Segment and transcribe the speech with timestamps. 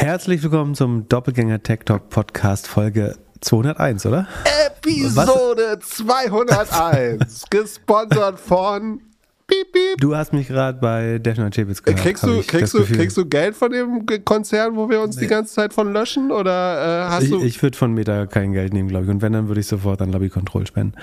[0.00, 4.26] Herzlich willkommen zum Doppelgänger Tech Talk Podcast Folge 201, oder?
[4.66, 9.02] Episode 201, gesponsert von
[9.46, 9.98] Piep, piep.
[9.98, 12.00] Du hast mich gerade bei Defner Chebitz gehört.
[12.00, 15.52] Kriegst du, kriegst, du, kriegst du Geld von dem Konzern, wo wir uns die ganze
[15.52, 16.32] Zeit von löschen?
[16.32, 17.42] Oder äh, hast ich, du.
[17.42, 19.10] ich würde von Meta kein Geld nehmen, glaube ich.
[19.10, 20.94] Und wenn, dann würde ich sofort an Lobby Control spenden.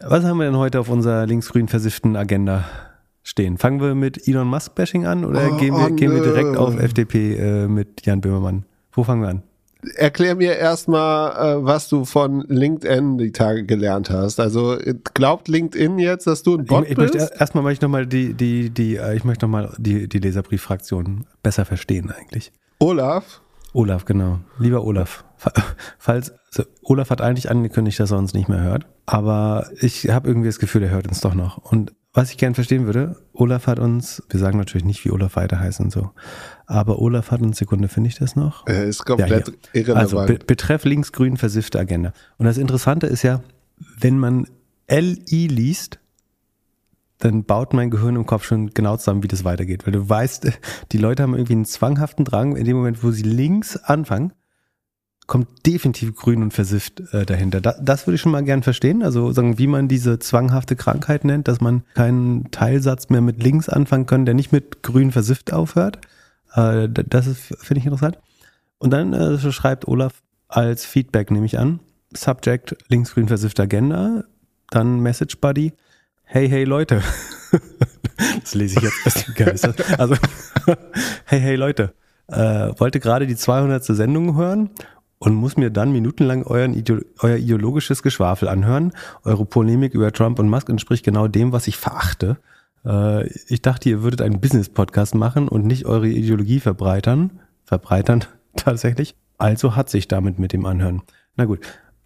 [0.00, 2.64] Was haben wir denn heute auf unserer linksgrün versifften Agenda
[3.22, 3.58] stehen?
[3.58, 6.56] Fangen wir mit Elon Musk Bashing an oder Oh, gehen, wir, oh, gehen wir direkt
[6.56, 8.64] auf FDP äh, mit Jan Böhmermann?
[8.92, 9.42] Wo fangen wir an?
[9.96, 11.30] Erklär mir erstmal,
[11.60, 14.38] äh, was du von LinkedIn die Tage gelernt hast.
[14.38, 14.76] Also
[15.14, 17.14] glaubt LinkedIn jetzt, dass du ein Bot ich, ich bist?
[17.14, 20.18] möchte erstmal möchte ich nochmal die, die, die, äh, ich möchte noch mal die, die
[20.18, 22.52] Leserbrieffraktion besser verstehen eigentlich.
[22.78, 23.40] Olaf?
[23.72, 24.40] Olaf, genau.
[24.58, 25.24] Lieber Olaf.
[25.38, 25.52] fa-
[25.98, 30.28] Falls, also Olaf hat eigentlich angekündigt, dass er uns nicht mehr hört, aber ich habe
[30.28, 31.56] irgendwie das Gefühl, er hört uns doch noch.
[31.56, 35.36] Und was ich gern verstehen würde, Olaf hat uns, wir sagen natürlich nicht, wie Olaf
[35.36, 36.10] weiter heißt und so,
[36.66, 38.66] aber Olaf hat uns, Sekunde, finde ich das noch?
[38.66, 39.82] Er ist komplett Ja, hier.
[39.82, 40.14] irrelevant.
[40.14, 42.12] Also be betreff linksgrün versiffte Agenda.
[42.36, 43.40] Und das Interessante ist ja,
[43.98, 44.46] wenn man
[44.88, 46.00] LI liest,
[47.18, 49.86] dann baut mein Gehirn im Kopf schon genau zusammen, wie das weitergeht.
[49.86, 50.50] Weil du weißt,
[50.92, 54.32] die Leute haben irgendwie einen zwanghaften Drang, in dem Moment, wo sie links anfangen,
[55.30, 57.60] kommt definitiv grün und versifft äh, dahinter.
[57.60, 59.04] Da, das würde ich schon mal gern verstehen.
[59.04, 63.68] Also sagen, wie man diese zwanghafte Krankheit nennt, dass man keinen Teilsatz mehr mit links
[63.68, 66.00] anfangen kann, der nicht mit grün versifft aufhört.
[66.56, 67.28] Äh, das
[67.60, 68.18] finde ich interessant.
[68.78, 70.14] Und dann äh, schreibt Olaf
[70.48, 71.78] als Feedback, nehme ich an,
[72.12, 74.24] Subject linksgrün versiffte Agenda,
[74.70, 75.74] dann Message Buddy,
[76.24, 77.02] hey, hey Leute.
[78.42, 79.96] das lese ich jetzt, was geil ist das?
[79.96, 80.16] Also,
[81.26, 81.94] hey, hey Leute,
[82.26, 83.84] äh, wollte gerade die 200.
[83.84, 84.70] Sendung hören
[85.20, 86.82] und muss mir dann minutenlang euren
[87.20, 88.92] euer ideologisches Geschwafel anhören.
[89.22, 92.38] Eure Polemik über Trump und Musk entspricht genau dem, was ich verachte.
[92.86, 97.38] Äh, ich dachte, ihr würdet einen Business-Podcast machen und nicht eure Ideologie verbreitern.
[97.64, 98.24] Verbreitern
[98.56, 99.14] tatsächlich.
[99.36, 101.02] Also hat sich damit mit dem Anhören.
[101.36, 101.60] Na gut,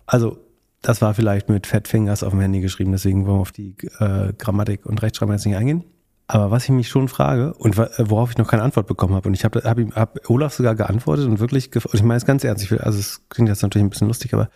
[0.07, 0.39] also
[0.83, 3.77] das war vielleicht mit Fat Fingers auf dem Handy geschrieben, deswegen wollen wir auf die
[4.01, 5.85] äh, Grammatik und Rechtschreibung jetzt nicht eingehen.
[6.34, 9.28] Aber was ich mich schon frage und wa- worauf ich noch keine Antwort bekommen habe
[9.28, 12.42] und ich habe hab hab Olaf sogar geantwortet und wirklich und ich meine es ganz
[12.42, 14.50] ernst, ich will, also es klingt jetzt natürlich ein bisschen lustig, aber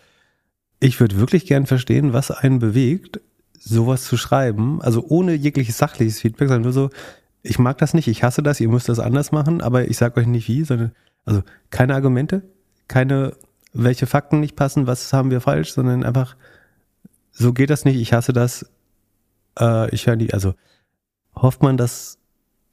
[0.81, 3.21] ich würde wirklich gern verstehen, was einen bewegt,
[3.56, 6.91] sowas zu schreiben, also ohne jegliches sachliches Feedback, sondern nur so,
[7.44, 10.21] ich mag das nicht, ich hasse das, ihr müsst das anders machen, aber ich sage
[10.21, 10.91] euch nicht wie, sondern
[11.27, 12.43] also keine Argumente,
[12.88, 13.34] keine
[13.72, 16.34] welche Fakten nicht passen, was haben wir falsch, sondern einfach
[17.31, 18.69] so geht das nicht, ich hasse das,
[19.61, 20.55] äh, ich höre die, also
[21.43, 22.19] hofft man, dass,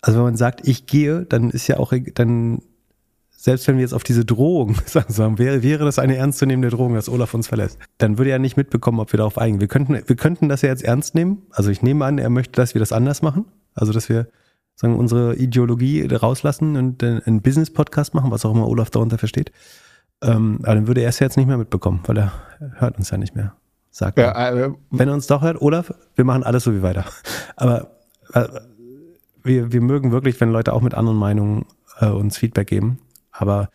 [0.02, 2.62] also wenn man sagt, ich gehe, dann ist ja auch, dann,
[3.30, 7.10] selbst wenn wir jetzt auf diese Drohung sagen, wäre, wäre das eine ernstzunehmende Drohung, dass
[7.10, 9.62] Olaf uns verlässt, dann würde er nicht mitbekommen, ob wir darauf eingehen.
[9.62, 11.44] Wir könnten, wir könnten das ja jetzt ernst nehmen.
[11.52, 13.46] Also ich nehme an, er möchte, dass wir das anders machen.
[13.74, 14.28] Also, dass wir
[14.76, 19.52] sagen, unsere Ideologie rauslassen und einen Business-Podcast machen, was auch immer Olaf darunter versteht.
[20.22, 22.32] Ähm, aber dann würde er es jetzt nicht mehr mitbekommen, weil er
[22.78, 23.54] hört uns ja nicht mehr.
[23.92, 24.26] Sagt er.
[24.26, 27.06] ja, äh, Wenn er uns doch hört, Olaf, wir machen alles so wie weiter.
[27.56, 27.92] Aber
[28.34, 28.48] äh,
[29.44, 31.66] wir, wir mögen wirklich, wenn Leute auch mit anderen Meinungen
[32.00, 33.00] äh, uns Feedback geben.
[33.32, 33.70] Aber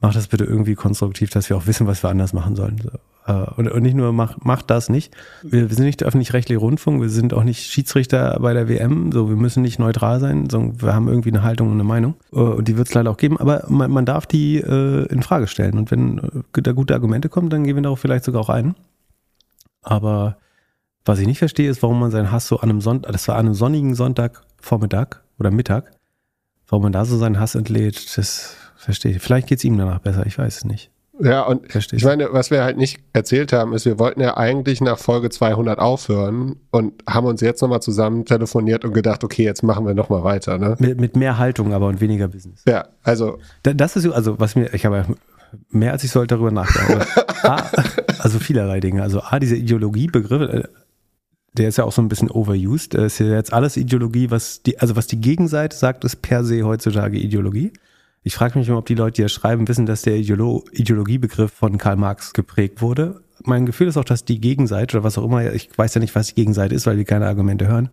[0.00, 2.78] mach das bitte irgendwie konstruktiv, dass wir auch wissen, was wir anders machen sollen.
[2.82, 2.90] So.
[3.26, 5.14] Äh, und, und nicht nur mach, mach das nicht.
[5.42, 9.12] Wir, wir sind nicht der öffentlich-rechtliche Rundfunk, wir sind auch nicht Schiedsrichter bei der WM.
[9.12, 12.14] So, wir müssen nicht neutral sein, sondern wir haben irgendwie eine Haltung und eine Meinung.
[12.32, 13.38] Äh, und die wird es leider auch geben.
[13.38, 15.78] Aber man, man darf die äh, in Frage stellen.
[15.78, 18.74] Und wenn da gute Argumente kommen, dann gehen wir darauf vielleicht sogar auch ein.
[19.82, 20.36] Aber
[21.04, 23.36] was ich nicht verstehe, ist, warum man seinen Hass so an einem Sonntag, das war
[23.36, 25.90] an einem sonnigen Sonntagvormittag oder Mittag,
[26.68, 29.22] warum man da so seinen Hass entlädt, das verstehe ich.
[29.22, 30.90] Vielleicht geht es ihm danach besser, ich weiß es nicht.
[31.20, 34.36] ja, und Verstehe ich meine, was wir halt nicht erzählt haben, ist, wir wollten ja
[34.36, 39.44] eigentlich nach Folge 200 aufhören und haben uns jetzt nochmal zusammen telefoniert und gedacht, okay,
[39.44, 40.76] jetzt machen wir nochmal weiter, ne?
[40.78, 42.62] Mit, mit mehr Haltung aber und weniger Business.
[42.66, 45.06] Ja, also, Da- Das ist so, also was mir, ich habe ja
[45.70, 47.02] mehr als ich sollte darüber nachdenken.
[47.42, 47.70] Aber A,
[48.20, 49.02] also vielerlei Dinge.
[49.02, 50.62] Also A, diese Ideologiebegriff, äh,
[51.54, 52.94] der ist ja auch so ein bisschen overused.
[52.94, 56.44] Das ist ja jetzt alles Ideologie, was die, also was die Gegenseite sagt, ist per
[56.44, 57.72] se heutzutage Ideologie.
[58.22, 61.52] Ich frage mich immer, ob die Leute, die das schreiben, wissen, dass der Ideolo Ideologiebegriff
[61.52, 63.22] von Karl Marx geprägt wurde.
[63.44, 66.14] Mein Gefühl ist auch, dass die Gegenseite oder was auch immer, ich weiß ja nicht,
[66.14, 67.90] was die Gegenseite ist, weil wir keine Argumente hören.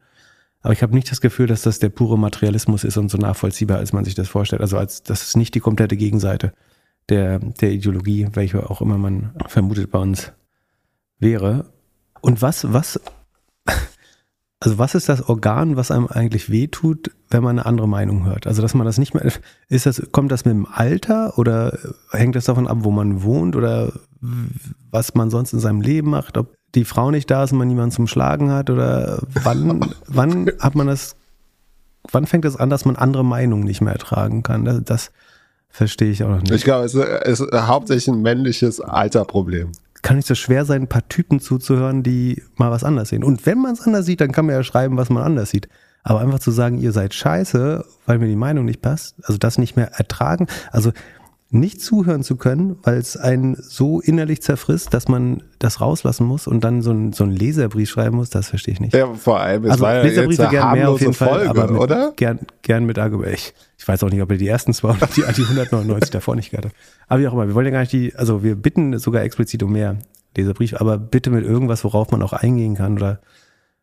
[0.61, 3.77] Aber ich habe nicht das Gefühl, dass das der pure Materialismus ist und so nachvollziehbar,
[3.77, 4.61] als man sich das vorstellt.
[4.61, 6.53] Also als das ist nicht die komplette Gegenseite
[7.07, 10.31] der, der Ideologie, welche auch immer man vermutet bei uns
[11.17, 11.65] wäre.
[12.21, 12.99] Und was, was,
[14.59, 18.45] also was ist das Organ, was einem eigentlich wehtut, wenn man eine andere Meinung hört?
[18.45, 19.31] Also dass man das nicht mehr,
[19.69, 21.77] ist das, kommt das mit dem Alter oder
[22.11, 23.93] hängt das davon ab, wo man wohnt oder
[24.91, 27.67] was man sonst in seinem Leben macht, ob die Frau nicht da ist und man
[27.67, 31.15] niemanden zum Schlagen hat oder wann, wann hat man das,
[32.11, 34.65] wann fängt das an, dass man andere Meinungen nicht mehr ertragen kann?
[34.65, 35.11] Das, das
[35.71, 36.51] Verstehe ich auch noch nicht.
[36.51, 39.71] Ich glaube, es ist, ist hauptsächlich ein männliches Alterproblem.
[40.01, 43.23] Kann nicht so schwer sein, ein paar Typen zuzuhören, die mal was anders sehen.
[43.23, 45.67] Und wenn man es anders sieht, dann kann man ja schreiben, was man anders sieht.
[46.03, 49.57] Aber einfach zu sagen, ihr seid scheiße, weil mir die Meinung nicht passt, also das
[49.57, 50.91] nicht mehr ertragen, also
[51.51, 56.45] nicht zuhören zu können, weil es einen so innerlich zerfrisst, dass man das rauslassen muss
[56.45, 58.93] und dann so ein, so ein Leserbrief schreiben muss, das verstehe ich nicht.
[58.93, 61.17] Ja, vor allem, es also war ja Leserbriefe jetzt eine gern mehr auf jeden harmlose
[61.17, 62.13] Fall, Folge, aber mit, oder?
[62.15, 63.33] Gern, gern mit Argument.
[63.33, 66.35] Ich, ich weiß auch nicht, ob ihr die ersten zwei oder die, die 199 davor
[66.35, 66.75] nicht gehört habt.
[67.07, 69.63] Aber wie auch immer, wir wollen ja gar nicht die, also wir bitten sogar explizit
[69.63, 69.97] um mehr
[70.37, 73.21] Leserbrief, aber bitte mit irgendwas, worauf man auch eingehen kann oder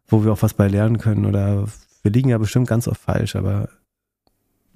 [0.06, 1.64] wo wir auch was bei lernen können oder
[2.02, 3.68] wir liegen ja bestimmt ganz oft falsch, aber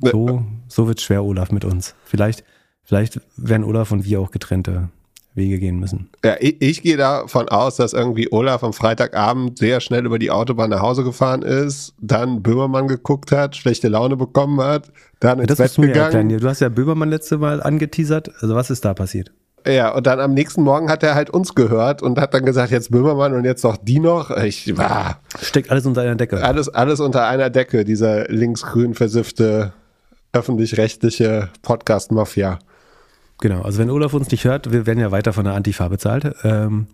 [0.01, 1.95] so, so wird schwer, Olaf, mit uns.
[2.05, 2.43] Vielleicht,
[2.91, 4.89] vielleicht werden Olaf und wir auch getrennte
[5.37, 6.09] Wege gehen müssen.
[6.25, 10.33] Ja, ich, ich gehe davon aus, dass irgendwie Olaf am Freitagabend sehr schnell über die
[10.33, 14.91] Autobahn nach Hause gefahren ist, dann Böhmermann geguckt hat, schlechte Laune bekommen hat,
[15.21, 16.15] dann ins Das Bett du mir gegangen.
[16.17, 16.41] erklären.
[16.41, 18.33] Du hast ja Böhmermann letzte Mal angeteasert.
[18.41, 19.31] Also was ist da passiert?
[19.65, 22.73] Ja, und dann am nächsten Morgen hat er halt uns gehört und hat dann gesagt,
[22.73, 24.31] jetzt Böhmermann und jetzt noch die noch.
[24.37, 26.43] Ich war Steckt alles unter einer Decke.
[26.43, 29.75] alles, alles unter einer Decke, dieser linksgrün versiffte
[30.33, 32.59] öffentlich-rechtliche Podcast-Mafia.
[33.41, 36.35] Genau, also wenn Olaf uns nicht hört, wir werden ja weiter von der Antifa bezahlt.
[36.45, 36.89] Ähm,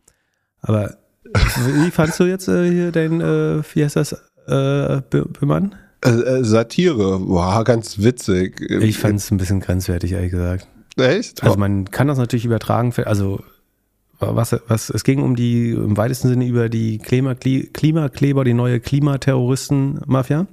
[0.62, 5.74] aber wie fandst du jetzt äh, hier den, äh, das, äh, Bö- Böhmann?
[6.04, 8.60] Äh, äh, Satire, boah, ganz witzig.
[8.60, 10.68] Ich fand es ein bisschen grenzwertig, ehrlich gesagt.
[10.96, 11.42] Echt?
[11.42, 13.42] Also man kann das natürlich übertragen, für, also
[14.18, 18.54] was, was, es ging um die, im weitesten Sinne über die Klima, Kli- Klimakleber, die
[18.54, 20.46] neue Klimaterroristen-Mafia.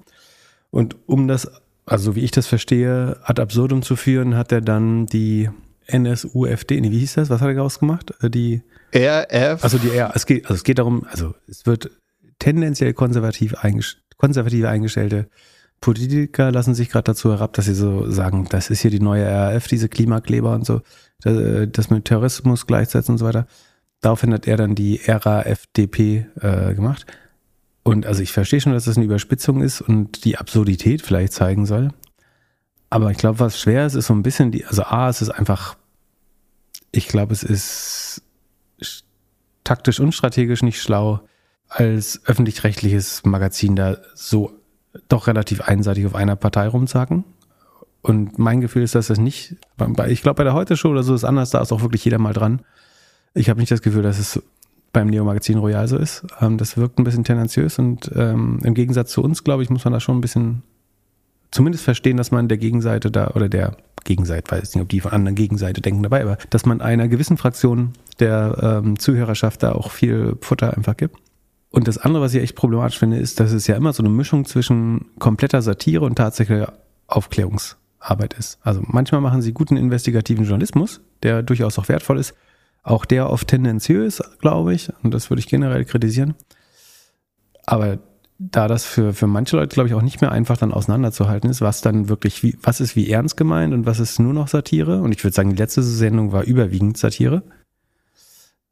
[0.71, 1.49] Und um das,
[1.85, 5.49] also wie ich das verstehe, ad absurdum zu führen, hat er dann die
[5.91, 7.29] NSUFD, nee, wie hieß das?
[7.29, 8.13] Was hat er daraus gemacht?
[8.21, 8.61] Äh, Die,
[8.95, 9.63] RF.
[9.63, 11.89] also die, ja, es geht, also es geht darum, also es wird
[12.39, 15.27] tendenziell konservativ eingest konservative eingestellte
[15.81, 19.25] Politiker lassen sich gerade dazu herab, dass sie so sagen, das ist hier die neue
[19.25, 20.79] RAF, diese Klimakleber und so,
[21.21, 23.47] da- das mit Terrorismus gleichsetzen und so weiter.
[23.99, 27.05] Daraufhin hat er dann die RAFDP äh, gemacht.
[27.83, 31.65] Und also ich verstehe schon, dass das eine Überspitzung ist und die Absurdität vielleicht zeigen
[31.65, 31.89] soll.
[32.93, 35.31] Aber ich glaube, was schwer ist, ist so ein bisschen die, also A, es ist
[35.31, 35.75] einfach,
[36.91, 38.21] ich glaube, es ist
[38.79, 39.01] sch-
[39.63, 41.21] taktisch und strategisch nicht schlau,
[41.69, 44.51] als öffentlich-rechtliches Magazin da so
[45.09, 47.23] doch relativ einseitig auf einer Partei rumzacken.
[48.03, 49.55] Und mein Gefühl ist, dass das nicht,
[50.07, 52.33] ich glaube, bei der Heute-Show oder so ist anders, da ist auch wirklich jeder mal
[52.33, 52.61] dran.
[53.33, 54.39] Ich habe nicht das Gefühl, dass es
[54.91, 56.27] beim Neo-Magazin Royal so ist.
[56.41, 59.83] Ähm, das wirkt ein bisschen tendenziös und ähm, im Gegensatz zu uns, glaube ich, muss
[59.83, 60.61] man da schon ein bisschen
[61.53, 65.11] zumindest verstehen, dass man der Gegenseite da oder der Gegenseite, weiß nicht, ob die von
[65.11, 69.91] anderen Gegenseite denken dabei, aber dass man einer gewissen Fraktion der ähm, Zuhörerschaft da auch
[69.91, 71.17] viel Futter einfach gibt.
[71.69, 74.09] Und das andere, was ich echt problematisch finde, ist, dass es ja immer so eine
[74.09, 76.73] Mischung zwischen kompletter Satire und tatsächlicher
[77.07, 78.59] Aufklärungsarbeit ist.
[78.61, 82.35] Also manchmal machen sie guten investigativen Journalismus, der durchaus auch wertvoll ist.
[82.83, 86.35] Auch der oft tendenziös, glaube ich, und das würde ich generell kritisieren.
[87.65, 87.99] Aber
[88.39, 91.61] da das für, für manche Leute, glaube ich, auch nicht mehr einfach dann auseinanderzuhalten ist,
[91.61, 95.01] was dann wirklich, wie, was ist wie ernst gemeint und was ist nur noch Satire.
[95.01, 97.43] Und ich würde sagen, die letzte Sendung war überwiegend Satire.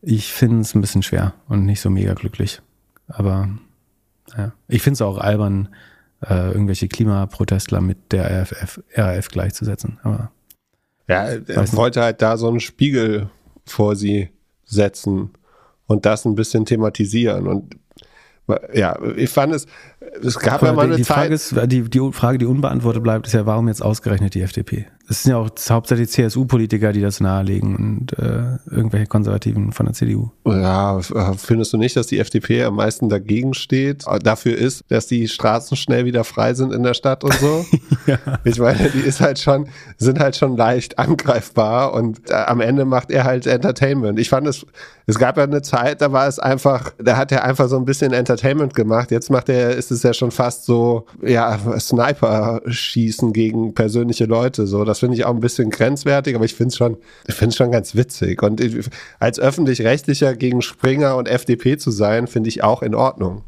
[0.01, 2.61] Ich finde es ein bisschen schwer und nicht so mega glücklich.
[3.07, 3.49] Aber
[4.35, 4.51] ja.
[4.67, 5.69] ich finde es auch albern,
[6.27, 9.99] äh, irgendwelche Klimaprotestler mit der RAF, RAF gleichzusetzen.
[10.03, 10.31] Aber
[11.07, 11.75] Ja, er nicht.
[11.75, 13.29] wollte halt da so einen Spiegel
[13.65, 14.29] vor sie
[14.65, 15.31] setzen
[15.85, 17.47] und das ein bisschen thematisieren.
[17.47, 17.75] Und
[18.73, 19.67] ja, ich fand es,
[20.21, 21.17] es gab ja mal eine die Zeit.
[21.17, 24.87] Frage ist, die, die Frage, die unbeantwortet bleibt, ist ja, warum jetzt ausgerechnet die FDP?
[25.11, 29.93] Das sind ja auch hauptsächlich CSU-Politiker, die das nahelegen und äh, irgendwelche Konservativen von der
[29.93, 30.29] CDU.
[30.45, 34.07] Ja, äh, findest du nicht, dass die FDP am meisten dagegen steht?
[34.07, 37.65] Äh, Dafür ist, dass die Straßen schnell wieder frei sind in der Stadt und so.
[38.43, 42.83] Ich meine, die ist halt schon, sind halt schon leicht angreifbar und äh, am Ende
[42.83, 44.19] macht er halt Entertainment.
[44.19, 44.65] Ich fand es,
[45.05, 47.85] es gab ja eine Zeit, da war es einfach, da hat er einfach so ein
[47.85, 49.11] bisschen Entertainment gemacht.
[49.11, 54.67] Jetzt macht er, ist es ja schon fast so, ja, Sniper-Schießen gegen persönliche Leute.
[54.67, 56.97] So, das finde ich auch ein bisschen grenzwertig, aber ich finde es schon,
[57.51, 58.41] schon ganz witzig.
[58.41, 58.61] Und
[59.19, 63.43] als öffentlich-rechtlicher gegen Springer und FDP zu sein, finde ich auch in Ordnung.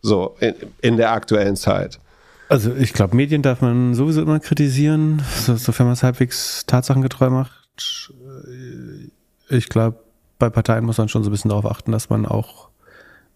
[0.00, 2.00] So, in, in der aktuellen Zeit.
[2.48, 7.30] Also ich glaube, Medien darf man sowieso immer kritisieren, so, sofern man es halbwegs tatsachengetreu
[7.30, 7.52] macht.
[9.48, 9.98] Ich glaube,
[10.38, 12.68] bei Parteien muss man schon so ein bisschen darauf achten, dass man auch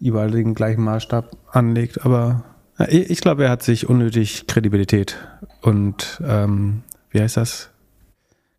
[0.00, 2.04] überall den gleichen Maßstab anlegt.
[2.04, 2.44] Aber
[2.88, 5.16] ich glaube, er hat sich unnötig Kredibilität
[5.62, 6.82] und ähm,
[7.16, 7.70] wie heißt das?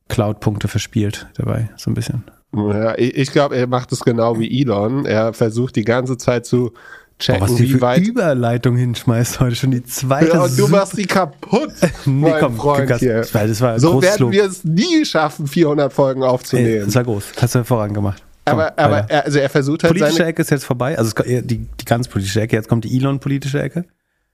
[0.09, 2.23] Cloud-Punkte verspielt dabei, so ein bisschen.
[2.55, 5.05] Ja, ich, ich glaube, er macht es genau wie Elon.
[5.05, 6.73] Er versucht die ganze Zeit zu
[7.19, 8.07] checken, Boah, was die wie für weit.
[8.07, 10.33] Überleitung hinschmeißt heute schon die zweite.
[10.33, 11.71] Ja, und du machst die kaputt,
[12.05, 13.25] nee, komm, Freund das, hier.
[13.31, 16.85] das war So werden wir es nie schaffen, 400 Folgen aufzunehmen.
[16.85, 17.33] das war groß.
[17.39, 18.13] Hast du hervorragend Komm,
[18.45, 20.97] aber aber er, also er versucht halt politische seine Ecke ist jetzt vorbei.
[20.97, 22.55] Also es, die, die ganz politische Ecke.
[22.55, 23.85] Jetzt kommt die Elon-politische Ecke.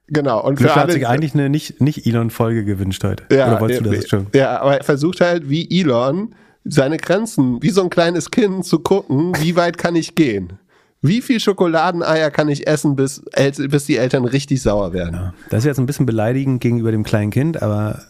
[0.07, 3.24] Genau und für Mischa hat sich eigentlich eine nicht, nicht Elon-Folge gewünscht heute.
[3.31, 4.27] ja, Oder wolltest du ja, das schon?
[4.33, 8.79] ja, aber er versucht halt wie Elon seine Grenzen, wie so ein kleines Kind zu
[8.79, 10.53] gucken, wie weit kann ich gehen?
[11.01, 13.22] Wie viel Schokoladeneier kann ich essen, bis,
[13.57, 15.15] bis die Eltern richtig sauer werden?
[15.15, 15.33] Ja.
[15.50, 18.01] Das ist jetzt ein bisschen beleidigend gegenüber dem kleinen Kind, aber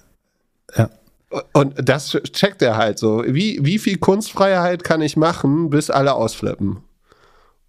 [0.77, 0.89] ja.
[1.53, 3.23] Und das checkt er halt so.
[3.25, 6.83] Wie, wie viel Kunstfreiheit kann ich machen, bis alle ausflippen?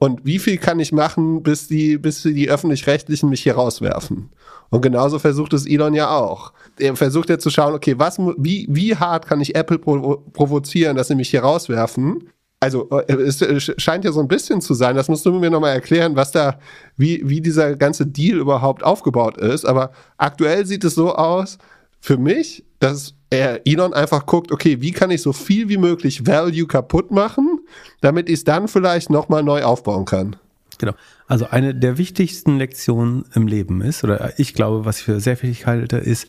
[0.04, 4.28] Und wie viel kann ich machen, bis die, bis die öffentlich-rechtlichen mich hier rauswerfen?
[4.68, 6.52] Und genauso versucht es Elon ja auch.
[6.78, 10.98] Er versucht ja zu schauen, okay, was, wie, wie hart kann ich Apple provo provozieren,
[10.98, 12.28] dass sie mich hier rauswerfen?
[12.60, 15.72] Also, äh, es scheint ja so ein bisschen zu sein, das musst du mir nochmal
[15.72, 16.58] erklären, was da,
[16.98, 19.64] wie, wie dieser ganze Deal überhaupt aufgebaut ist.
[19.64, 21.56] Aber aktuell sieht es so aus,
[21.98, 26.26] für mich, dass er Elon einfach guckt, okay, wie kann ich so viel wie möglich
[26.26, 27.60] Value kaputt machen,
[28.00, 30.36] damit ich es dann vielleicht nochmal neu aufbauen kann.
[30.78, 30.92] Genau.
[31.26, 35.40] Also eine der wichtigsten Lektionen im Leben ist, oder ich glaube, was ich für sehr
[35.42, 36.28] wichtig halte, ist,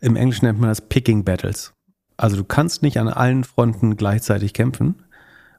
[0.00, 1.72] im Englischen nennt man das Picking Battles.
[2.16, 5.02] Also du kannst nicht an allen Fronten gleichzeitig kämpfen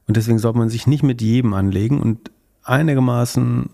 [0.06, 2.30] und deswegen sollte man sich nicht mit jedem anlegen und
[2.62, 3.70] einigermaßen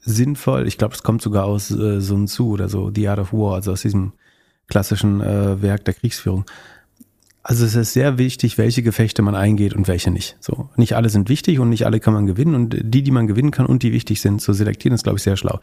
[0.00, 3.32] sinnvoll, ich glaube, es kommt sogar aus äh, Sun Tzu oder so, The Art of
[3.32, 4.12] War, also aus diesem
[4.72, 6.46] klassischen äh, Werk der Kriegsführung.
[7.42, 10.36] Also es ist sehr wichtig, welche Gefechte man eingeht und welche nicht.
[10.40, 13.26] So, nicht alle sind wichtig und nicht alle kann man gewinnen und die, die man
[13.26, 15.60] gewinnen kann und die wichtig sind, zu selektieren, ist glaube ich sehr schlau.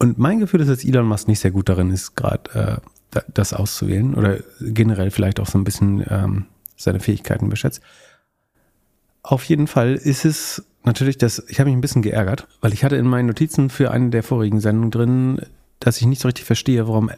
[0.00, 2.76] Und mein Gefühl ist, dass Elon Musk nicht sehr gut darin ist, gerade äh,
[3.10, 6.44] da- das auszuwählen oder generell vielleicht auch so ein bisschen ähm,
[6.76, 7.80] seine Fähigkeiten beschätzt.
[9.22, 12.84] Auf jeden Fall ist es natürlich das, ich habe mich ein bisschen geärgert, weil ich
[12.84, 15.40] hatte in meinen Notizen für eine der vorigen Sendungen drin,
[15.80, 17.10] dass ich nicht so richtig verstehe, warum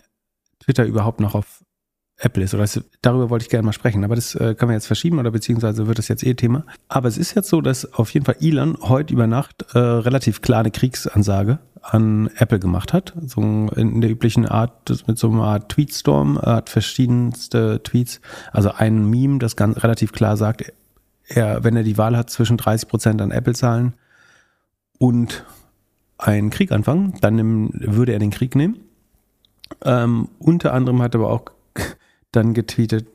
[0.61, 1.65] Twitter überhaupt noch auf
[2.21, 2.55] Apple ist.
[2.55, 4.05] Oder das, darüber wollte ich gerne mal sprechen.
[4.05, 6.65] Aber das äh, können wir jetzt verschieben oder beziehungsweise wird das jetzt eh Thema.
[6.89, 10.43] Aber es ist jetzt so, dass auf jeden Fall Elon heute über Nacht äh, relativ
[10.43, 13.15] klar eine Kriegsansage an Apple gemacht hat.
[13.27, 18.21] So in der üblichen Art, das mit so einer Art Tweetstorm, hat verschiedenste Tweets.
[18.53, 20.73] Also ein Meme, das ganz relativ klar sagt,
[21.27, 23.95] er, wenn er die Wahl hat zwischen 30 Prozent an Apple zahlen
[24.99, 25.45] und
[26.19, 28.81] einen Krieg anfangen, dann würde er den Krieg nehmen.
[29.85, 31.45] Ähm, unter anderem hat er aber auch
[32.33, 33.07] dann getweetet,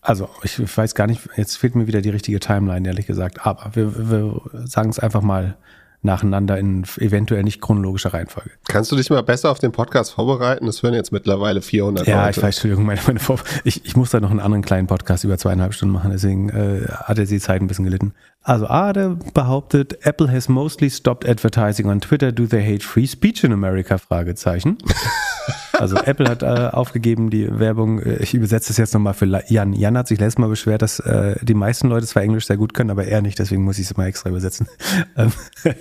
[0.00, 3.74] also ich weiß gar nicht, jetzt fehlt mir wieder die richtige Timeline, ehrlich gesagt, aber
[3.74, 5.56] wir, wir sagen es einfach mal
[6.04, 8.50] nacheinander in eventuell nicht chronologischer Reihenfolge.
[8.68, 10.66] Kannst du dich mal besser auf den Podcast vorbereiten?
[10.66, 12.38] Das hören jetzt mittlerweile 400 Ja, Leute.
[12.38, 15.24] ich weiß, Entschuldigung, meine, meine Vor ich, ich muss da noch einen anderen kleinen Podcast
[15.24, 18.12] über zweieinhalb Stunden machen, deswegen äh, hat er die Zeit ein bisschen gelitten.
[18.42, 22.30] Also Ade behauptet, Apple has mostly stopped advertising on Twitter.
[22.30, 23.96] Do they hate free speech in America?
[23.96, 24.76] Fragezeichen.
[25.78, 29.72] Also Apple hat äh, aufgegeben, die Werbung, äh, ich übersetze es jetzt nochmal für Jan.
[29.72, 32.74] Jan hat sich letztes Mal beschwert, dass äh, die meisten Leute zwar Englisch sehr gut
[32.74, 34.68] können, aber er nicht, deswegen muss ich es mal extra übersetzen.
[35.16, 35.32] Ähm,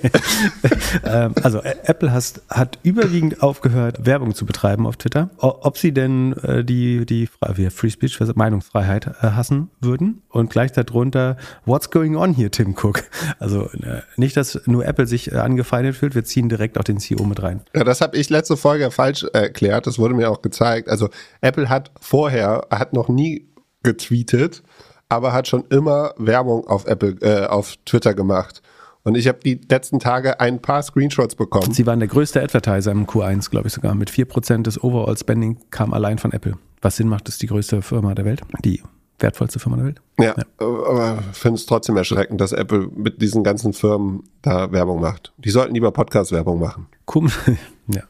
[1.05, 5.29] ähm, also äh, Apple has, hat überwiegend aufgehört, Werbung zu betreiben auf Twitter.
[5.39, 10.21] O- Ob sie denn äh, die, die wie Free Speech, Meinungsfreiheit äh, hassen würden.
[10.29, 13.03] Und gleich darunter, what's going on here, Tim Cook?
[13.39, 16.99] Also äh, nicht, dass nur Apple sich äh, angefeindet fühlt, wir ziehen direkt auch den
[16.99, 17.61] CEO mit rein.
[17.75, 19.82] Ja, das habe ich letzte Folge falsch erklärt.
[19.87, 20.89] Das wurde mir auch gezeigt.
[20.89, 21.09] Also
[21.41, 23.47] Apple hat vorher, hat noch nie
[23.83, 24.63] getweetet,
[25.09, 28.61] aber hat schon immer Werbung auf Apple, äh, auf Twitter gemacht.
[29.03, 31.73] Und ich habe die letzten Tage ein paar Screenshots bekommen.
[31.73, 33.95] Sie waren der größte Advertiser im Q1, glaube ich sogar.
[33.95, 36.53] Mit 4% des Overall Spending kam allein von Apple.
[36.81, 38.41] Was Sinn macht, ist die größte Firma der Welt.
[38.63, 38.81] Die
[39.19, 40.01] wertvollste Firma der Welt.
[40.19, 45.01] Ja, aber ich finde es trotzdem erschreckend, dass Apple mit diesen ganzen Firmen da Werbung
[45.01, 45.33] macht.
[45.37, 46.87] Die sollten lieber Podcast-Werbung machen.
[47.05, 47.37] Komisch,
[47.87, 48.03] ja.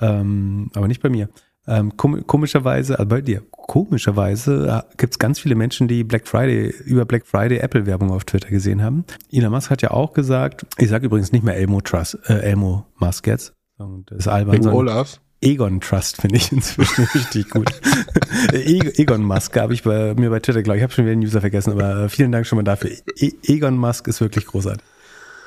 [0.00, 1.28] Ähm, aber nicht bei mir.
[1.68, 6.72] Ähm, kom komischerweise, also bei dir, komischerweise gibt es ganz viele Menschen, die Black Friday,
[6.84, 9.04] über Black Friday Apple-Werbung auf Twitter gesehen haben.
[9.32, 12.86] Elon Musk hat ja auch gesagt, ich sage übrigens nicht mehr Elmo Trust, äh, Elmo
[12.98, 13.52] Musk jetzt.
[13.78, 15.20] Und das albern, sondern Olaf.
[15.42, 17.70] Egon Trust finde ich inzwischen richtig gut.
[18.52, 21.40] Egon Musk habe ich bei, mir bei Twitter, glaube ich, habe schon wieder den User
[21.40, 22.90] vergessen, aber äh, vielen Dank schon mal dafür.
[23.16, 24.82] E Egon Musk ist wirklich großartig.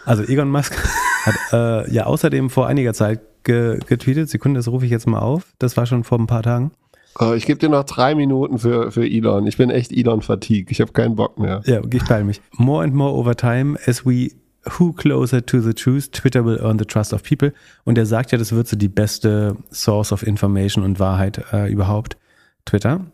[0.06, 0.76] Also Egon Musk
[1.26, 5.20] hat äh, ja außerdem vor einiger Zeit ge getweetet, Sekunde, das rufe ich jetzt mal
[5.20, 6.72] auf, das war schon vor ein paar Tagen.
[7.18, 9.48] Oh, ich gebe dir noch drei Minuten für, für Elon.
[9.48, 10.72] Ich bin echt Elon-Fatigue.
[10.72, 11.62] Ich habe keinen Bock mehr.
[11.66, 12.40] Ja, ich peile mich.
[12.54, 14.32] More and more over time, as we
[14.78, 17.54] who closer to the truth, Twitter will earn the trust of people.
[17.84, 21.72] Und er sagt ja, das wird so die beste Source of Information und Wahrheit äh,
[21.72, 22.18] überhaupt,
[22.66, 23.06] Twitter.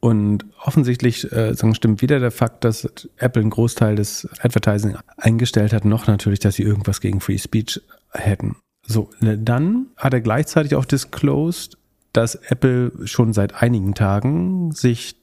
[0.00, 2.84] Und offensichtlich äh, stimmt weder der Fakt, dass
[3.16, 7.80] Apple einen Großteil des Advertising eingestellt hat, noch natürlich, dass sie irgendwas gegen Free Speech
[8.12, 8.56] hätten.
[8.86, 11.78] So, dann hat er gleichzeitig auch disclosed,
[12.12, 15.16] dass Apple schon seit einigen Tagen sich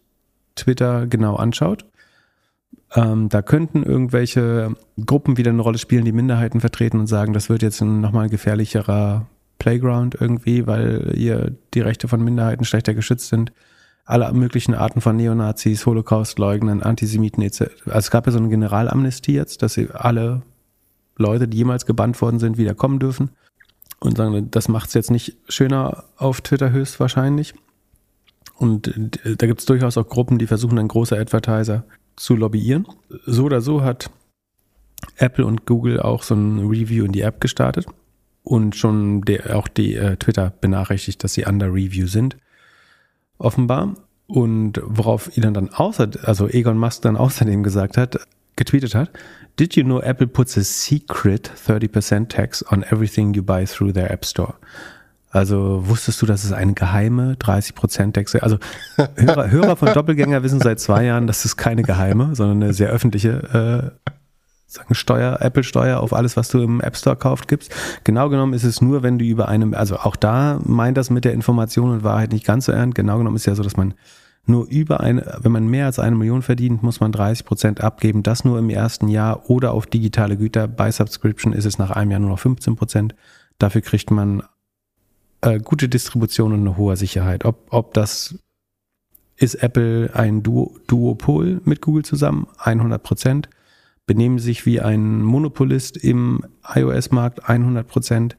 [0.55, 1.85] Twitter genau anschaut.
[2.93, 4.75] Ähm, da könnten irgendwelche
[5.05, 8.29] Gruppen wieder eine Rolle spielen, die Minderheiten vertreten und sagen, das wird jetzt ein nochmal
[8.29, 9.27] gefährlicherer
[9.59, 13.53] Playground irgendwie, weil hier die Rechte von Minderheiten schlechter geschützt sind.
[14.03, 17.61] Alle möglichen Arten von Neonazis, Holocaust-Leugnern, Antisemiten etc.
[17.85, 20.41] Also es gab ja so eine Generalamnestie jetzt, dass alle
[21.15, 23.29] Leute, die jemals gebannt worden sind, wieder kommen dürfen.
[24.03, 27.53] Und sagen, das macht es jetzt nicht schöner auf Twitter höchstwahrscheinlich.
[28.55, 28.93] Und
[29.23, 31.83] da gibt es durchaus auch Gruppen, die versuchen, dann große Advertiser
[32.15, 32.87] zu lobbyieren.
[33.25, 34.09] So oder so hat
[35.17, 37.85] Apple und Google auch so ein Review in die App gestartet
[38.43, 42.37] und schon der, auch die äh, Twitter benachrichtigt, dass sie under Review sind,
[43.37, 43.95] offenbar.
[44.27, 48.19] Und worauf Elon dann außer, also Egon Musk dann außerdem gesagt hat,
[48.55, 49.11] getweetet hat,
[49.61, 54.11] Did you know Apple puts a secret 30% tax on everything you buy through their
[54.11, 54.55] App Store?
[55.29, 58.57] Also wusstest du, dass es eine geheime 30% Tax Also
[59.17, 62.89] Hörer, Hörer von Doppelgänger wissen seit zwei Jahren, dass es keine geheime, sondern eine sehr
[62.89, 64.11] öffentliche äh,
[64.65, 67.71] sagen Steuer, Apple-Steuer auf alles, was du im App Store kauft, gibst.
[68.03, 71.23] Genau genommen ist es nur, wenn du über einem, also auch da meint das mit
[71.23, 72.95] der Information und Wahrheit nicht ganz so ernst.
[72.95, 73.93] Genau genommen ist ja so, dass man
[74.45, 78.23] nur über eine, wenn man mehr als eine Million verdient, muss man 30 Prozent abgeben.
[78.23, 80.67] Das nur im ersten Jahr oder auf digitale Güter.
[80.67, 83.15] Bei Subscription ist es nach einem Jahr nur noch 15 Prozent.
[83.59, 84.43] Dafür kriegt man
[85.41, 87.45] äh, gute Distribution und eine hohe Sicherheit.
[87.45, 88.39] Ob, ob das
[89.37, 93.49] ist Apple ein Duo, Duopol mit Google zusammen, 100 Prozent
[94.05, 96.43] benehmen sich wie ein Monopolist im
[96.75, 98.37] iOS-Markt 100 Prozent.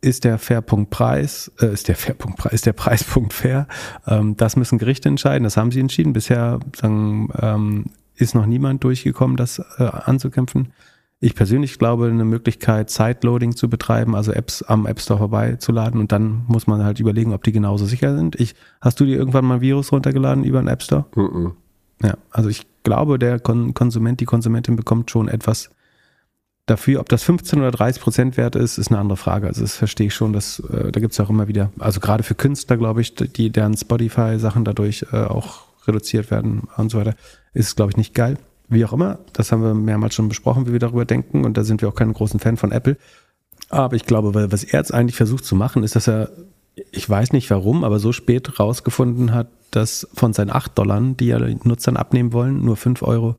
[0.00, 3.66] Ist der Fairpunkt Preis, äh, ist der Fairpunkt Preis, ist der Preispunkt fair?
[4.06, 5.44] Ähm, das müssen Gerichte entscheiden.
[5.44, 6.12] Das haben sie entschieden.
[6.12, 10.72] Bisher sagen, ähm, ist noch niemand durchgekommen, das äh, anzukämpfen.
[11.20, 16.12] Ich persönlich glaube, eine Möglichkeit, Sideloading zu betreiben, also Apps am App Store vorbeizuladen und
[16.12, 18.38] dann muss man halt überlegen, ob die genauso sicher sind.
[18.38, 21.06] Ich, hast du dir irgendwann mal ein Virus runtergeladen über einen App Store?
[21.16, 21.52] Mm -mm.
[22.04, 25.70] Ja, also ich glaube, der Konsument, die Konsumentin bekommt schon etwas
[26.70, 27.00] dafür.
[27.00, 29.46] Ob das 15 oder 30 Prozent wert ist, ist eine andere Frage.
[29.46, 32.22] Also das verstehe ich schon, dass äh, da gibt es auch immer wieder, also gerade
[32.22, 37.14] für Künstler, glaube ich, die deren Spotify-Sachen dadurch äh, auch reduziert werden und so weiter,
[37.54, 38.38] ist, glaube ich, nicht geil.
[38.68, 41.64] Wie auch immer, das haben wir mehrmals schon besprochen, wie wir darüber denken und da
[41.64, 42.96] sind wir auch keine großen Fan von Apple.
[43.70, 46.30] Aber ich glaube, was er jetzt eigentlich versucht zu machen, ist, dass er,
[46.92, 51.26] ich weiß nicht warum, aber so spät rausgefunden hat, dass von seinen 8 Dollar, die
[51.26, 53.36] ja Nutzern abnehmen wollen, nur 5 Euro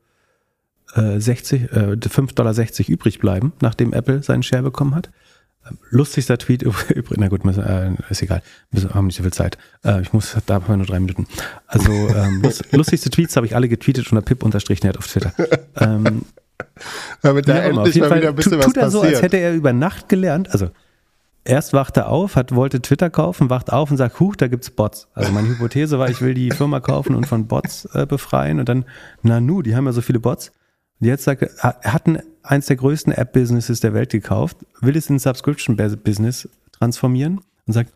[0.95, 2.55] äh, 60, äh, 5,60 Dollar
[2.87, 5.09] übrig bleiben, nachdem Apple seinen Share bekommen hat.
[5.67, 9.57] Ähm, lustigster Tweet übrigens, na gut, äh, ist egal, wir haben nicht so viel Zeit.
[9.83, 11.27] Äh, ich muss, da haben wir nur drei Minuten.
[11.67, 15.33] Also ähm, lustigste Tweets habe ich alle getweetet unter pip-net auf Twitter.
[15.75, 16.23] Ähm,
[17.21, 19.53] Damit da endlich mal wieder ein bisschen tut, was tut er so, als hätte er
[19.53, 20.51] über Nacht gelernt.
[20.51, 20.69] Also
[21.43, 24.69] erst wacht er auf, hat, wollte Twitter kaufen, wacht auf und sagt, huch, da gibt's
[24.69, 25.07] Bots.
[25.13, 28.69] Also meine Hypothese war, ich will die Firma kaufen und von Bots äh, befreien und
[28.69, 28.85] dann,
[29.23, 30.51] na nu, die haben ja so viele Bots.
[30.99, 31.49] Und jetzt sagt er,
[31.81, 37.41] er hat ein, eins der größten App-Businesses der Welt gekauft, will es in Subscription-Business transformieren
[37.65, 37.93] und sagt,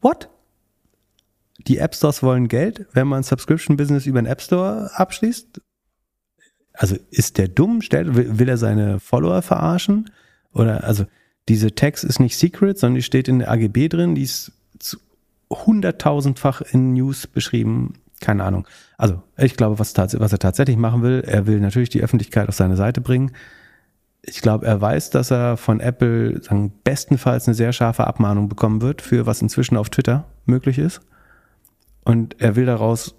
[0.00, 0.28] what?
[1.66, 5.60] Die App Stores wollen Geld, wenn man Subscription-Business über einen App Store abschließt?
[6.72, 7.80] Also ist der dumm?
[7.80, 10.10] Will, will er seine Follower verarschen?
[10.52, 11.06] Oder also
[11.48, 14.52] diese Text ist nicht secret, sondern die steht in der AGB drin, die ist
[15.50, 17.94] hunderttausendfach in News beschrieben.
[18.24, 18.66] Keine Ahnung.
[18.96, 22.54] Also, ich glaube, was, was er tatsächlich machen will, er will natürlich die Öffentlichkeit auf
[22.54, 23.32] seine Seite bringen.
[24.22, 28.80] Ich glaube, er weiß, dass er von Apple sagen, bestenfalls eine sehr scharfe Abmahnung bekommen
[28.80, 31.02] wird für was inzwischen auf Twitter möglich ist.
[32.02, 33.14] Und er will daraus,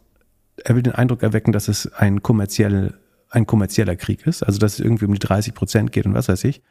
[0.63, 2.95] er will den Eindruck erwecken, dass es ein kommerziell,
[3.29, 6.29] ein kommerzieller Krieg ist, also dass es irgendwie um die 30 Prozent geht und was
[6.29, 6.63] weiß ich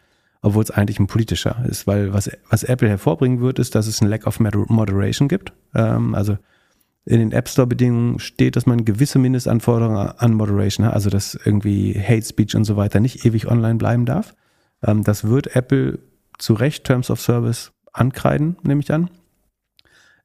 [0.42, 4.02] obwohl es eigentlich ein politischer ist, weil was, was Apple hervorbringen wird, ist, dass es
[4.02, 5.54] ein Lack of Moderation gibt.
[5.74, 6.36] Ähm, also
[7.06, 11.34] in den App Store Bedingungen steht, dass man gewisse Mindestanforderungen an Moderation hat, also dass
[11.34, 14.34] irgendwie Hate Speech und so weiter nicht ewig online bleiben darf.
[14.82, 15.98] Ähm, das wird Apple
[16.38, 19.10] zu Recht Terms of Service ankreiden, nehme ich an.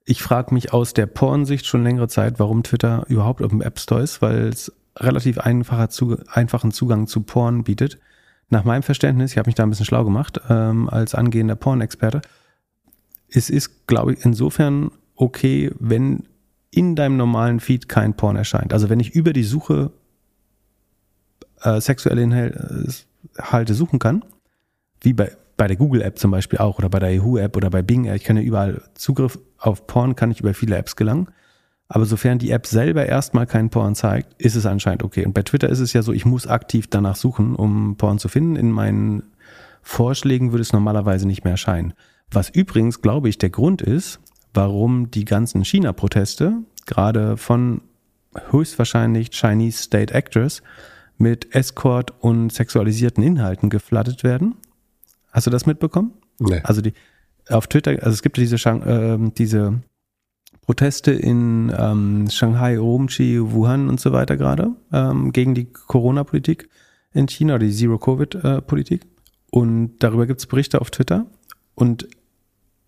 [0.05, 3.79] Ich frage mich aus der Porn-Sicht schon längere Zeit, warum Twitter überhaupt auf dem App
[3.79, 5.89] Store ist, weil es relativ einfacher,
[6.31, 7.99] einfachen Zugang zu Porn bietet
[8.49, 12.21] nach meinem Verständnis, ich habe mich da ein bisschen schlau gemacht, ähm, als angehender Porn-Experte,
[13.29, 16.23] es ist, glaube ich, insofern okay, wenn
[16.71, 18.73] in deinem normalen Feed kein Porn erscheint.
[18.73, 19.91] Also wenn ich über die Suche
[21.61, 24.23] äh, sexuelle Inhalte suchen kann,
[25.01, 28.05] wie bei, bei der Google-App zum Beispiel auch oder bei der Yahoo-App oder bei Bing,
[28.05, 31.29] ich kann ja überall Zugriff auf Porn, kann ich über viele Apps gelangen.
[31.91, 35.25] Aber sofern die App selber erstmal keinen Porn zeigt, ist es anscheinend okay.
[35.25, 38.27] Und bei Twitter ist es ja so, ich muss aktiv danach suchen, um Porn zu
[38.27, 38.55] finden.
[38.55, 39.23] In meinen
[39.81, 41.93] Vorschlägen würde es normalerweise nicht mehr erscheinen.
[42.29, 44.19] Was übrigens, glaube ich, der Grund ist,
[44.59, 47.81] warum die ganzen China-Proteste, gerade von
[48.51, 50.61] höchstwahrscheinlich Chinese State Actors,
[51.17, 54.55] mit Escort und sexualisierten Inhalten geflattet werden.
[55.31, 56.11] Hast du das mitbekommen?
[56.39, 56.59] Nee.
[56.63, 56.93] Also die
[57.47, 59.81] auf Twitter, also es gibt diese, äh, diese
[60.61, 66.67] Proteste in ähm, Shanghai, Urumqi, Wuhan und so weiter gerade ähm, gegen die Corona-Politik
[67.13, 69.07] in China, die Zero-Covid-Politik.
[69.51, 71.27] Und darüber gibt es Berichte auf Twitter.
[71.75, 72.07] Und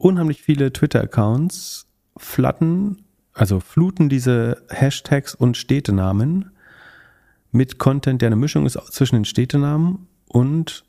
[0.01, 1.87] unheimlich viele Twitter-Accounts
[2.17, 6.51] flatten, also fluten diese Hashtags und Städtenamen
[7.51, 10.83] mit Content, der eine Mischung ist zwischen den Städtenamen und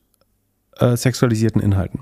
[0.79, 2.01] äh, sexualisierten Inhalten.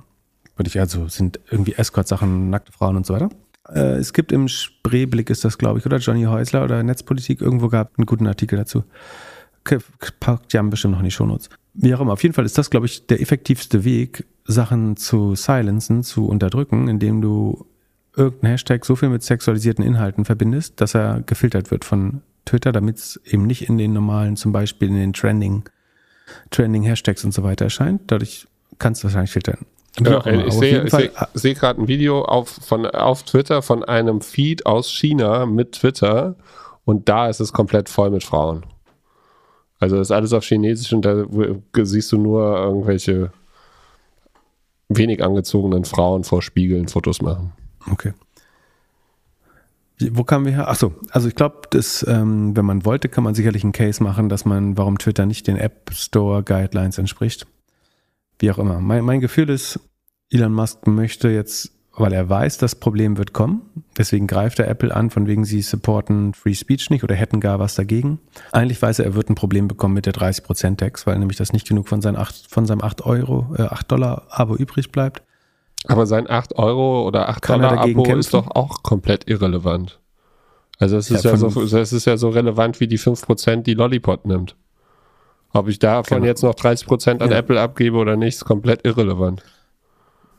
[0.56, 3.30] Würde ich also, sind irgendwie Escort-Sachen, nackte Frauen und so weiter.
[3.68, 7.68] Äh, es gibt im Spreeblick, ist das glaube ich, oder Johnny Häusler oder Netzpolitik, irgendwo
[7.68, 8.84] gab einen guten Artikel dazu.
[10.20, 11.50] Packt ja bestimmt noch in die Shownotes.
[11.74, 15.34] Wie auch immer, auf jeden Fall ist das, glaube ich, der effektivste Weg, Sachen zu
[15.36, 17.66] silenzen, zu unterdrücken, indem du
[18.16, 22.96] irgendeinen Hashtag so viel mit sexualisierten Inhalten verbindest, dass er gefiltert wird von Twitter, damit
[22.96, 25.64] es eben nicht in den normalen, zum Beispiel in den Trending,
[26.50, 28.02] Trending Hashtags und so weiter erscheint.
[28.08, 28.46] Dadurch
[28.78, 29.66] kannst du wahrscheinlich filtern.
[30.00, 34.64] Ja, ich sehe seh, seh gerade ein Video auf, von, auf Twitter von einem Feed
[34.66, 36.36] aus China mit Twitter
[36.84, 38.64] und da ist es komplett voll mit Frauen.
[39.80, 41.24] Also das ist alles auf Chinesisch und da
[41.82, 43.32] siehst du nur irgendwelche
[44.90, 47.52] wenig angezogenen Frauen vor Spiegeln Fotos machen.
[47.90, 48.12] Okay.
[50.10, 50.68] Wo kamen wir her?
[50.68, 51.68] Achso, also ich glaube,
[52.06, 55.46] ähm, wenn man wollte, kann man sicherlich einen Case machen, dass man, warum Twitter nicht
[55.46, 57.46] den App Store Guidelines entspricht.
[58.38, 58.80] Wie auch immer.
[58.80, 59.78] Mein, mein Gefühl ist,
[60.30, 63.62] Elon Musk möchte jetzt, weil er weiß, das Problem wird kommen,
[63.96, 67.58] deswegen greift er Apple an, von wegen sie supporten Free Speech nicht oder hätten gar
[67.58, 68.18] was dagegen.
[68.52, 71.52] Eigentlich weiß er, er wird ein Problem bekommen mit der 30% Tax, weil nämlich das
[71.52, 75.22] nicht genug von, seinen 8, von seinem 8 Euro, äh, 8 Dollar Abo übrig bleibt.
[75.86, 78.20] Aber sein 8 Euro oder 8 Kann Dollar Abo kämpfen?
[78.20, 80.00] ist doch auch komplett irrelevant.
[80.78, 83.74] Also es ist ja, ja so, es ist ja so relevant wie die 5%, die
[83.74, 84.56] Lollipop nimmt.
[85.52, 86.26] Ob ich davon genau.
[86.26, 87.38] jetzt noch 30% an ja.
[87.38, 89.42] Apple abgebe oder nicht, ist komplett irrelevant.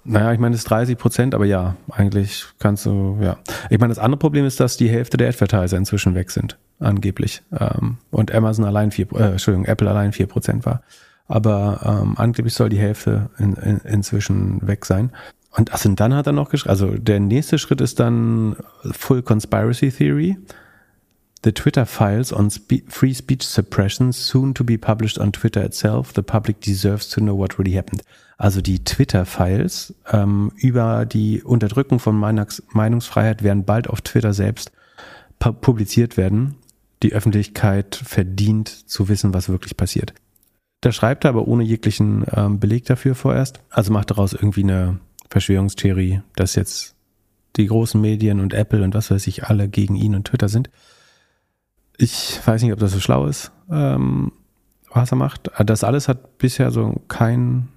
[0.03, 3.37] Naja, ich meine, es ist 30 Prozent, aber ja, eigentlich kannst du, ja.
[3.69, 7.43] Ich meine, das andere Problem ist, dass die Hälfte der Advertiser inzwischen weg sind, angeblich.
[7.57, 10.81] Ähm, und Amazon allein vier, äh, Entschuldigung, Apple allein vier Prozent war.
[11.27, 15.11] Aber ähm, angeblich soll die Hälfte in, in, inzwischen weg sein.
[15.55, 18.55] Und also, dann hat er noch geschrieben, also der nächste Schritt ist dann
[18.91, 20.37] Full Conspiracy Theory.
[21.43, 26.13] The Twitter files on spe free speech suppression soon to be published on Twitter itself.
[26.13, 28.03] The public deserves to know what really happened.
[28.41, 34.71] Also die Twitter-Files ähm, über die Unterdrückung von Meinungs Meinungsfreiheit werden bald auf Twitter selbst
[35.37, 36.55] publiziert werden.
[37.03, 40.15] Die Öffentlichkeit verdient zu wissen, was wirklich passiert.
[40.81, 43.59] Da schreibt er aber ohne jeglichen ähm, Beleg dafür vorerst.
[43.69, 44.99] Also macht daraus irgendwie eine
[45.29, 46.95] Verschwörungstheorie, dass jetzt
[47.57, 50.71] die großen Medien und Apple und was weiß ich alle gegen ihn und Twitter sind.
[51.95, 54.31] Ich weiß nicht, ob das so schlau ist, ähm,
[54.91, 55.51] was er macht.
[55.63, 57.67] Das alles hat bisher so kein,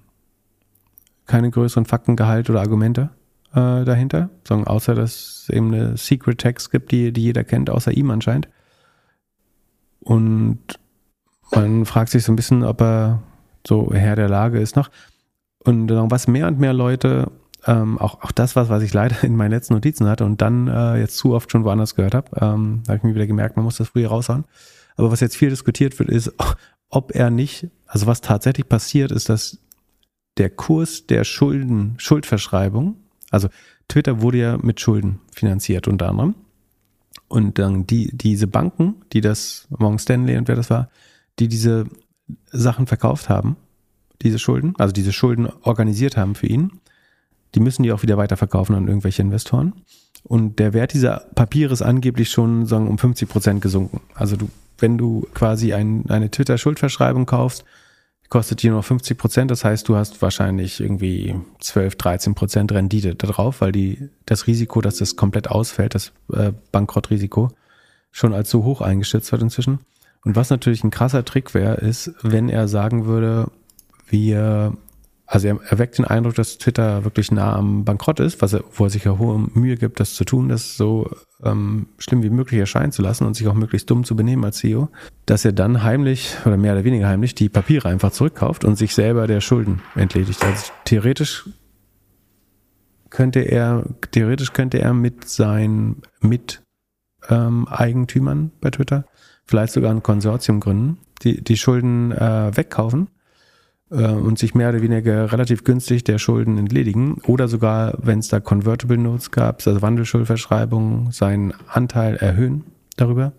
[1.25, 3.09] keine größeren Faktengehalt oder Argumente
[3.51, 7.69] äh, dahinter, sondern außer dass es eben eine Secret Text gibt, die, die jeder kennt,
[7.69, 8.49] außer ihm anscheinend.
[10.01, 10.59] Und
[11.51, 13.23] man fragt sich so ein bisschen, ob er
[13.65, 14.89] so Herr der Lage ist noch.
[15.63, 17.31] Und was mehr und mehr Leute
[17.65, 20.67] ähm, auch, auch das, was, was ich leider in meinen letzten Notizen hatte und dann
[20.67, 23.65] äh, jetzt zu oft schon woanders gehört habe, ähm, habe ich mir wieder gemerkt, man
[23.65, 24.45] muss das früher raushauen.
[24.97, 26.31] Aber was jetzt viel diskutiert wird, ist,
[26.89, 29.57] ob er nicht, also was tatsächlich passiert, ist, dass
[30.37, 32.95] der Kurs der Schulden, Schuldverschreibung,
[33.31, 33.49] also
[33.87, 36.35] Twitter wurde ja mit Schulden finanziert unter anderem.
[37.27, 40.89] Und dann die, diese Banken, die das, Morgan Stanley und wer das war,
[41.39, 41.85] die diese
[42.51, 43.57] Sachen verkauft haben,
[44.21, 46.71] diese Schulden, also diese Schulden organisiert haben für ihn,
[47.53, 49.73] die müssen die auch wieder weiterverkaufen an irgendwelche Investoren.
[50.23, 54.01] Und der Wert dieser Papiere ist angeblich schon sagen, um 50 Prozent gesunken.
[54.13, 57.63] Also du, wenn du quasi ein, eine Twitter-Schuldverschreibung kaufst,
[58.29, 59.51] kostet die nur 50 Prozent.
[59.51, 64.81] Das heißt, du hast wahrscheinlich irgendwie 12, 13 Prozent Rendite darauf, weil die, das Risiko,
[64.81, 67.51] dass das komplett ausfällt, das äh, Bankrottrisiko,
[68.11, 69.79] schon als so hoch eingeschätzt wird inzwischen.
[70.23, 73.51] Und was natürlich ein krasser Trick wäre, ist, wenn er sagen würde,
[74.07, 74.75] wir
[75.27, 78.63] also er, er weckt den Eindruck, dass Twitter wirklich nah am Bankrott ist, was er,
[78.71, 81.09] wo er sich ja hohe Mühe gibt, das zu tun, das so
[81.43, 84.57] ähm, schlimm wie möglich erscheinen zu lassen und sich auch möglichst dumm zu benehmen als
[84.57, 84.89] CEO,
[85.25, 88.93] dass er dann heimlich oder mehr oder weniger heimlich die Papiere einfach zurückkauft und sich
[88.93, 90.43] selber der Schulden entledigt.
[90.43, 91.49] Also theoretisch
[93.09, 96.61] könnte er, theoretisch könnte er mit seinen mit
[97.29, 99.05] ähm, bei Twitter,
[99.45, 103.07] vielleicht sogar ein Konsortium gründen, die, die Schulden äh, wegkaufen
[103.89, 108.39] und sich mehr oder weniger relativ günstig der Schulden entledigen oder sogar, wenn es da
[108.39, 112.63] Convertible Notes gab, also Wandelschuldverschreibungen, seinen Anteil erhöhen
[112.97, 113.33] darüber,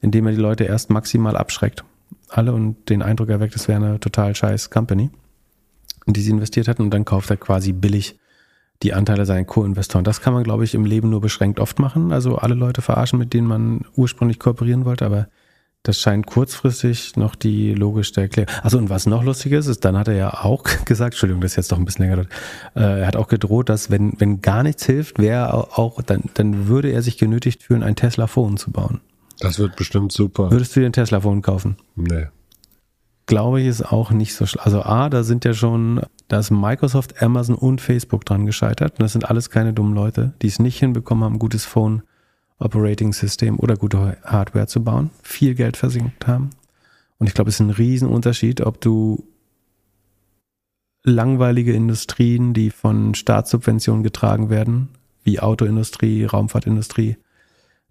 [0.00, 1.84] indem er die Leute erst maximal abschreckt.
[2.28, 5.10] Alle und den Eindruck erweckt, es wäre eine total scheiß Company,
[6.06, 8.16] in die sie investiert hatten und dann kauft er quasi billig
[8.84, 10.04] die Anteile seiner Co-Investoren.
[10.04, 12.12] Das kann man, glaube ich, im Leben nur beschränkt oft machen.
[12.12, 15.28] Also alle Leute verarschen, mit denen man ursprünglich kooperieren wollte, aber
[15.82, 18.54] das scheint kurzfristig noch die logischste Erklärung.
[18.62, 21.52] Also und was noch lustig ist, ist, dann hat er ja auch gesagt, Entschuldigung, das
[21.52, 22.28] ist jetzt doch ein bisschen länger dort,
[22.76, 26.68] äh, er hat auch gedroht, dass wenn, wenn gar nichts hilft, wäre auch, dann, dann
[26.68, 29.00] würde er sich genötigt fühlen, ein Tesla-Phone zu bauen.
[29.38, 30.50] Das wird bestimmt super.
[30.50, 31.76] Würdest du dir ein Tesla-Phone kaufen?
[31.96, 32.26] Nee.
[33.24, 34.66] Glaube ich, ist auch nicht so schlecht.
[34.66, 38.94] Also A, da sind ja schon, da ist Microsoft, Amazon und Facebook dran gescheitert.
[38.98, 42.02] Und das sind alles keine dummen Leute, die es nicht hinbekommen haben, ein gutes Phone
[42.60, 46.50] Operating System oder gute Hardware zu bauen, viel Geld versinkt haben.
[47.18, 49.26] Und ich glaube, es ist ein Riesenunterschied, ob du
[51.02, 54.90] langweilige Industrien, die von Staatssubventionen getragen werden,
[55.24, 57.16] wie Autoindustrie, Raumfahrtindustrie,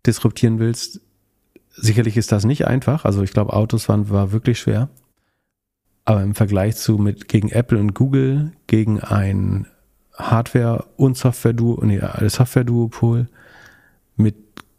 [0.05, 1.01] disruptieren willst.
[1.69, 3.05] Sicherlich ist das nicht einfach.
[3.05, 4.89] Also ich glaube, Autos waren, war wirklich schwer.
[6.05, 9.67] Aber im Vergleich zu mit gegen Apple und Google, gegen ein
[10.13, 13.27] Hardware- und Software-Duopol, nee, Software-Duopol
[14.19, 14.35] mit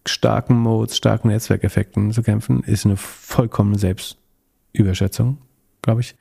[0.06, 5.38] starken Modes, starken Netzwerkeffekten zu kämpfen, ist eine vollkommene Selbstüberschätzung,
[5.82, 6.16] glaube ich.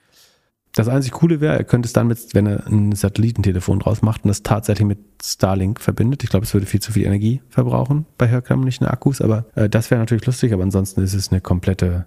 [0.73, 4.23] Das einzig Coole wäre, er könnte es dann mit, wenn er ein Satellitentelefon draus macht
[4.23, 6.23] und das tatsächlich mit Starlink verbindet.
[6.23, 9.89] Ich glaube, es würde viel zu viel Energie verbrauchen bei herkömmlichen Akkus, aber äh, das
[9.89, 12.05] wäre natürlich lustig, aber ansonsten ist es eine komplette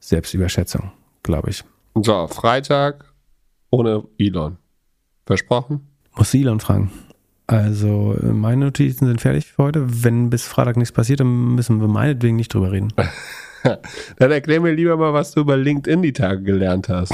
[0.00, 0.90] Selbstüberschätzung,
[1.22, 1.64] glaube ich.
[1.94, 3.12] So, Freitag
[3.70, 4.56] ohne Elon.
[5.26, 5.86] Versprochen?
[6.16, 6.90] Muss Elon fragen.
[7.46, 10.04] Also meine Notizen sind fertig für heute.
[10.04, 12.92] Wenn bis Freitag nichts passiert, dann müssen wir meinetwegen nicht drüber reden.
[14.18, 17.12] dann erklär mir lieber mal, was du über LinkedIn die Tage gelernt hast.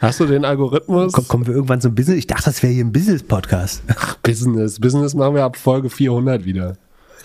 [0.00, 1.12] Hast du den Algorithmus?
[1.12, 2.18] Komm, kommen wir irgendwann zum Business?
[2.18, 3.82] Ich dachte, das wäre hier ein Business-Podcast.
[3.88, 4.78] Ach, Business.
[4.78, 6.76] Business machen wir ab Folge 400 wieder.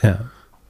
[0.02, 0.20] Ja.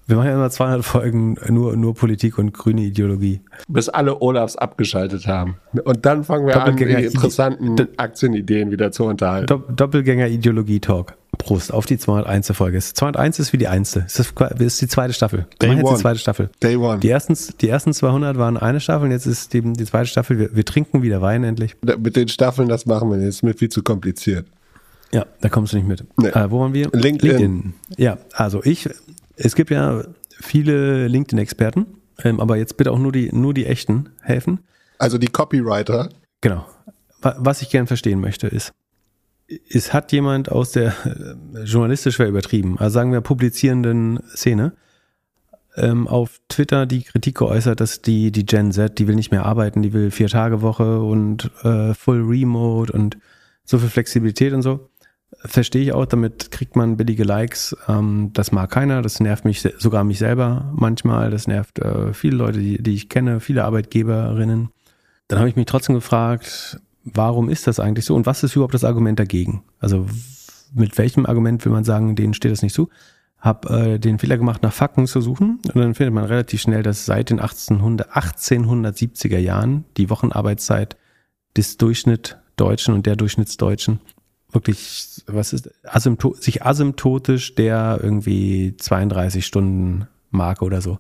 [0.08, 3.42] Wir machen ja immer 200 Folgen nur, nur Politik und grüne Ideologie.
[3.68, 5.58] Bis alle Olafs abgeschaltet haben.
[5.84, 9.64] Und dann fangen wir an, die interessanten Aktienideen wieder zu unterhalten.
[9.76, 11.14] Doppelgänger-Ideologie-Talk.
[11.40, 12.52] Prost auf die 201.
[12.52, 12.78] Folge.
[12.80, 14.02] 201 ist wie die einste.
[14.02, 14.20] Das
[14.60, 15.48] ist die zweite Staffel.
[15.60, 15.80] Day one.
[15.80, 16.50] Jetzt die zweite Staffel.
[16.62, 17.00] Day one.
[17.00, 20.38] Die ersten, die ersten 200 waren eine Staffel und jetzt ist die, die zweite Staffel.
[20.38, 21.76] Wir, wir trinken wieder Wein endlich.
[21.82, 23.30] Mit den Staffeln, das machen wir nicht.
[23.30, 24.46] Das ist mir viel zu kompliziert.
[25.12, 26.04] Ja, da kommst du nicht mit.
[26.18, 26.28] Nee.
[26.28, 26.90] Äh, wo waren wir?
[26.92, 27.38] LinkedIn.
[27.38, 27.74] LinkedIn.
[27.98, 28.88] Ja, also ich,
[29.38, 31.88] es gibt ja viele LinkedIn-Experten,
[32.24, 34.60] ähm, aber jetzt bitte auch nur die, nur die echten helfen.
[35.00, 36.10] Also die Copywriter.
[36.42, 36.68] Genau.
[37.22, 38.74] Was ich gern verstehen möchte ist,
[39.70, 44.74] es hat jemand aus der äh, journalistisch wäre übertrieben, also sagen wir publizierenden Szene,
[45.76, 49.46] ähm, auf Twitter die Kritik geäußert, dass die, die Gen Z, die will nicht mehr
[49.46, 53.18] arbeiten, die will vier Tage Woche und äh, Full Remote und
[53.64, 54.90] so viel Flexibilität und so.
[55.46, 57.76] Verstehe ich auch, damit kriegt man billige Likes.
[57.88, 62.38] Ähm, das mag keiner, das nervt mich sogar mich selber manchmal, das nervt äh, viele
[62.38, 64.70] Leute, die, die ich kenne, viele Arbeitgeberinnen.
[65.28, 66.82] Dann habe ich mich trotzdem gefragt,
[67.14, 69.64] warum ist das eigentlich so und was ist überhaupt das Argument dagegen?
[69.80, 70.06] Also
[70.74, 72.90] mit welchem Argument will man sagen, denen steht das nicht zu?
[73.40, 76.84] Hab äh, den Fehler gemacht, nach Fakten zu suchen und dann findet man relativ schnell,
[76.84, 80.98] dass seit den 1800, 1870er Jahren die Wochenarbeitszeit
[81.56, 84.00] des Durchschnitt Deutschen und der Durchschnittsdeutschen
[84.52, 91.00] wirklich, was ist, asympto sich asymptotisch der irgendwie 32 Stunden Marke oder so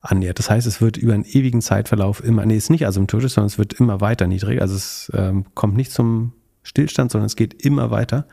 [0.00, 0.38] annähert.
[0.38, 3.58] Das heißt, es wird über einen ewigen Zeitverlauf immer, nee, ist nicht asymptotisch, sondern es
[3.58, 4.60] wird immer weiter niedrig.
[4.60, 6.32] Also es ähm, kommt nicht zum
[6.62, 8.26] Stillstand, sondern es geht immer weiter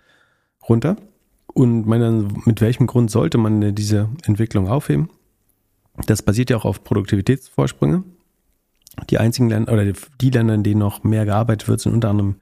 [0.67, 0.97] runter.
[1.47, 5.09] Und meine, mit welchem Grund sollte man diese Entwicklung aufheben?
[6.07, 8.03] Das basiert ja auch auf Produktivitätsvorsprünge.
[9.09, 9.85] Die einzigen Länder oder
[10.21, 12.35] die Länder, in denen noch mehr gearbeitet wird, sind unter anderem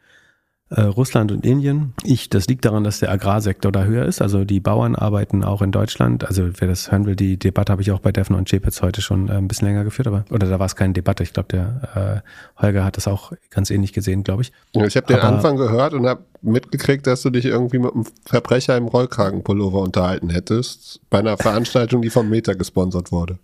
[0.72, 1.94] äh, Russland und Indien.
[2.04, 4.22] Ich, das liegt daran, dass der Agrarsektor da höher ist.
[4.22, 6.26] Also die Bauern arbeiten auch in Deutschland.
[6.26, 9.02] Also wer das hören will, die Debatte habe ich auch bei Defner und Chepitz heute
[9.02, 11.24] schon äh, ein bisschen länger geführt, aber oder da war es keine Debatte.
[11.24, 12.24] Ich glaube, der
[12.58, 14.52] äh, Holger hat das auch ganz ähnlich gesehen, glaube ich.
[14.74, 17.94] Ja, ich habe den aber, Anfang gehört und habe mitgekriegt, dass du dich irgendwie mit
[17.94, 23.40] einem Verbrecher im Rollkragenpullover unterhalten hättest bei einer Veranstaltung, die vom Meta gesponsert wurde.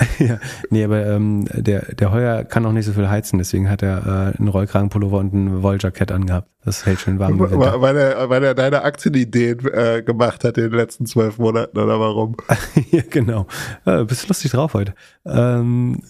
[0.20, 0.38] ja,
[0.70, 4.32] nee, aber ähm, der, der Heuer kann auch nicht so viel heizen, deswegen hat er
[4.34, 6.48] äh, einen Rollkragenpullover und ein Wolljackett angehabt.
[6.64, 7.38] Das hält schön warm.
[7.40, 11.98] Weil, er, weil er deine Aktienideen äh, gemacht hat in den letzten zwölf Monaten, oder
[11.98, 12.36] warum?
[12.90, 13.46] ja, genau.
[13.86, 14.94] Äh, bist lustig drauf heute.
[15.26, 16.00] Ähm,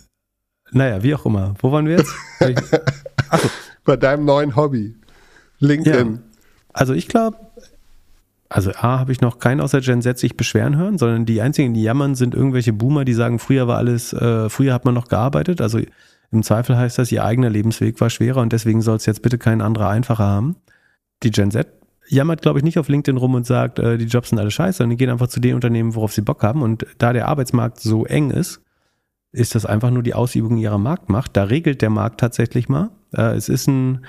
[0.70, 1.54] naja, wie auch immer.
[1.60, 2.14] Wo waren wir jetzt?
[3.30, 3.48] Achso.
[3.84, 4.96] Bei deinem neuen Hobby.
[5.60, 6.14] LinkedIn.
[6.14, 6.22] Ja.
[6.74, 7.38] Also ich glaube,
[8.48, 11.74] also A, habe ich noch keinen außer Gen Z sich beschweren hören, sondern die einzigen,
[11.74, 15.08] die jammern, sind irgendwelche Boomer, die sagen, früher war alles, äh, früher hat man noch
[15.08, 15.60] gearbeitet.
[15.60, 15.80] Also
[16.30, 19.38] im Zweifel heißt das, ihr eigener Lebensweg war schwerer und deswegen soll es jetzt bitte
[19.38, 20.56] kein anderer einfacher haben.
[21.22, 21.68] Die Gen Z
[22.08, 24.78] jammert, glaube ich, nicht auf LinkedIn rum und sagt, äh, die Jobs sind alle scheiße,
[24.78, 26.62] sondern die gehen einfach zu den Unternehmen, worauf sie Bock haben.
[26.62, 28.62] Und da der Arbeitsmarkt so eng ist,
[29.30, 31.36] ist das einfach nur die Ausübung ihrer Marktmacht.
[31.36, 32.90] Da regelt der Markt tatsächlich mal.
[33.12, 34.04] Äh, es ist ein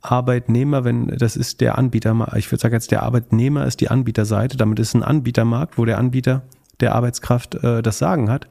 [0.00, 4.56] Arbeitnehmer, wenn das ist der Anbieter, ich würde sagen jetzt der Arbeitnehmer ist die Anbieterseite,
[4.56, 6.42] damit ist ein Anbietermarkt, wo der Anbieter
[6.80, 8.48] der Arbeitskraft äh, das Sagen hat.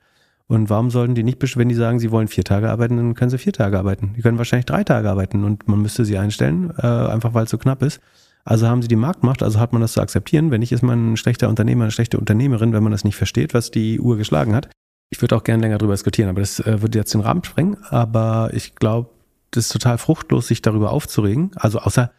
[0.48, 3.30] Und warum sollten die nicht, wenn die sagen, sie wollen vier Tage arbeiten, dann können
[3.30, 4.14] sie vier Tage arbeiten.
[4.16, 7.50] Die können wahrscheinlich drei Tage arbeiten und man müsste sie einstellen, äh, einfach weil es
[7.50, 8.00] so knapp ist.
[8.46, 10.52] Also haben sie die Marktmacht, also hat man das zu akzeptieren.
[10.52, 13.54] Wenn nicht, ist man ein schlechter Unternehmer, eine schlechte Unternehmerin, wenn man das nicht versteht,
[13.54, 14.70] was die Uhr geschlagen hat.
[15.10, 17.78] Ich würde auch gerne länger darüber diskutieren, aber das äh, würde jetzt den Rahmen sprengen.
[17.90, 19.10] Aber ich glaube,
[19.52, 21.52] das ist total fruchtlos, sich darüber aufzuregen.
[21.56, 22.12] Also außer,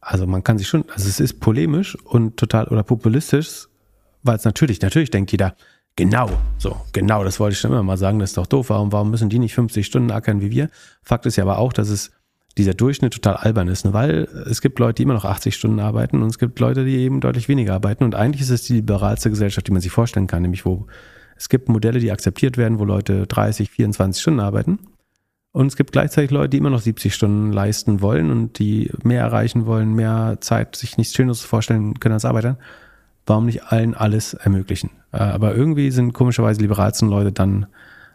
[0.00, 3.66] also man kann sich schon, also es ist polemisch und total oder populistisch,
[4.22, 5.54] weil es natürlich, natürlich denkt jeder,
[5.96, 8.92] genau, so, genau, das wollte ich schon immer mal sagen, das ist doch doof, warum,
[8.92, 10.70] warum müssen die nicht 50 Stunden ackern wie wir?
[11.02, 12.10] Fakt ist ja aber auch, dass es
[12.58, 13.92] dieser Durchschnitt total albern ist, ne?
[13.92, 16.96] weil es gibt Leute, die immer noch 80 Stunden arbeiten und es gibt Leute, die
[16.96, 20.26] eben deutlich weniger arbeiten und eigentlich ist es die liberalste Gesellschaft, die man sich vorstellen
[20.26, 20.86] kann, nämlich wo
[21.36, 24.78] es gibt Modelle, die akzeptiert werden, wo Leute 30, 24 Stunden arbeiten
[25.52, 29.22] und es gibt gleichzeitig Leute, die immer noch 70 Stunden leisten wollen und die mehr
[29.22, 32.58] erreichen wollen, mehr Zeit, sich nichts Schöneres vorstellen können als Arbeiter.
[33.26, 34.90] Warum nicht allen alles ermöglichen?
[35.12, 37.66] Äh, aber irgendwie sind komischerweise liberalsten Leute dann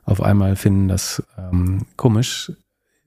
[0.05, 2.51] auf einmal finden das ähm, komisch.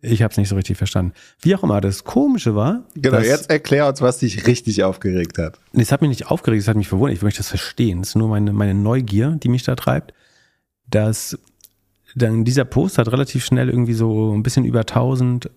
[0.01, 1.12] Ich habe es nicht so richtig verstanden.
[1.41, 2.85] Wie auch immer, das Komische war.
[2.95, 5.59] Genau, dass, jetzt erklär uns, was dich richtig aufgeregt hat.
[5.73, 7.17] Es hat mich nicht aufgeregt, es hat mich verwundert.
[7.17, 8.01] Ich möchte das verstehen.
[8.01, 10.12] Es ist nur meine, meine Neugier, die mich da treibt,
[10.88, 11.38] dass
[12.14, 15.51] dann dieser Post hat relativ schnell irgendwie so ein bisschen über 1000,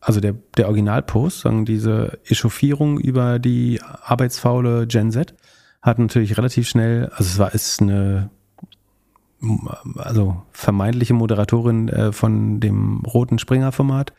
[0.00, 5.34] also der, der Originalpost, sagen diese Echauffierung über die arbeitsfaule Gen Z,
[5.82, 8.30] hat natürlich relativ schnell, also es war, ist eine,
[9.96, 14.12] also vermeintliche Moderatorin äh, von dem roten Springer-Format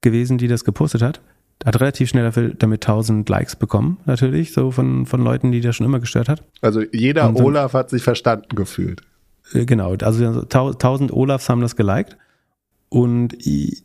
[0.00, 1.20] gewesen, die das gepostet hat.
[1.64, 5.76] Hat relativ schnell dafür, damit 1000 Likes bekommen, natürlich, so von, von Leuten, die das
[5.76, 6.42] schon immer gestört hat.
[6.60, 9.02] Also jeder so, Olaf hat sich verstanden gefühlt.
[9.52, 12.16] Äh, genau, also 1000 Olafs haben das geliked
[12.88, 13.84] und ich,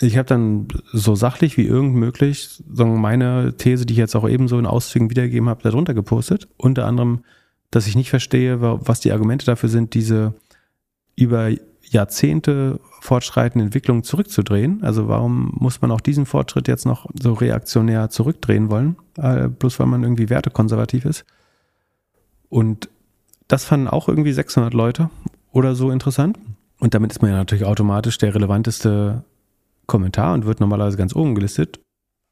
[0.00, 4.28] ich habe dann so sachlich wie irgend möglich sagen, meine These, die ich jetzt auch
[4.28, 6.48] ebenso in Auszügen wiedergegeben habe, darunter gepostet.
[6.56, 7.24] Unter anderem,
[7.70, 10.34] dass ich nicht verstehe, was die Argumente dafür sind, diese
[11.16, 11.50] über
[11.82, 14.82] Jahrzehnte fortschreitende Entwicklung zurückzudrehen.
[14.82, 19.80] Also warum muss man auch diesen Fortschritt jetzt noch so reaktionär zurückdrehen wollen, äh, bloß
[19.80, 21.24] weil man irgendwie wertekonservativ ist?
[22.48, 22.88] Und
[23.50, 25.10] das fanden auch irgendwie 600 Leute
[25.52, 26.38] oder so interessant.
[26.78, 29.24] Und damit ist man ja natürlich automatisch der relevanteste
[29.86, 31.80] Kommentar und wird normalerweise ganz oben gelistet,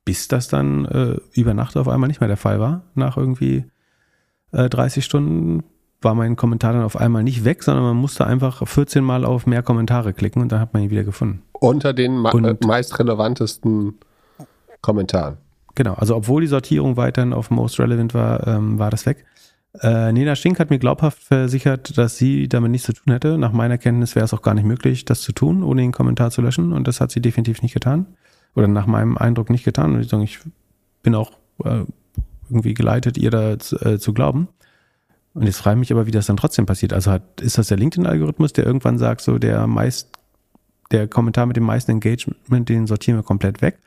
[0.04, 2.82] bis das dann äh, über Nacht auf einmal nicht mehr der Fall war.
[2.94, 3.64] Nach irgendwie
[4.52, 5.64] äh, 30 Stunden
[6.00, 9.46] war mein Kommentar dann auf einmal nicht weg, sondern man musste einfach 14 Mal auf
[9.46, 11.42] mehr Kommentare klicken und dann hat man ihn wieder gefunden.
[11.52, 13.98] Unter den und, äh, meist relevantesten
[14.80, 15.38] Kommentaren.
[15.74, 19.26] Genau, also obwohl die Sortierung weiterhin auf Most Relevant war, ähm, war das weg.
[19.80, 23.38] Äh, Nina Stink hat mir glaubhaft versichert, dass sie damit nichts zu tun hätte.
[23.38, 26.30] Nach meiner Kenntnis wäre es auch gar nicht möglich, das zu tun, ohne den Kommentar
[26.30, 26.72] zu löschen.
[26.72, 28.06] Und das hat sie definitiv nicht getan.
[28.54, 29.94] Oder nach meinem Eindruck nicht getan.
[29.94, 30.38] Und ich, sage, ich
[31.02, 31.32] bin auch
[31.64, 31.84] äh,
[32.48, 34.48] irgendwie geleitet, ihr da äh, zu glauben.
[35.34, 36.92] Und jetzt frage ich mich aber, wie das dann trotzdem passiert.
[36.92, 40.08] Also hat, ist das der LinkedIn-Algorithmus, der irgendwann sagt, so der meist,
[40.90, 43.78] der Kommentar mit dem meisten Engagement, den sortieren wir komplett weg?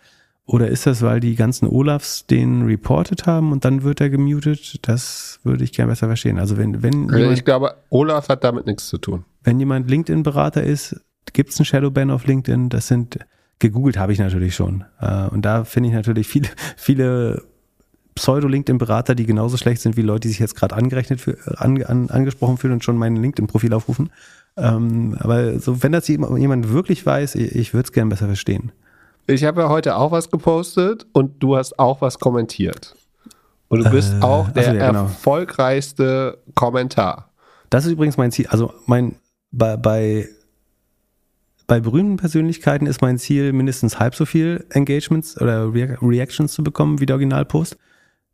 [0.45, 4.79] Oder ist das, weil die ganzen Olafs den reported haben und dann wird er gemutet?
[4.81, 6.39] Das würde ich gerne besser verstehen.
[6.39, 9.23] Also wenn, wenn also jemand, ich glaube, Olaf hat damit nichts zu tun.
[9.43, 10.99] Wenn jemand LinkedIn-Berater ist,
[11.33, 12.69] gibt es einen Shadowban auf LinkedIn?
[12.69, 13.19] Das sind,
[13.59, 14.83] gegoogelt habe ich natürlich schon.
[14.99, 17.43] Äh, und da finde ich natürlich viele, viele
[18.15, 22.09] Pseudo-LinkedIn-Berater, die genauso schlecht sind wie Leute, die sich jetzt gerade angerechnet für, an, an,
[22.09, 24.09] angesprochen fühlen und schon mein LinkedIn-Profil aufrufen.
[24.57, 28.73] Ähm, aber so, wenn das jemand wirklich weiß, ich, ich würde es gerne besser verstehen.
[29.27, 32.95] Ich habe ja heute auch was gepostet und du hast auch was kommentiert.
[33.67, 35.03] Und du bist äh, auch der also ja, genau.
[35.03, 37.31] erfolgreichste Kommentar.
[37.69, 38.47] Das ist übrigens mein Ziel.
[38.47, 39.15] Also mein
[39.51, 40.27] bei, bei,
[41.67, 46.63] bei berühmten Persönlichkeiten ist mein Ziel, mindestens halb so viel Engagements oder Re Reactions zu
[46.63, 47.77] bekommen wie der Originalpost.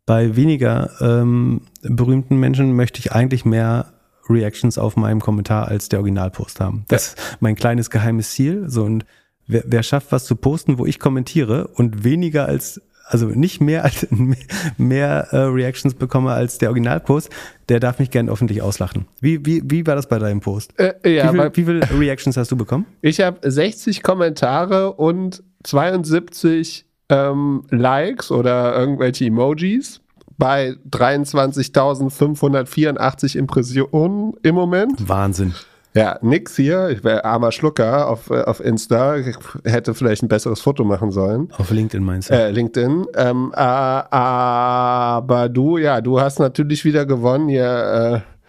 [0.06, 3.92] Bei weniger ähm, berühmten Menschen möchte ich eigentlich mehr
[4.28, 6.84] Reactions auf meinem Kommentar als der Originalpost haben.
[6.88, 7.22] Das ja.
[7.22, 8.68] ist mein kleines geheimes Ziel.
[8.68, 9.04] So und
[9.48, 12.80] wer, wer schafft, was zu posten, wo ich kommentiere und weniger als
[13.10, 14.06] also nicht mehr als
[14.76, 17.30] mehr äh, Reactions bekomme als der Originalpost,
[17.68, 19.06] der darf mich gern öffentlich auslachen.
[19.20, 20.78] Wie, wie, wie war das bei deinem Post?
[20.78, 22.84] Äh, ja, wie, viel, wie viele Reactions hast du bekommen?
[23.00, 30.02] Ich habe 60 Kommentare und 72 ähm, Likes oder irgendwelche Emojis
[30.36, 35.08] bei 23.584 Impressionen im Moment.
[35.08, 35.54] Wahnsinn.
[35.98, 36.90] Ja, nix hier.
[36.90, 39.16] Ich wäre armer Schlucker auf, äh, auf Insta.
[39.16, 41.48] Ich hätte vielleicht ein besseres Foto machen sollen.
[41.58, 42.34] Auf LinkedIn meinst du?
[42.34, 43.06] Äh, LinkedIn.
[43.16, 48.44] Ähm, äh, aber du, ja, du hast natürlich wieder gewonnen hier äh,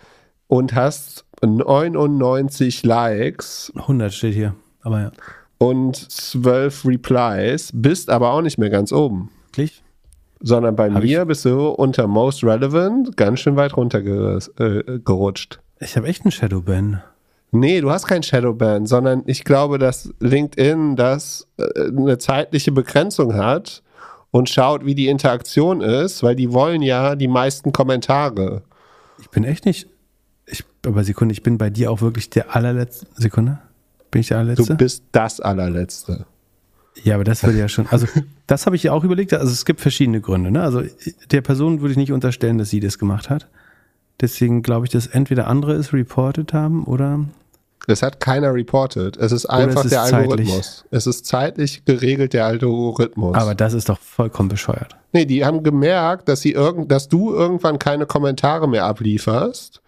[0.45, 3.73] und hast 99 Likes.
[3.75, 5.11] 100 steht hier, aber ja.
[5.57, 9.31] Und 12 Replies, bist aber auch nicht mehr ganz oben.
[9.47, 9.81] Wirklich?
[10.39, 15.59] Sondern bei Hab mir bist du unter Most Relevant ganz schön weit runtergerutscht.
[15.79, 17.01] Äh, ich habe echt einen Shadowban.
[17.51, 23.33] Nee, du hast kein Shadowban, sondern ich glaube, dass LinkedIn das äh, eine zeitliche Begrenzung
[23.35, 23.81] hat
[24.31, 28.61] und schaut, wie die Interaktion ist, weil die wollen ja die meisten Kommentare.
[29.19, 29.87] Ich bin echt nicht.
[30.45, 33.07] Ich, aber Sekunde, ich bin bei dir auch wirklich der allerletzte.
[33.15, 33.59] Sekunde?
[34.11, 34.73] Bin ich der allerletzte?
[34.73, 36.25] Du bist das allerletzte.
[37.03, 37.87] Ja, aber das würde ja schon.
[37.87, 38.07] Also,
[38.47, 39.33] das habe ich ja auch überlegt.
[39.33, 40.51] Also, es gibt verschiedene Gründe.
[40.51, 40.61] Ne?
[40.61, 40.83] Also,
[41.31, 43.47] der Person würde ich nicht unterstellen, dass sie das gemacht hat.
[44.21, 47.19] Deswegen glaube ich, dass entweder andere es reported haben oder.
[47.87, 49.17] Es hat keiner reported.
[49.17, 50.49] Es ist einfach es ist der Algorithmus.
[50.49, 50.83] Zeitlich.
[50.91, 53.35] Es ist zeitlich geregelt, der Algorithmus.
[53.35, 54.95] Aber das ist doch vollkommen bescheuert.
[55.11, 59.81] Nee, die haben gemerkt, dass, sie irgend, dass du irgendwann keine Kommentare mehr ablieferst.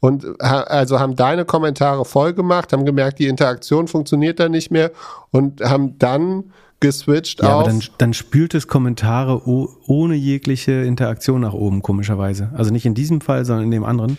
[0.00, 4.90] Und also haben deine Kommentare voll gemacht, haben gemerkt, die Interaktion funktioniert da nicht mehr
[5.30, 7.62] und haben dann geswitcht ja, auf.
[7.62, 12.50] Aber dann, dann spült es Kommentare ohne jegliche Interaktion nach oben, komischerweise.
[12.54, 14.18] Also nicht in diesem Fall, sondern in dem anderen.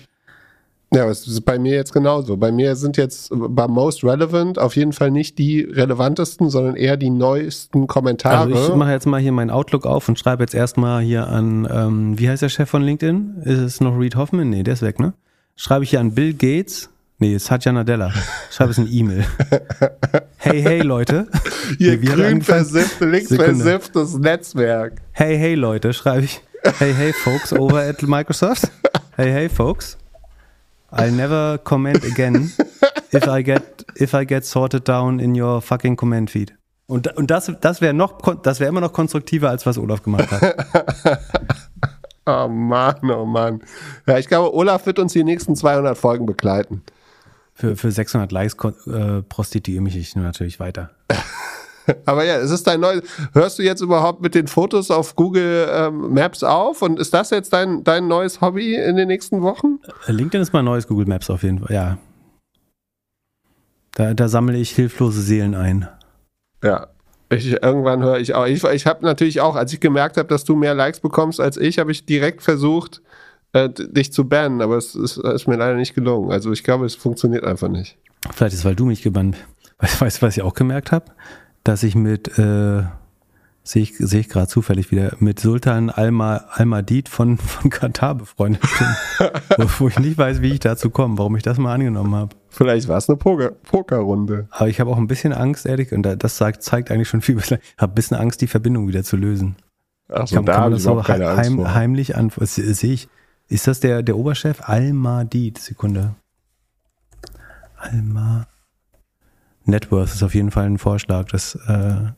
[0.94, 2.38] Ja, es ist bei mir jetzt genauso.
[2.38, 6.96] Bei mir sind jetzt bei Most Relevant auf jeden Fall nicht die relevantesten, sondern eher
[6.96, 8.54] die neuesten Kommentare.
[8.54, 11.68] Also ich mache jetzt mal hier meinen Outlook auf und schreibe jetzt erstmal hier an,
[11.70, 13.42] ähm, wie heißt der Chef von LinkedIn?
[13.44, 14.50] Ist es noch Reed Hoffman?
[14.50, 15.14] Nee, der ist weg, ne?
[15.58, 16.90] Schreibe ich hier an Bill Gates,
[17.20, 18.12] Nee, Satya Nadella.
[18.52, 19.26] Schreib es eine E-Mail.
[20.40, 21.28] Hey, hey, Leute.
[21.80, 25.02] Ihr nee, grün versifft, links versifftes Netzwerk.
[25.12, 26.42] Hey, hey, Leute, schreibe ich.
[26.78, 28.72] Hey, hey, folks, over at Microsoft.
[29.18, 29.98] Hey, hey, folks.
[30.92, 32.54] I'll never comment again
[33.12, 36.54] if I get, if I get sorted down in your fucking comment feed.
[36.86, 40.32] Und, und das, das wäre noch, das wäre immer noch konstruktiver, als was Olaf gemacht
[40.32, 40.56] hat.
[42.26, 43.64] oh Mann, oh Mann.
[44.06, 46.84] Ja, ich glaube, Olaf wird uns die nächsten 200 Folgen begleiten.
[47.58, 48.56] Für, für 600 Likes
[48.86, 50.92] äh, prostituiere mich ich natürlich weiter.
[52.06, 53.02] Aber ja, es ist dein neues.
[53.34, 56.84] Hörst du jetzt überhaupt mit den Fotos auf Google ähm, Maps auf?
[56.84, 59.80] Und ist das jetzt dein, dein neues Hobby in den nächsten Wochen?
[60.06, 61.98] Äh, LinkedIn ist mein neues Google Maps auf jeden Fall, ja.
[63.96, 65.88] Da, da sammle ich hilflose Seelen ein.
[66.64, 66.88] Ja.
[67.30, 68.46] Ich, irgendwann höre ich auch.
[68.46, 71.58] Ich, ich habe natürlich auch, als ich gemerkt habe, dass du mehr Likes bekommst als
[71.58, 73.02] ich, habe ich direkt versucht,
[73.54, 76.32] äh, dich zu bannen, aber es ist, ist, mir leider nicht gelungen.
[76.32, 77.98] Also ich glaube, es funktioniert einfach nicht.
[78.34, 79.38] Vielleicht ist es, weil du mich gebannt
[80.00, 81.06] Weißt du, was ich auch gemerkt habe?
[81.64, 82.84] Dass ich mit, äh,
[83.64, 88.62] sehe ich, seh ich gerade zufällig wieder, mit Sultan Alma, Almadid von, von Katar befreundet
[88.62, 89.30] bin.
[89.58, 92.36] wo, wo, ich nicht weiß, wie ich dazu komme, warum ich das mal angenommen habe.
[92.50, 94.48] Vielleicht war es eine Poker, Pokerrunde.
[94.50, 97.38] Aber ich habe auch ein bisschen Angst, ehrlich, und das sagt, zeigt eigentlich schon viel.
[97.38, 99.58] Ich habe ein bisschen Angst, die Verbindung wieder zu lösen.
[100.10, 103.10] Ach so, kann, da habe ich so heim, heimlich an, sehe ich,
[103.50, 104.62] ist das der, der Oberchef?
[104.62, 106.16] Almadid, Sekunde.
[107.78, 108.48] Alma.
[109.66, 112.12] Networth ist auf jeden Fall ein Vorschlag, das äh,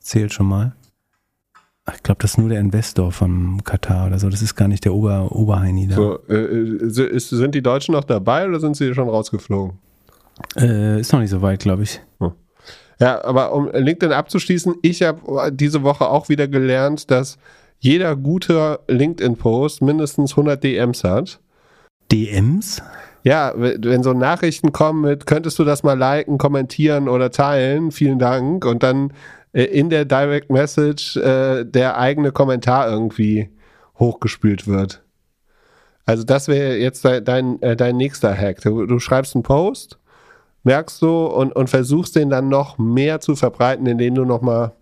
[0.00, 0.74] zählt schon mal.
[1.94, 4.28] Ich glaube, das ist nur der Investor von Katar oder so.
[4.28, 5.96] Das ist gar nicht der Ober Oberheini da.
[5.96, 9.78] So, äh, äh sind die Deutschen noch dabei oder sind sie schon rausgeflogen?
[10.56, 12.00] Äh, ist noch nicht so weit, glaube ich.
[12.18, 12.32] Hm.
[12.98, 17.38] Ja, aber um LinkedIn abzuschließen, ich habe diese Woche auch wieder gelernt, dass
[17.80, 21.40] jeder gute LinkedIn-Post mindestens 100 DMs hat.
[22.12, 22.82] DMs?
[23.22, 28.18] Ja, wenn so Nachrichten kommen mit, könntest du das mal liken, kommentieren oder teilen, vielen
[28.18, 28.64] Dank.
[28.64, 29.12] Und dann
[29.52, 33.50] äh, in der Direct Message äh, der eigene Kommentar irgendwie
[33.98, 35.02] hochgespült wird.
[36.06, 38.60] Also das wäre jetzt dein, dein, äh, dein nächster Hack.
[38.62, 39.98] Du, du, schreibst einen Post,
[40.64, 44.72] merkst du und, und versuchst den dann noch mehr zu verbreiten, indem du nochmal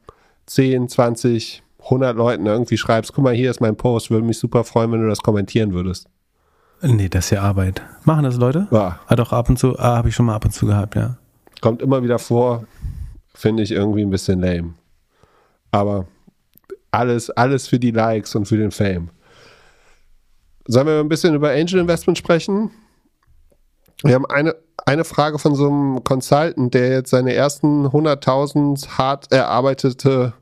[0.47, 4.65] 10, 20, 100 Leuten irgendwie schreibst, guck mal, hier ist mein Post, würde mich super
[4.65, 6.07] freuen, wenn du das kommentieren würdest.
[6.83, 7.83] Nee, das ist ja Arbeit.
[8.05, 8.69] Machen das Leute?
[8.71, 9.01] Ja.
[9.07, 11.17] Ah, doch, ab und zu, ah, habe ich schon mal ab und zu gehabt, ja.
[11.61, 12.65] Kommt immer wieder vor,
[13.35, 14.75] finde ich irgendwie ein bisschen lame.
[15.73, 16.07] Aber
[16.91, 19.11] alles, alles für die Likes und für den Fame.
[20.67, 22.71] Sollen wir ein bisschen über Angel Investment sprechen?
[24.05, 24.55] Wir haben eine,
[24.87, 30.35] eine Frage von so einem Consultant, der jetzt seine ersten 100.000 hart erarbeitete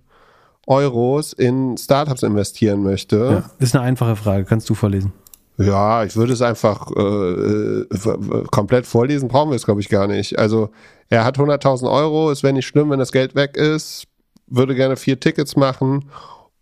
[0.67, 3.45] Euros in Startups investieren möchte.
[3.45, 5.13] Ja, ist eine einfache Frage, kannst du vorlesen.
[5.59, 10.07] Ja, ich würde es einfach äh, äh komplett vorlesen, brauchen wir es, glaube ich, gar
[10.07, 10.39] nicht.
[10.39, 10.71] Also
[11.09, 14.05] er hat 100.000 Euro, es wäre nicht schlimm, wenn das Geld weg ist,
[14.47, 16.11] würde gerne vier Tickets machen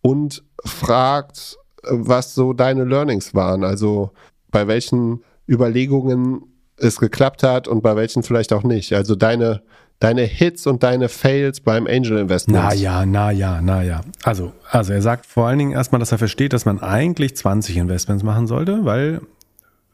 [0.01, 3.65] und fragt was so deine Learnings waren.
[3.65, 4.11] Also
[4.51, 6.43] bei welchen Überlegungen
[6.77, 8.93] es geklappt hat und bei welchen vielleicht auch nicht.
[8.93, 9.63] Also deine,
[10.05, 12.63] deine Hits und deine Fails beim Angel Investment.
[12.63, 14.03] Na ja, na ja, na ja.
[14.23, 17.77] Also, also er sagt vor allen Dingen erstmal, dass er versteht, dass man eigentlich 20
[17.79, 19.21] Investments machen sollte, weil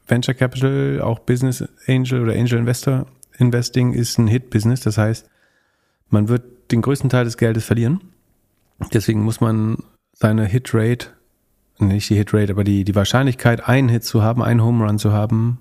[0.07, 3.05] Venture Capital, auch Business Angel oder Angel Investor
[3.37, 4.81] Investing ist ein Hit-Business.
[4.81, 5.27] Das heißt,
[6.09, 8.01] man wird den größten Teil des Geldes verlieren.
[8.93, 9.77] Deswegen muss man
[10.13, 11.07] seine Hit-Rate,
[11.79, 15.11] nicht die Hit-Rate, aber die, die Wahrscheinlichkeit, einen Hit zu haben, einen Home Run zu
[15.11, 15.59] haben,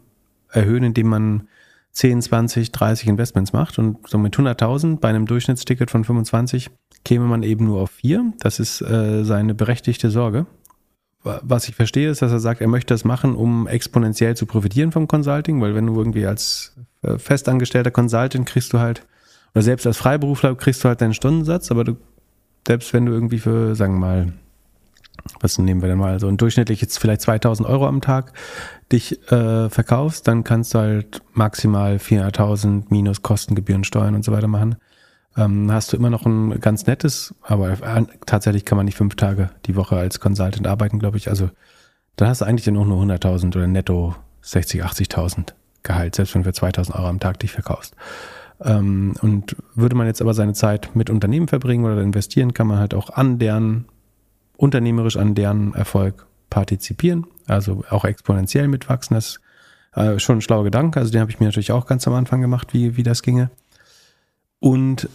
[0.50, 1.48] erhöhen, indem man
[1.92, 3.78] 10, 20, 30 Investments macht.
[3.78, 6.70] Und so mit 100.000 bei einem Durchschnittsticket von 25
[7.04, 8.32] käme man eben nur auf vier.
[8.40, 10.46] Das ist äh, seine berechtigte Sorge.
[11.22, 14.90] Was ich verstehe, ist, dass er sagt, er möchte das machen, um exponentiell zu profitieren
[14.90, 19.06] vom Consulting, weil wenn du irgendwie als äh, festangestellter Consultant kriegst du halt,
[19.54, 21.96] oder selbst als Freiberufler kriegst du halt deinen Stundensatz, aber du,
[22.66, 24.32] selbst wenn du irgendwie für, sagen wir mal,
[25.40, 28.32] was nehmen wir denn mal, so ein durchschnittliches vielleicht 2000 Euro am Tag
[28.92, 34.48] dich äh, verkaufst, dann kannst du halt maximal 400.000 minus Kostengebühren, Steuern und so weiter
[34.48, 34.76] machen.
[35.36, 37.76] Ähm, hast du immer noch ein ganz nettes, aber
[38.26, 41.28] tatsächlich kann man nicht fünf Tage die Woche als Consultant arbeiten, glaube ich.
[41.28, 41.50] Also
[42.16, 45.52] dann hast du eigentlich dann auch nur 100.000 oder netto 60, 80.000
[45.82, 47.94] Gehalt, selbst wenn du für 2000 Euro am Tag dich verkaufst.
[48.62, 52.78] Ähm, und würde man jetzt aber seine Zeit mit Unternehmen verbringen oder investieren, kann man
[52.78, 53.86] halt auch an deren
[54.60, 59.14] unternehmerisch an deren Erfolg partizipieren, also auch exponentiell mitwachsen.
[59.14, 59.40] Das ist
[59.94, 61.00] äh, schon ein schlauer Gedanke.
[61.00, 63.50] Also den habe ich mir natürlich auch ganz am Anfang gemacht, wie, wie das ginge.
[64.58, 65.08] Und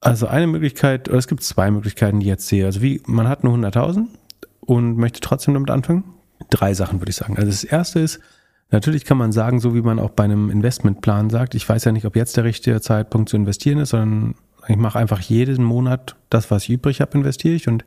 [0.00, 2.64] also eine Möglichkeit, oder es gibt zwei Möglichkeiten, die ich jetzt sehe.
[2.64, 4.06] Also wie, man hat nur 100.000
[4.60, 6.04] und möchte trotzdem damit anfangen.
[6.50, 7.36] Drei Sachen würde ich sagen.
[7.36, 8.20] Also das erste ist,
[8.70, 11.92] natürlich kann man sagen, so wie man auch bei einem Investmentplan sagt, ich weiß ja
[11.92, 14.36] nicht, ob jetzt der richtige Zeitpunkt zu investieren ist, sondern
[14.68, 17.84] ich mache einfach jeden Monat das, was ich übrig habe, investiere ich und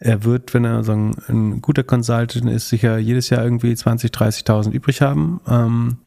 [0.00, 4.72] er wird, wenn er so ein, guter Consultant ist, sicher jedes Jahr irgendwie 20, 30.000
[4.72, 5.40] übrig haben.
[5.46, 5.98] Ähm,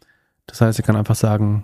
[0.47, 1.63] das heißt, er kann einfach sagen,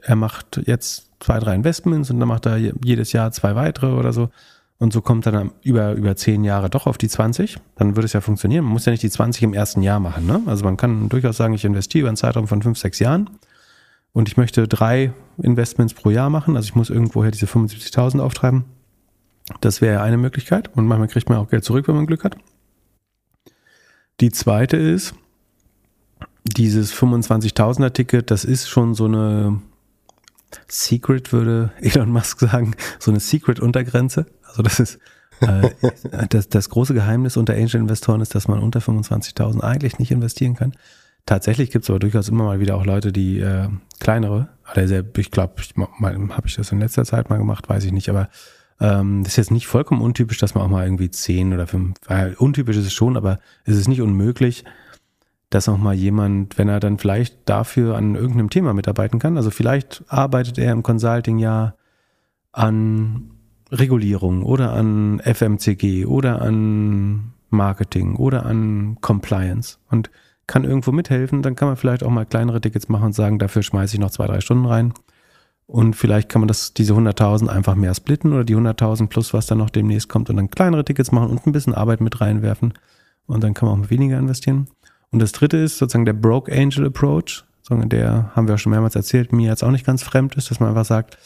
[0.00, 4.12] er macht jetzt zwei, drei Investments und dann macht er jedes Jahr zwei weitere oder
[4.12, 4.30] so.
[4.78, 7.58] Und so kommt er dann über, über zehn Jahre doch auf die 20.
[7.76, 8.64] Dann würde es ja funktionieren.
[8.64, 10.26] Man muss ja nicht die 20 im ersten Jahr machen.
[10.26, 10.42] Ne?
[10.46, 13.30] Also man kann durchaus sagen, ich investiere über einen Zeitraum von fünf, sechs Jahren
[14.12, 16.56] und ich möchte drei Investments pro Jahr machen.
[16.56, 18.64] Also ich muss irgendwoher diese 75.000 auftreiben.
[19.60, 20.70] Das wäre eine Möglichkeit.
[20.74, 22.36] Und manchmal kriegt man auch Geld zurück, wenn man Glück hat.
[24.20, 25.14] Die zweite ist,
[26.44, 29.60] dieses 25.000er Ticket, das ist schon so eine
[30.68, 34.26] Secret, würde Elon Musk sagen, so eine Secret-Untergrenze.
[34.46, 34.98] Also das ist
[35.40, 35.70] äh,
[36.28, 40.74] das, das große Geheimnis unter Angel-Investoren ist, dass man unter 25.000 eigentlich nicht investieren kann.
[41.26, 43.68] Tatsächlich gibt es aber durchaus immer mal wieder auch Leute, die äh,
[43.98, 44.84] kleinere, oder
[45.16, 48.28] ich glaube, ich, habe ich das in letzter Zeit mal gemacht, weiß ich nicht, aber
[48.80, 51.96] ähm, das ist jetzt nicht vollkommen untypisch, dass man auch mal irgendwie zehn oder fünf,
[52.06, 54.64] weil untypisch ist es schon, aber es ist nicht unmöglich,
[55.50, 59.50] dass auch mal jemand, wenn er dann vielleicht dafür an irgendeinem Thema mitarbeiten kann, also
[59.50, 61.74] vielleicht arbeitet er im Consulting ja
[62.52, 63.30] an
[63.70, 70.10] Regulierung oder an FMCG oder an Marketing oder an Compliance und
[70.46, 73.62] kann irgendwo mithelfen, dann kann man vielleicht auch mal kleinere Tickets machen und sagen, dafür
[73.62, 74.92] schmeiße ich noch zwei, drei Stunden rein.
[75.66, 79.46] Und vielleicht kann man das, diese 100.000 einfach mehr splitten oder die 100.000 plus, was
[79.46, 82.74] dann noch demnächst kommt und dann kleinere Tickets machen und ein bisschen Arbeit mit reinwerfen.
[83.26, 84.68] Und dann kann man auch weniger investieren.
[85.10, 87.44] Und das dritte ist sozusagen der Broke Angel Approach.
[87.70, 90.60] Der haben wir auch schon mehrmals erzählt, mir jetzt auch nicht ganz fremd ist, dass
[90.60, 91.16] man einfach sagt,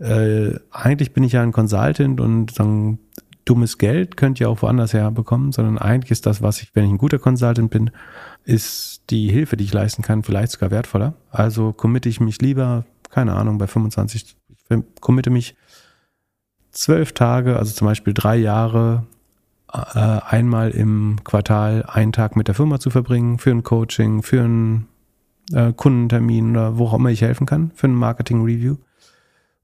[0.00, 2.98] äh, eigentlich bin ich ja ein Consultant und sagen,
[3.44, 6.84] dummes Geld könnt ihr auch woanders her bekommen, sondern eigentlich ist das, was ich, wenn
[6.84, 7.90] ich ein guter Consultant bin,
[8.44, 11.14] ist die Hilfe, die ich leisten kann, vielleicht sogar wertvoller.
[11.30, 14.36] Also committe ich mich lieber keine Ahnung, bei 25,
[14.68, 15.56] ich committe mich
[16.70, 19.06] zwölf Tage, also zum Beispiel drei Jahre,
[19.72, 24.42] äh, einmal im Quartal einen Tag mit der Firma zu verbringen, für ein Coaching, für
[24.42, 24.88] einen
[25.52, 28.76] äh, Kundentermin oder wo auch immer ich helfen kann, für ein Marketing-Review.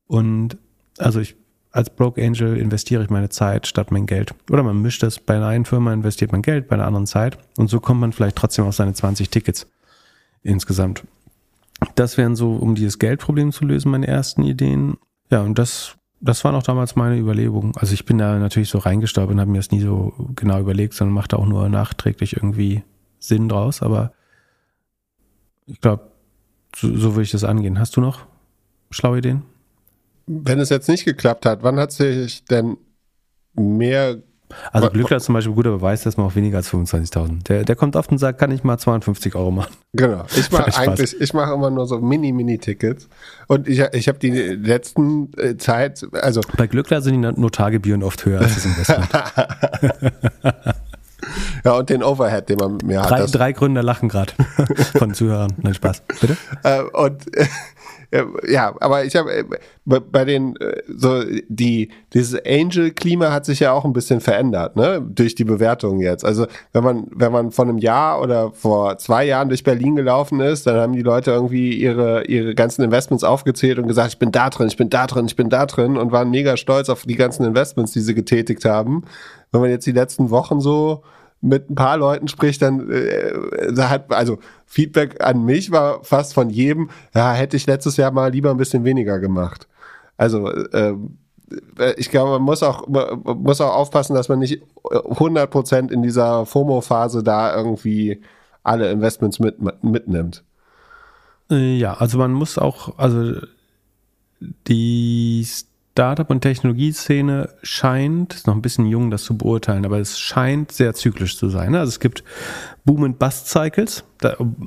[0.06, 0.58] Und
[0.98, 1.36] also ich
[1.72, 4.34] als Broke Angel investiere ich meine Zeit statt mein Geld.
[4.50, 7.38] Oder man mischt das, bei einer einen Firma investiert man Geld, bei einer anderen Zeit.
[7.58, 9.66] Und so kommt man vielleicht trotzdem auf seine 20 Tickets
[10.42, 11.04] insgesamt.
[11.94, 14.96] Das wären so, um dieses Geldproblem zu lösen, meine ersten Ideen.
[15.30, 17.72] Ja, und das, das waren auch damals meine Überlegungen.
[17.76, 20.94] Also ich bin da natürlich so reingestaubt und habe mir das nie so genau überlegt,
[20.94, 22.82] sondern machte auch nur nachträglich irgendwie
[23.18, 23.82] Sinn draus.
[23.82, 24.12] Aber
[25.66, 26.10] ich glaube,
[26.74, 27.78] so, so würde ich das angehen.
[27.78, 28.26] Hast du noch
[28.90, 29.42] schlaue Ideen?
[30.26, 32.76] Wenn es jetzt nicht geklappt hat, wann hat sich denn
[33.54, 34.18] mehr
[34.72, 37.44] also Glückler ist zum Beispiel ein guter Beweis, dass man auch weniger als 25.000.
[37.44, 39.74] Der, der kommt oft und sagt, kann ich mal 52 Euro machen.
[39.92, 40.24] Genau.
[40.36, 43.08] Ich mache eigentlich, ich mache immer nur so Mini-Mini-Tickets.
[43.48, 46.40] Und ich, ich habe die letzten äh, Zeit, also.
[46.56, 49.08] Bei Glückler sind die Notargebühren oft höher als das Investment.
[51.64, 53.10] ja, und den Overhead, den man mir hat.
[53.10, 54.32] Drei, drei Gründer lachen gerade
[54.98, 55.52] von Zuhörern.
[55.56, 56.02] Nein, Spaß.
[56.20, 56.36] Bitte?
[56.62, 57.24] Äh, und
[58.48, 59.44] ja, aber ich habe äh,
[59.84, 65.00] bei den äh, so die dieses Angel-Klima hat sich ja auch ein bisschen verändert, ne?
[65.02, 66.24] Durch die Bewertung jetzt.
[66.24, 70.40] Also wenn man wenn man vor einem Jahr oder vor zwei Jahren durch Berlin gelaufen
[70.40, 74.32] ist, dann haben die Leute irgendwie ihre ihre ganzen Investments aufgezählt und gesagt, ich bin
[74.32, 77.02] da drin, ich bin da drin, ich bin da drin und waren mega stolz auf
[77.02, 79.04] die ganzen Investments, die sie getätigt haben.
[79.52, 81.02] Wenn man jetzt die letzten Wochen so
[81.46, 83.32] mit ein paar Leuten spricht, dann äh,
[83.78, 88.30] hat also Feedback an mich war fast von jedem, ja, hätte ich letztes Jahr mal
[88.30, 89.68] lieber ein bisschen weniger gemacht.
[90.16, 90.94] Also äh,
[91.96, 96.44] ich glaube, man muss auch man muss auch aufpassen, dass man nicht 100% in dieser
[96.44, 98.20] FOMO-Phase da irgendwie
[98.64, 100.42] alle Investments mit, mitnimmt.
[101.50, 103.40] Äh, ja, also man muss auch, also
[104.40, 105.46] die
[105.96, 110.70] Startup- und Technologieszene scheint, ist noch ein bisschen jung, das zu beurteilen, aber es scheint
[110.70, 111.74] sehr zyklisch zu sein.
[111.74, 112.22] Also es gibt
[112.84, 114.04] Boom- und Bust-Cycles.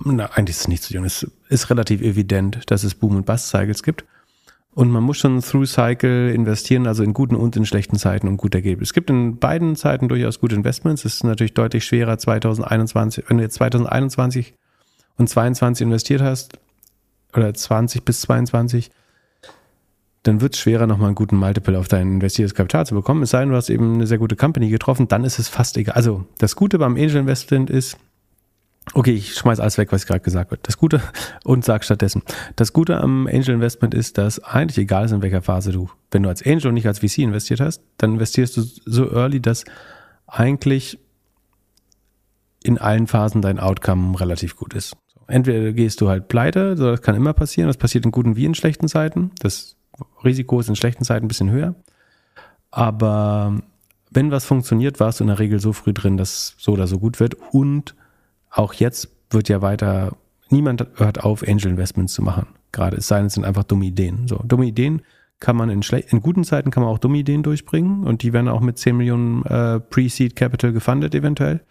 [0.05, 1.05] Na, eigentlich ist es nicht so jung.
[1.05, 4.05] Es ist relativ evident, dass es Boom- und Bust-Cycles gibt.
[4.73, 8.55] Und man muss schon Through-Cycle investieren, also in guten und in schlechten Zeiten und gut
[8.55, 8.89] Ergebnis.
[8.89, 11.05] Es gibt in beiden Zeiten durchaus gute Investments.
[11.05, 14.55] Es ist natürlich deutlich schwerer 2021, wenn du jetzt 2021
[15.17, 16.57] und 2022 investiert hast,
[17.35, 18.89] oder 20 bis 22,
[20.23, 23.23] dann wird es schwerer, nochmal einen guten Multiple auf dein investiertes Kapital zu bekommen.
[23.23, 25.77] Es sei denn, du hast eben eine sehr gute Company getroffen, dann ist es fast
[25.77, 25.95] egal.
[25.95, 27.97] Also das Gute beim Angel Investment ist,
[28.93, 30.61] okay, ich schmeiß alles weg, was gerade gesagt wird.
[30.63, 31.01] Das Gute
[31.43, 32.23] und sag stattdessen,
[32.55, 36.23] das Gute am Angel Investment ist, dass eigentlich egal ist, in welcher Phase du, wenn
[36.23, 39.63] du als Angel und nicht als VC investiert hast, dann investierst du so early, dass
[40.27, 40.99] eigentlich
[42.61, 44.97] in allen Phasen dein Outcome relativ gut ist.
[45.27, 48.55] Entweder gehst du halt pleite, das kann immer passieren, das passiert in guten wie in
[48.55, 49.31] schlechten Zeiten.
[49.39, 49.77] Das
[50.23, 51.75] Risiko ist in schlechten Zeiten ein bisschen höher.
[52.71, 53.59] Aber
[54.11, 56.99] wenn was funktioniert, warst du in der Regel so früh drin, dass so oder so
[56.99, 57.35] gut wird.
[57.51, 57.95] Und
[58.49, 60.15] auch jetzt wird ja weiter,
[60.49, 62.47] niemand hört auf, Angel Investments zu machen.
[62.71, 64.27] Gerade es sei denn, es sind einfach dumme Ideen.
[64.27, 65.01] So, dumme Ideen
[65.39, 68.49] kann man in, in guten Zeiten kann man auch dumme Ideen durchbringen und die werden
[68.49, 71.61] auch mit 10 Millionen äh, Pre-Seed Capital gefundet eventuell.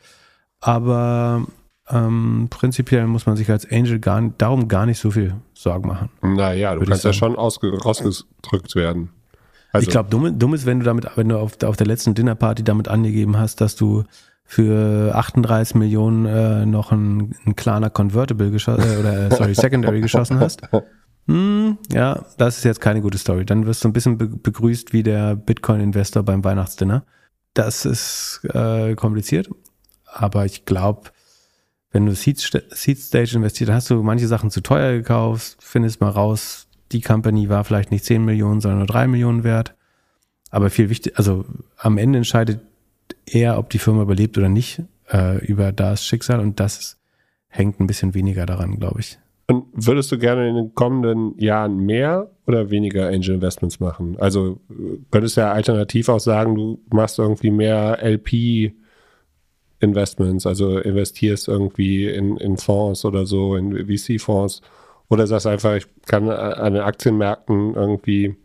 [0.61, 1.47] Aber
[1.91, 6.11] ähm, prinzipiell muss man sich als Angel gar, darum gar nicht so viel Sorgen machen.
[6.23, 9.11] Naja, du kannst ja schon rausgedrückt werden.
[9.73, 9.87] Also.
[9.87, 12.65] Ich glaube, dumm, dumm ist, wenn du damit, wenn du auf, auf der letzten Dinnerparty
[12.65, 14.05] damit angegeben hast, dass du
[14.45, 20.01] für 38 Millionen äh, noch ein, ein kleiner Convertible geschossen äh, oder äh, sorry, Secondary
[20.01, 20.63] geschossen hast.
[21.27, 23.45] Hm, ja, das ist jetzt keine gute Story.
[23.45, 27.05] Dann wirst du ein bisschen be begrüßt wie der Bitcoin-Investor beim Weihnachtsdinner.
[27.53, 29.51] Das ist äh, kompliziert,
[30.07, 31.11] aber ich glaube,
[31.91, 36.11] wenn du Seed, Seed Stage investiert, hast du manche Sachen zu teuer gekauft, findest mal
[36.11, 39.75] raus, die Company war vielleicht nicht 10 Millionen, sondern nur 3 Millionen wert.
[40.51, 41.45] Aber viel wichtig, also
[41.77, 42.61] am Ende entscheidet
[43.27, 46.99] eher, ob die Firma überlebt oder nicht, äh, über das Schicksal und das
[47.49, 49.19] hängt ein bisschen weniger daran, glaube ich.
[49.47, 54.17] Und würdest du gerne in den kommenden Jahren mehr oder weniger Angel Investments machen?
[54.19, 54.61] Also
[55.11, 58.75] könntest du ja alternativ auch sagen, du machst irgendwie mehr LP
[59.81, 64.63] Investments, also investierst irgendwie in, in Fonds oder so, in VC-Fonds
[65.09, 68.37] oder sagst einfach, ich kann an den Aktienmärkten irgendwie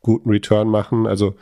[0.00, 1.06] guten Return machen.
[1.06, 1.34] Also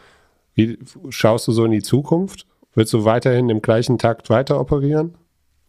[0.55, 0.79] wie
[1.11, 2.47] schaust du so in die Zukunft?
[2.75, 5.15] Willst du weiterhin im gleichen Takt weiter operieren?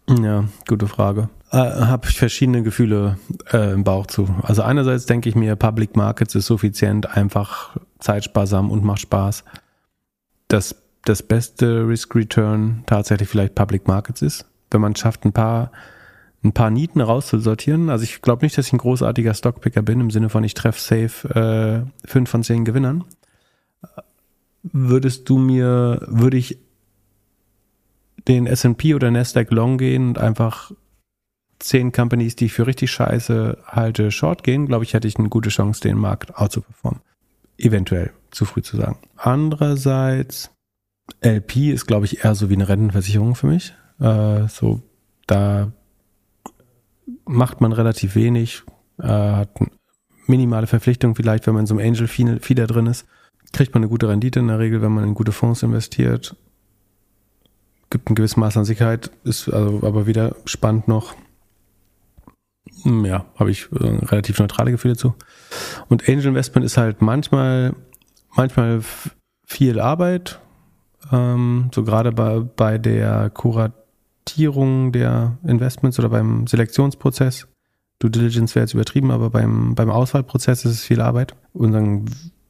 [0.09, 1.29] Ja, gute Frage.
[1.51, 3.17] Äh, Habe ich verschiedene Gefühle
[3.51, 4.27] äh, im Bauch zu.
[4.41, 9.43] Also einerseits denke ich mir, Public Markets ist suffizient, einfach zeitsparsam und macht Spaß.
[10.47, 10.75] Das
[11.07, 15.71] das beste Risk-Return tatsächlich vielleicht Public Markets ist, wenn man schafft, ein paar,
[16.43, 17.89] ein paar Nieten rauszusortieren.
[17.89, 20.79] Also ich glaube nicht, dass ich ein großartiger Stockpicker bin, im Sinne von ich treffe
[20.79, 23.05] safe äh, fünf von zehn Gewinnern.
[24.63, 26.57] Würdest du mir, würde ich
[28.27, 30.71] den S&P oder Nasdaq Long gehen und einfach
[31.59, 35.29] zehn Companies, die ich für richtig scheiße halte, Short gehen, glaube ich, hätte ich eine
[35.29, 37.01] gute Chance, den Markt out zu performen.
[37.57, 38.97] Eventuell, zu früh zu sagen.
[39.15, 40.51] Andererseits
[41.21, 43.73] LP ist, glaube ich, eher so wie eine Rentenversicherung für mich.
[43.99, 44.81] Äh, so,
[45.25, 45.71] da
[47.25, 48.63] macht man relativ wenig,
[48.99, 49.49] äh, hat
[50.27, 53.05] minimale Verpflichtung vielleicht, wenn man in so einem Angel Feeder drin ist.
[53.53, 56.35] Kriegt man eine gute Rendite in der Regel, wenn man in gute Fonds investiert.
[57.89, 61.15] Gibt ein gewisses Maß an Sicherheit, ist also aber wieder spannend noch.
[62.83, 65.15] Hm, ja, habe ich äh, relativ neutrale Gefühle zu.
[65.87, 67.73] Und Angel Investment ist halt manchmal,
[68.35, 68.81] manchmal
[69.45, 70.41] viel Arbeit,
[71.11, 77.47] ähm, so gerade bei, bei der Kuratierung der Investments oder beim Selektionsprozess.
[77.99, 81.35] Due Diligence wäre jetzt übertrieben, aber beim, beim Auswahlprozess ist es viel Arbeit.
[81.53, 82.05] Und dann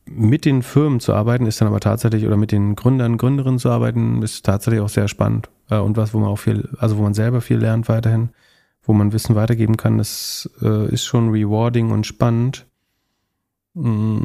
[0.09, 3.69] mit den Firmen zu arbeiten, ist dann aber tatsächlich, oder mit den Gründern, Gründerinnen zu
[3.69, 5.49] arbeiten, ist tatsächlich auch sehr spannend.
[5.69, 8.29] äh, und was, wo man auch viel, also wo man selber viel lernt weiterhin,
[8.83, 12.65] wo man Wissen weitergeben kann, das äh, ist schon rewarding und spannend.
[13.73, 14.19] Mm.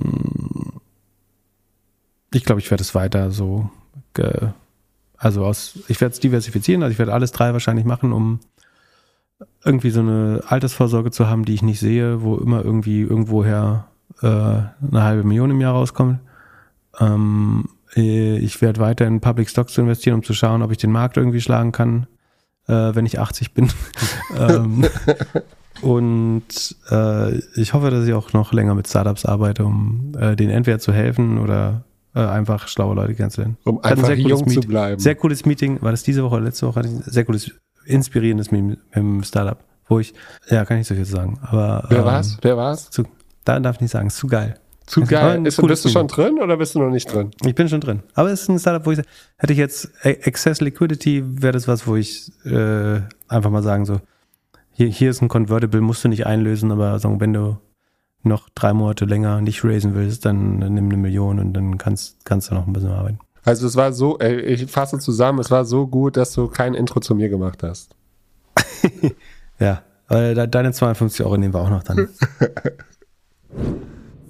[2.34, 3.70] Ich glaube, ich werde es weiter so,
[5.16, 8.40] also aus, ich werde es diversifizieren, also ich werde alles drei wahrscheinlich machen, um
[9.64, 13.86] irgendwie so eine Altersvorsorge zu haben, die ich nicht sehe, wo immer irgendwie irgendwoher
[14.20, 16.18] äh, eine halbe Million im Jahr rauskommt.
[16.98, 20.92] Ähm, äh, ich werde weiter in Public Stocks investieren, um zu schauen, ob ich den
[20.92, 22.06] Markt irgendwie schlagen kann,
[22.66, 23.72] äh, wenn ich 80 bin.
[24.36, 24.86] ähm,
[25.80, 30.50] und äh, ich hoffe, dass ich auch noch länger mit Startups arbeite, um äh, denen
[30.50, 31.84] entweder zu helfen oder
[32.14, 33.56] äh, einfach schlaue Leute kennenzulernen.
[33.64, 35.00] Um einfach jung Meet zu bleiben.
[35.00, 35.80] Sehr cooles Meeting.
[35.80, 36.82] War das diese Woche oder letzte Woche?
[37.06, 37.50] Sehr cooles,
[37.84, 39.58] inspirierendes Meeting im Startup,
[39.88, 40.14] wo ich,
[40.48, 41.38] ja, kann ich so viel sagen.
[41.42, 42.38] Aber, Wer ähm, war's?
[42.42, 42.90] Wer war's?
[42.90, 43.04] Zu,
[43.44, 44.58] da darf ich nicht sagen, ist zu geil.
[44.86, 45.46] Zu geil.
[45.46, 47.30] Ist, bist du schon drin oder bist du noch nicht drin?
[47.46, 48.02] Ich bin schon drin.
[48.14, 49.00] Aber es ist ein Startup, wo ich
[49.38, 54.00] hätte ich jetzt Access Liquidity, wäre das was, wo ich äh, einfach mal sagen so,
[54.72, 57.58] hier, hier ist ein Convertible, musst du nicht einlösen, aber sagen, wenn du
[58.24, 62.50] noch drei Monate länger nicht raisen willst, dann nimm eine Million und dann kannst, kannst
[62.50, 63.18] du noch ein bisschen arbeiten.
[63.44, 67.00] Also es war so, ich fasse zusammen, es war so gut, dass du kein Intro
[67.00, 67.96] zu mir gemacht hast.
[69.58, 72.08] ja, weil deine 52 Euro nehmen wir auch noch dann.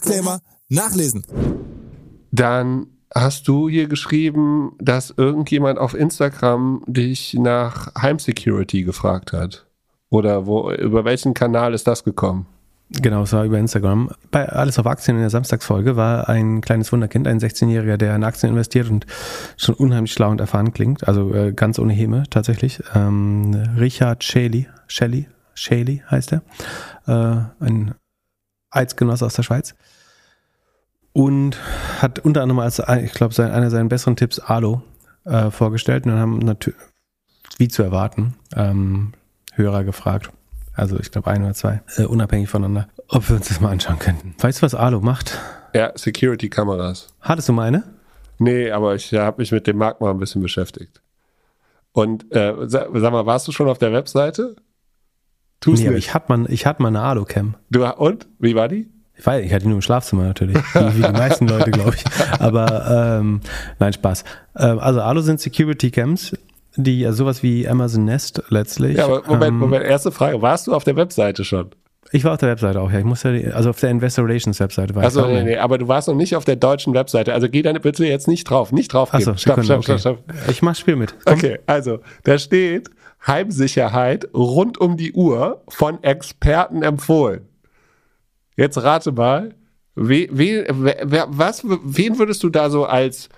[0.00, 1.24] Disclaimer nachlesen.
[2.32, 9.66] Dann hast du hier geschrieben, dass irgendjemand auf Instagram dich nach Heimsecurity gefragt hat.
[10.10, 12.46] Oder wo, über welchen Kanal ist das gekommen?
[12.92, 14.10] Genau, es war über Instagram.
[14.32, 18.24] Bei Alles auf Aktien in der Samstagsfolge war ein kleines Wunderkind, ein 16-Jähriger, der in
[18.24, 19.06] Aktien investiert und
[19.56, 21.06] schon unheimlich schlau und erfahren klingt.
[21.06, 22.82] Also äh, ganz ohne Häme tatsächlich.
[22.94, 26.42] Ähm, Richard Shaley, Shelley, Shaley heißt er.
[27.06, 27.94] Äh, ein
[28.70, 29.74] Eidgenosse aus der Schweiz.
[31.20, 31.58] Und
[32.00, 34.80] hat unter anderem als, ich glaube, sein, einer seiner besseren Tipps Alo
[35.26, 36.06] äh, vorgestellt.
[36.06, 36.80] Und dann haben natürlich,
[37.58, 39.12] wie zu erwarten, ähm,
[39.52, 40.30] Hörer gefragt.
[40.72, 43.98] Also ich glaube ein oder zwei, äh, unabhängig voneinander, ob wir uns das mal anschauen
[43.98, 44.34] könnten.
[44.38, 45.38] Weißt du, was Alo macht?
[45.74, 47.08] Ja, Security-Kameras.
[47.20, 47.84] Hattest du meine?
[48.38, 51.02] Nee, aber ich habe mich mit dem Markt mal ein bisschen beschäftigt.
[51.92, 54.56] Und äh, sag, sag mal, warst du schon auf der Webseite?
[55.60, 55.98] Tu's nee, nicht.
[55.98, 57.56] ich hatte mal, ich hatte mal eine Alu-Cam.
[57.68, 58.26] Du, und?
[58.38, 58.88] Wie war die?
[59.20, 61.94] Ich weiß, ich hatte die nur im Schlafzimmer natürlich, wie, wie die meisten Leute, glaube
[61.94, 62.04] ich.
[62.40, 63.40] Aber ähm,
[63.78, 64.24] nein, Spaß.
[64.56, 66.32] Ähm, also Alu sind Security Cams,
[66.76, 68.96] die ja sowas wie Amazon Nest letztlich.
[68.96, 70.40] Ja, aber Moment, ähm, Moment, erste Frage.
[70.40, 71.68] Warst du auf der Webseite schon?
[72.12, 72.98] Ich war auf der Webseite auch, ja.
[72.98, 75.86] Ich muss ja, also auf der Investor Relations Webseite war Achso, nee, nee, aber du
[75.86, 77.34] warst noch nicht auf der deutschen Webseite.
[77.34, 79.12] Also geh dann bitte jetzt nicht drauf, nicht drauf.
[79.12, 80.18] Achso, stopp, stopp, stopp, stopp.
[80.48, 81.14] Ich mach Spiel mit.
[81.26, 81.34] Komm.
[81.34, 82.88] Okay, also, da steht
[83.26, 87.49] Heimsicherheit rund um die Uhr von Experten empfohlen.
[88.60, 89.54] Jetzt rate mal,
[89.94, 93.30] we, we, wer, was, wen würdest du da so als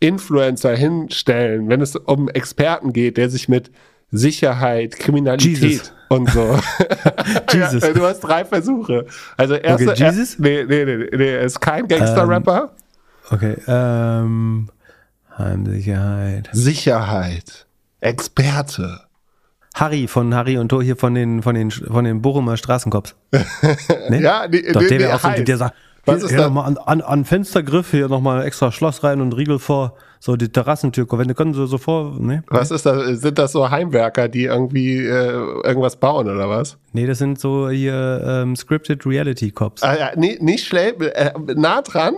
[0.00, 3.70] Influencer hinstellen, wenn es um Experten geht, der sich mit
[4.10, 5.92] Sicherheit, Kriminalität Jesus.
[6.10, 6.58] und so.
[7.54, 7.84] Jesus.
[7.84, 9.06] ja, du hast drei Versuche.
[9.38, 10.34] Also erster, okay, Jesus?
[10.34, 12.74] Er, nee, nee, nee, nee, er ist kein Gangster-Rapper.
[13.30, 14.68] Ähm, okay, ähm,
[15.38, 16.50] Heimsicherheit.
[16.52, 17.66] Sicherheit.
[18.00, 19.05] Experte.
[19.76, 23.14] Harry von Harry und Tor hier von den von den von den Bochumer Straßenkops.
[24.08, 24.22] Nee?
[24.22, 25.74] ja, nee, Doch, nee, der wäre auch so, der sagt,
[26.06, 29.94] was ist hier an, an, an Fenstergriff hier nochmal extra Schloss rein und Riegel vor,
[30.20, 32.44] so die Terrassentür, wenn du können sie so vor, ne?
[32.46, 33.20] Was ist das?
[33.20, 35.32] Sind das so Heimwerker, die irgendwie äh,
[35.64, 36.78] irgendwas bauen oder was?
[36.92, 39.82] Nee, das sind so hier ähm, Scripted Reality Cops.
[39.82, 42.14] Ah, ja, nee, nicht schlecht, äh, nah dran.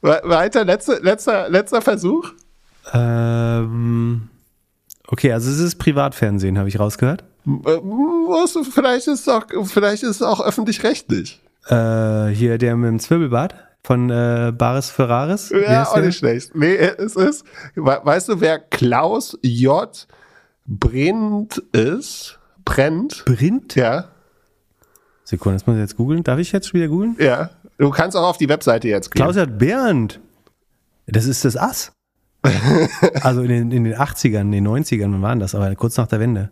[0.00, 2.30] Weiter, letzter, letzter, letzter Versuch.
[2.94, 4.29] Ähm,
[5.10, 7.24] okay, also es ist Privatfernsehen, habe ich rausgehört.
[7.46, 11.40] Äh, vielleicht ist es auch, vielleicht ist es auch öffentlich-rechtlich.
[11.66, 15.50] Äh, hier der mit dem Zwirbelbart von äh, Baris Ferraris.
[15.50, 16.54] Ja, auch nicht schlecht.
[16.54, 17.44] Nee, es ist,
[17.76, 20.06] weißt du, wer Klaus J.
[20.66, 22.38] Brennt ist?
[22.64, 23.24] Brennt?
[23.24, 23.74] Brennt?
[23.74, 24.10] Ja.
[25.24, 26.22] Sekunde, das muss ich jetzt googeln.
[26.22, 27.16] Darf ich jetzt schon wieder googeln?
[27.18, 27.50] Ja.
[27.78, 29.22] Du kannst auch auf die Webseite jetzt gehen.
[29.22, 29.58] Klaus J.
[29.58, 30.20] Bernd.
[31.06, 31.92] Das ist das Ass.
[33.22, 35.54] also in den, in den 80ern, in den 90ern, wann waren das?
[35.54, 36.50] Aber kurz nach der Wende.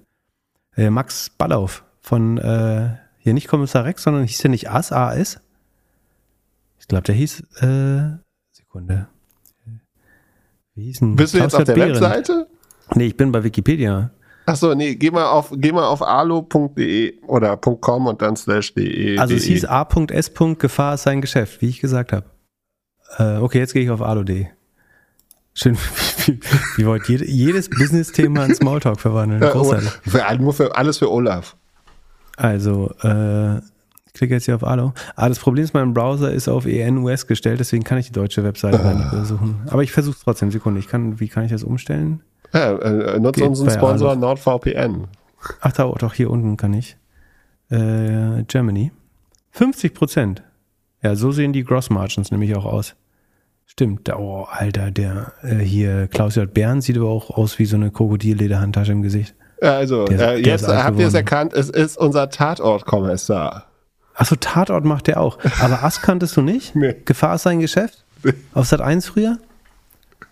[0.77, 5.41] Äh, Max Ballauf von äh, hier nicht Kommissar Rex, sondern hieß der nicht AS, AS?
[6.79, 8.19] Ich glaube, der hieß, äh,
[8.53, 9.09] Sekunde.
[10.75, 11.17] Wie hieß denn?
[11.17, 12.01] Bist du jetzt auf der Behrendt.
[12.01, 12.47] Webseite?
[12.95, 14.11] Nee, ich bin bei Wikipedia.
[14.47, 19.19] Achso, nee, geh mal auf, geh mal auf alo.de oder .com und dann slash de.
[19.19, 20.33] Also es hieß A.S.
[20.59, 22.31] Gefahr ist sein Geschäft, wie ich gesagt habe.
[23.19, 24.47] Äh, okay, jetzt gehe ich auf alo.de.
[25.61, 25.77] Schön,
[26.77, 29.41] wie, wollt jede, jedes Business-Thema in Smalltalk verwandeln.
[29.41, 29.89] Großartig.
[29.89, 31.57] für, für, alles für Olaf.
[32.37, 33.57] Also, äh,
[34.07, 34.93] ich klicke jetzt hier auf Alo.
[35.17, 38.45] Ah, das Problem ist, mein Browser ist auf ENUS gestellt, deswegen kann ich die deutsche
[38.45, 39.57] Webseite gar nicht besuchen.
[39.67, 40.53] Aber ich versuche es trotzdem.
[40.53, 42.23] Sekunde, ich kann, wie kann ich das umstellen?
[42.55, 44.21] Ja, äh, nutze Geht unseren Sponsor Alo.
[44.21, 45.09] NordVPN.
[45.61, 46.97] Ach, da, doch, hier unten kann ich.
[47.69, 48.93] Äh, Germany.
[49.51, 50.45] 50 Prozent.
[51.03, 52.95] Ja, so sehen die Gross Margins nämlich auch aus.
[53.71, 54.09] Stimmt.
[54.15, 56.53] Oh, Alter, der äh, hier, Klaus J.
[56.53, 59.35] Bern sieht aber auch aus wie so eine Krokodillederhandtasche im Gesicht.
[59.63, 63.67] Ja, Also, Der- äh, der jetzt habt ihr es erkannt, es ist unser Tatortkommissar.
[64.15, 65.39] Achso, Tatort macht der auch.
[65.61, 66.75] Aber Ass kanntest du nicht?
[66.75, 66.97] Nee.
[67.05, 68.05] Gefahr ist sein Geschäft?
[68.53, 69.39] Auf Sat 1 früher?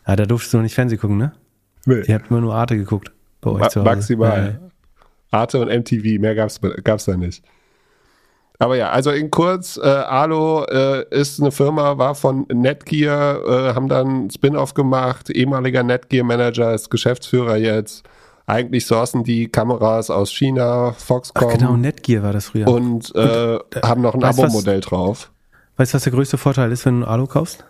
[0.08, 1.32] Ja, da durftest du noch nicht Fernsehen gucken, ne?
[1.84, 2.00] Nee.
[2.06, 3.12] Ihr habt immer nur Arte geguckt.
[3.40, 3.90] Bei euch Ma zu Hause.
[3.90, 4.60] maximal.
[5.30, 7.44] Arte und MTV, mehr gab's, gab's da nicht.
[8.58, 13.74] Aber ja, also in kurz, äh, Alo äh, ist eine Firma, war von Netgear, äh,
[13.74, 18.04] haben dann Spin-off gemacht, ehemaliger Netgear-Manager ist Geschäftsführer jetzt.
[18.46, 22.68] Eigentlich sourcen die Kameras aus China, Ach, Foxconn genau, Netgear war das früher.
[22.68, 24.22] und äh, haben noch ein?
[24.22, 25.30] Abo-Modell drauf.
[25.76, 27.64] Weißt du, was der größte Vorteil ist, wenn du Alu kaufst?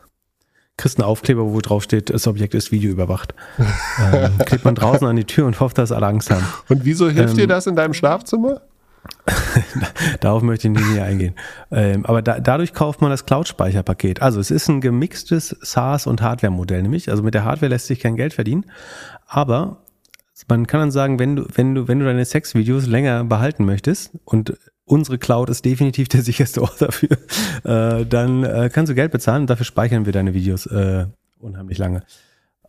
[0.77, 3.35] Kriegst einen Aufkleber, wo drauf steht, das Objekt ist videoüberwacht.
[4.13, 6.47] ähm, klebt man draußen an die Tür und hofft, dass alle Angst haben.
[6.69, 8.61] Und wieso hilft Ähm, dir das in deinem Schlafzimmer?
[10.21, 11.35] Darauf möchte ich nicht eingehen.
[11.71, 14.23] Ähm, aber da, dadurch kauft man das Cloud-Speicherpaket.
[14.23, 17.11] Also es ist ein gemixtes SaaS- und Hardware-Modell nämlich.
[17.11, 18.67] Also mit der Hardware lässt sich kein Geld verdienen.
[19.27, 19.79] Aber
[20.49, 24.13] man kann dann sagen, wenn du, wenn du, wenn du deine Sexvideos länger behalten möchtest
[24.25, 27.19] und unsere Cloud ist definitiv der sicherste Ort dafür,
[27.65, 31.07] äh, dann äh, kannst du Geld bezahlen und dafür speichern wir deine Videos äh,
[31.41, 32.03] unheimlich lange.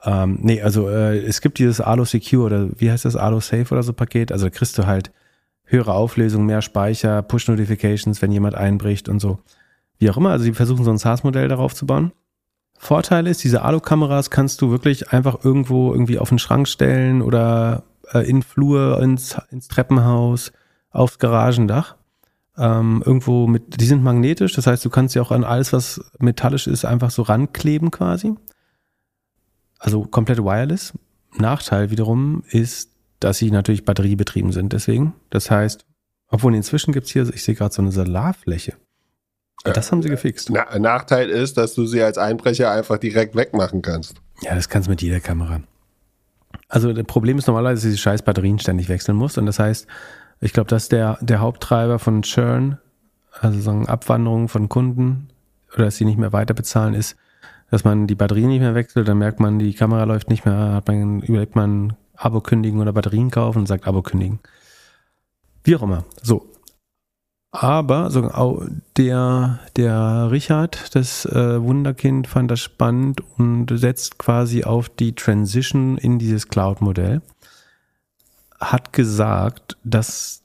[0.03, 3.65] Ähm, nee, also äh, es gibt dieses Alo Secure oder wie heißt das, Alo Safe
[3.71, 4.31] oder so Paket.
[4.31, 5.11] Also da kriegst du halt
[5.67, 9.39] höhere Auflösung, mehr Speicher, Push-Notifications, wenn jemand einbricht und so.
[9.99, 12.11] Wie auch immer, also sie versuchen so ein SaaS-Modell darauf zu bauen.
[12.77, 17.83] Vorteil ist, diese Alu-Kameras kannst du wirklich einfach irgendwo irgendwie auf den Schrank stellen oder
[18.13, 20.51] äh, in Flur, ins, ins Treppenhaus,
[20.91, 21.95] aufs Garagendach.
[22.57, 26.01] Ähm, irgendwo mit, die sind magnetisch, das heißt, du kannst sie auch an alles, was
[26.19, 28.35] metallisch ist, einfach so rankleben quasi.
[29.79, 30.93] Also komplett wireless.
[31.37, 34.73] Nachteil wiederum ist, dass sie natürlich batteriebetrieben sind.
[34.73, 35.85] Deswegen, das heißt,
[36.29, 38.73] obwohl inzwischen gibt's hier, ich sehe gerade so eine Solarfläche.
[39.63, 40.49] Das haben sie gefixt.
[40.49, 44.21] Na, Nachteil ist, dass du sie als Einbrecher einfach direkt wegmachen kannst.
[44.41, 45.61] Ja, das kannst du mit jeder Kamera.
[46.69, 49.37] Also das Problem ist normalerweise, dass du die scheiß Batterien ständig wechseln musst.
[49.37, 49.87] Und das heißt,
[50.41, 52.77] ich glaube, dass der, der Haupttreiber von Churn,
[53.39, 55.29] also so eine Abwanderung von Kunden,
[55.73, 57.15] oder dass sie nicht mehr weiter bezahlen, ist,
[57.69, 60.73] dass man die Batterien nicht mehr wechselt, dann merkt man, die Kamera läuft nicht mehr,
[60.73, 64.39] hat man, überlegt man, Abo kündigen oder Batterien kaufen und sagt Abo kündigen.
[65.63, 66.03] Wie auch immer.
[66.21, 66.45] So.
[67.51, 74.89] Aber so, der, der Richard, das äh, Wunderkind, fand das spannend und setzt quasi auf
[74.89, 77.21] die Transition in dieses Cloud-Modell.
[78.59, 80.43] Hat gesagt, dass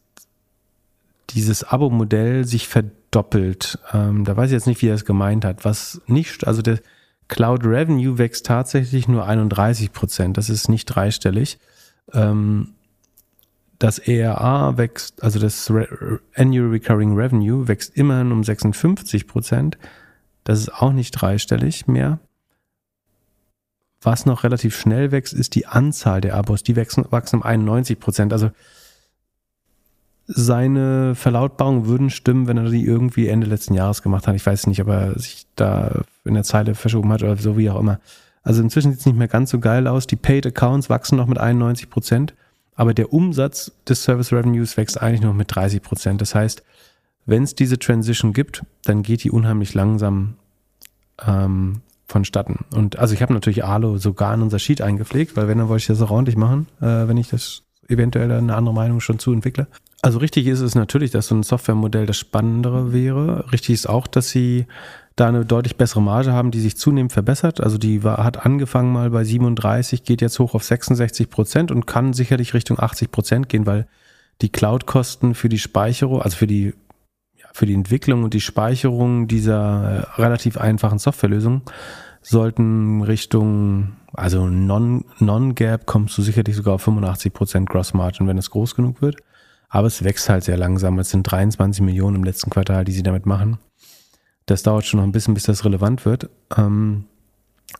[1.31, 3.79] dieses Abo-Modell sich verdoppelt.
[3.93, 5.65] Ähm, da weiß ich jetzt nicht, wie er es gemeint hat.
[5.65, 6.79] Was nicht, also der
[7.33, 10.37] Cloud Revenue wächst tatsächlich nur 31 Prozent.
[10.37, 11.59] Das ist nicht dreistellig.
[12.13, 12.75] Ähm,
[13.79, 15.71] das ERA wächst, also das
[16.37, 19.79] Annual Recurring Revenue wächst immerhin um 56 Prozent.
[20.45, 22.21] Das ist auch nicht dreistellig mehr.
[24.03, 26.63] Was noch relativ schnell wächst, ist die Anzahl der Abos.
[26.63, 28.33] Die wachsen, wachsen um 91 Prozent.
[28.33, 28.51] Also
[30.27, 34.35] seine Verlautbarungen würden stimmen, wenn er die irgendwie Ende letzten Jahres gemacht hat.
[34.35, 37.71] Ich weiß nicht, ob er sich da in der Zeile verschoben hat oder so wie
[37.71, 37.99] auch immer.
[38.43, 40.07] Also inzwischen sieht es nicht mehr ganz so geil aus.
[40.07, 42.35] Die Paid Accounts wachsen noch mit 91 Prozent,
[42.75, 46.21] aber der Umsatz des Service Revenues wächst eigentlich noch mit 30 Prozent.
[46.21, 46.63] Das heißt,
[47.27, 50.35] wenn es diese Transition gibt, dann geht die unheimlich langsam
[51.25, 52.65] ähm, vonstatten.
[52.75, 55.83] Und also ich habe natürlich Alo sogar in unser Sheet eingepflegt, weil wenn, dann wollte
[55.83, 57.63] ich das auch ordentlich machen, äh, wenn ich das
[57.93, 59.67] eventuell eine andere Meinung schon zu entwickle.
[60.03, 63.53] Also richtig ist es natürlich, dass so ein Softwaremodell das Spannendere wäre.
[63.53, 64.67] Richtig ist auch, dass sie
[65.17, 67.61] da eine deutlich bessere Marge haben, die sich zunehmend verbessert.
[67.61, 71.87] Also die war, hat angefangen mal bei 37, geht jetzt hoch auf 66 Prozent und
[71.87, 73.87] kann sicherlich Richtung 80 Prozent gehen, weil
[74.41, 76.75] die Cloud-Kosten für die Speicherung, also für die,
[77.37, 81.63] ja, für die Entwicklung und die Speicherung dieser äh, relativ einfachen Softwarelösung
[82.23, 88.39] sollten Richtung, also Non- Non-Gap kommst du sicherlich sogar auf 85 Prozent Gross Margin, wenn
[88.39, 89.17] es groß genug wird.
[89.69, 90.99] Aber es wächst halt sehr langsam.
[90.99, 93.59] Es sind 23 Millionen im letzten Quartal, die sie damit machen.
[94.47, 96.29] Das dauert schon noch ein bisschen, bis das relevant wird.
[96.57, 97.05] Ähm,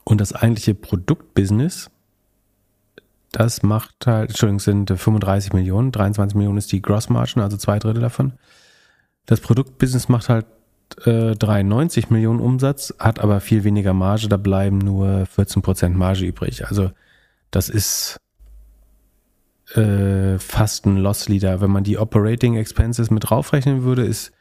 [0.05, 1.91] Und das eigentliche Produktbusiness
[3.35, 7.79] das macht halt, Entschuldigung, sind 35 Millionen, 23 Millionen ist die Gross Margin, also zwei
[7.79, 8.35] Drittel davon.
[9.25, 10.45] Das Produktbusiness macht halt
[10.97, 16.67] 93 Millionen Umsatz, hat aber viel weniger Marge, da bleiben nur 14 Prozent Marge übrig.
[16.67, 16.91] Also
[17.51, 18.21] das ist
[19.75, 21.61] äh, fast ein Loss Leader.
[21.61, 24.33] Wenn man die Operating Expenses mit draufrechnen würde, ist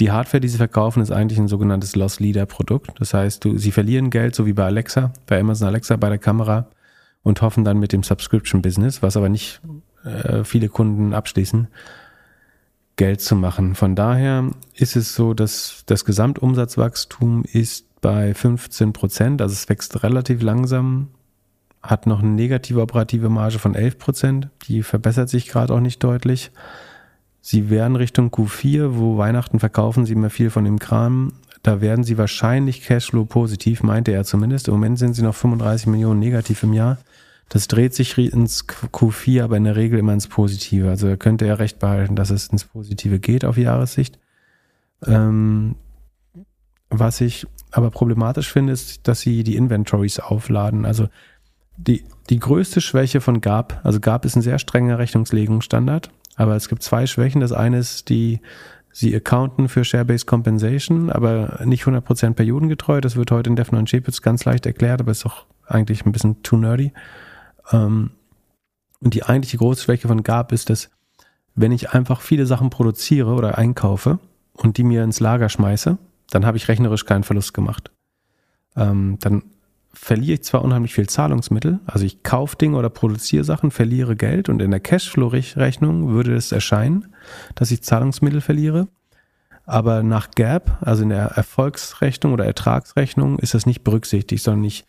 [0.00, 2.90] die Hardware, die sie verkaufen, ist eigentlich ein sogenanntes Loss Leader Produkt.
[2.98, 6.18] Das heißt, du, sie verlieren Geld, so wie bei Alexa, bei Amazon Alexa, bei der
[6.18, 6.66] Kamera
[7.22, 9.60] und hoffen dann mit dem Subscription Business, was aber nicht
[10.04, 11.68] äh, viele Kunden abschließen,
[12.96, 13.74] Geld zu machen.
[13.74, 20.02] Von daher ist es so, dass das Gesamtumsatzwachstum ist bei 15 Prozent, also es wächst
[20.02, 21.08] relativ langsam,
[21.82, 26.02] hat noch eine negative operative Marge von 11 Prozent, die verbessert sich gerade auch nicht
[26.04, 26.50] deutlich.
[27.40, 31.32] Sie werden Richtung Q4, wo Weihnachten verkaufen sie immer viel von dem Kram.
[31.64, 34.68] Da werden sie wahrscheinlich Cashflow positiv, meinte er zumindest.
[34.68, 36.98] Im Moment sind sie noch 35 Millionen negativ im Jahr.
[37.48, 40.88] Das dreht sich ins Q4, aber in der Regel immer ins Positive.
[40.88, 44.18] Also da könnte er recht behalten, dass es ins Positive geht auf Jahressicht.
[45.06, 45.74] Ähm,
[46.88, 50.84] was ich aber problematisch finde, ist, dass sie die Inventories aufladen.
[50.84, 51.08] Also
[51.76, 56.68] die, die größte Schwäche von GAP, also GAP ist ein sehr strenger Rechnungslegungsstandard, aber es
[56.68, 57.40] gibt zwei Schwächen.
[57.40, 58.40] Das eine ist die,
[58.92, 63.00] sie accounten für Share-Based Compensation, aber nicht 100% periodengetreu.
[63.00, 66.12] Das wird heute in Defner und Chepitz ganz leicht erklärt, aber ist auch eigentlich ein
[66.12, 66.92] bisschen too nerdy.
[67.72, 68.10] Ähm,
[69.00, 70.90] und die eigentliche große Schwäche von Gab ist, dass
[71.54, 74.18] wenn ich einfach viele Sachen produziere oder einkaufe
[74.52, 75.98] und die mir ins Lager schmeiße,
[76.30, 77.90] dann habe ich rechnerisch keinen Verlust gemacht.
[78.76, 79.42] Ähm, dann
[79.92, 84.48] verliere ich zwar unheimlich viel Zahlungsmittel, also ich kaufe Dinge oder produziere Sachen, verliere Geld
[84.48, 87.14] und in der Cashflow-Rechnung würde es erscheinen,
[87.54, 88.88] dass ich Zahlungsmittel verliere.
[89.64, 94.84] Aber nach Gap, also in der Erfolgsrechnung oder Ertragsrechnung, ist das nicht berücksichtigt, sondern ich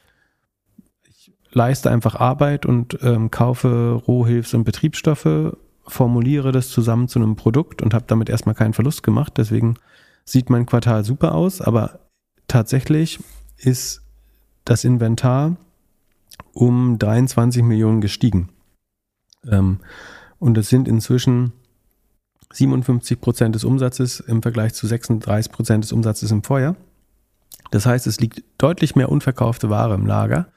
[1.55, 7.81] leiste einfach Arbeit und ähm, kaufe Rohhilfs- und Betriebsstoffe, formuliere das zusammen zu einem Produkt
[7.81, 9.33] und habe damit erstmal keinen Verlust gemacht.
[9.37, 9.75] Deswegen
[10.25, 11.99] sieht mein Quartal super aus, aber
[12.47, 13.19] tatsächlich
[13.57, 14.01] ist
[14.65, 15.57] das Inventar
[16.53, 18.49] um 23 Millionen gestiegen.
[19.49, 19.79] Ähm,
[20.39, 21.53] und es sind inzwischen
[22.53, 26.75] 57 Prozent des Umsatzes im Vergleich zu 36 Prozent des Umsatzes im Vorjahr.
[27.71, 30.47] Das heißt, es liegt deutlich mehr unverkaufte Ware im Lager.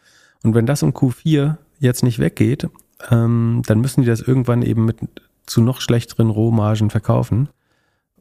[0.47, 2.69] Und wenn das um Q4 jetzt nicht weggeht,
[3.11, 4.99] ähm, dann müssen die das irgendwann eben mit
[5.45, 7.49] zu noch schlechteren Rohmargen verkaufen.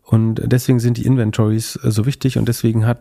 [0.01, 2.99] Und deswegen sind die Inventories äh, so wichtig und deswegen hat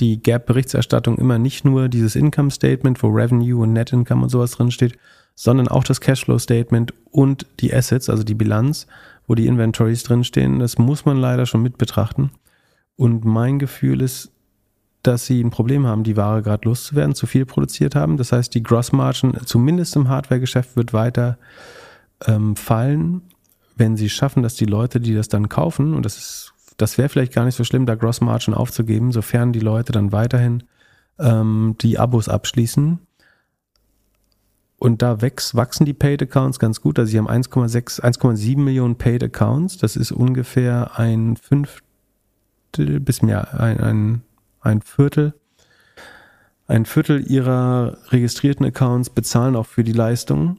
[0.00, 4.50] die Gap-Berichterstattung immer nicht nur dieses Income Statement, wo Revenue und Net Income und sowas
[4.50, 4.98] drin steht,
[5.36, 8.88] sondern auch das Cashflow Statement und die Assets, also die Bilanz,
[9.28, 10.58] wo die Inventories drinstehen.
[10.58, 12.32] Das muss man leider schon mit betrachten.
[12.96, 14.32] Und mein Gefühl ist,
[15.02, 18.16] dass sie ein Problem haben, die Ware gerade loszuwerden, zu viel produziert haben.
[18.16, 21.38] Das heißt, die Gross Margin, zumindest im Hardware-Geschäft, wird weiter
[22.26, 23.22] ähm, fallen,
[23.76, 27.08] wenn sie schaffen, dass die Leute, die das dann kaufen, und das ist, das wäre
[27.08, 30.64] vielleicht gar nicht so schlimm, da Gross Margin aufzugeben, sofern die Leute dann weiterhin
[31.18, 32.98] ähm, die Abos abschließen.
[34.78, 36.98] Und da wächst, wachsen die Paid Accounts ganz gut.
[36.98, 39.76] Also sie haben 1,6, 1,7 Millionen Paid Accounts.
[39.76, 44.22] Das ist ungefähr ein Fünftel bis mehr, ein, ein
[44.60, 45.34] ein Viertel,
[46.66, 50.58] ein Viertel ihrer registrierten Accounts bezahlen auch für die Leistung,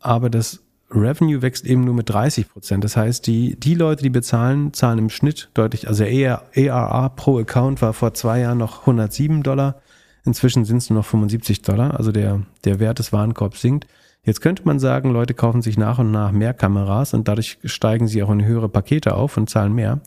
[0.00, 0.60] aber das
[0.90, 2.82] Revenue wächst eben nur mit 30 Prozent.
[2.82, 7.82] Das heißt, die, die Leute, die bezahlen, zahlen im Schnitt deutlich, also ARR pro Account
[7.82, 9.80] war vor zwei Jahren noch 107 Dollar.
[10.24, 11.96] Inzwischen sind es nur noch 75 Dollar.
[11.96, 13.86] Also der, der Wert des Warenkorbs sinkt.
[14.24, 18.08] Jetzt könnte man sagen, Leute kaufen sich nach und nach mehr Kameras und dadurch steigen
[18.08, 20.00] sie auch in höhere Pakete auf und zahlen mehr.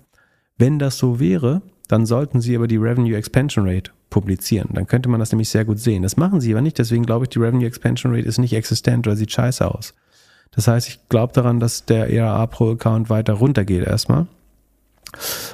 [0.57, 1.61] Wenn das so wäre,
[1.91, 4.69] dann sollten sie aber die Revenue Expansion Rate publizieren.
[4.71, 6.03] Dann könnte man das nämlich sehr gut sehen.
[6.03, 9.05] Das machen sie aber nicht, deswegen glaube ich, die Revenue Expansion Rate ist nicht existent
[9.07, 9.93] oder sieht scheiße aus.
[10.51, 14.27] Das heißt, ich glaube daran, dass der ERA pro Account weiter runtergeht erstmal.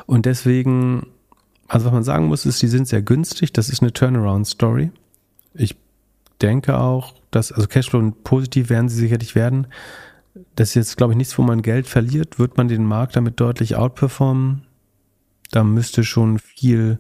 [0.06, 1.08] Und deswegen,
[1.68, 3.52] also was man sagen muss, ist, die sind sehr günstig.
[3.52, 4.92] Das ist eine Turnaround-Story.
[5.56, 5.76] Ich
[6.40, 9.66] denke auch, dass, also Cashflow positiv werden sie sicherlich werden.
[10.56, 12.38] Das ist jetzt, glaube ich, nichts, wo man Geld verliert.
[12.38, 14.67] Wird man den Markt damit deutlich outperformen?
[15.52, 17.00] Da müsste schon viel,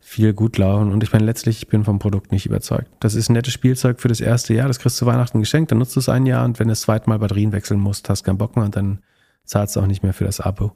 [0.00, 0.92] viel gut laufen.
[0.92, 2.90] Und ich meine, letztlich, ich bin vom Produkt nicht überzeugt.
[3.00, 5.78] Das ist ein nettes Spielzeug für das erste Jahr, das kriegst du Weihnachten geschenkt, dann
[5.78, 8.24] nutzt du es ein Jahr und wenn du das zweite Mal Batterien wechseln musst, hast
[8.24, 9.00] keinen Bock mehr und dann
[9.44, 10.72] zahlst du auch nicht mehr für das Abo.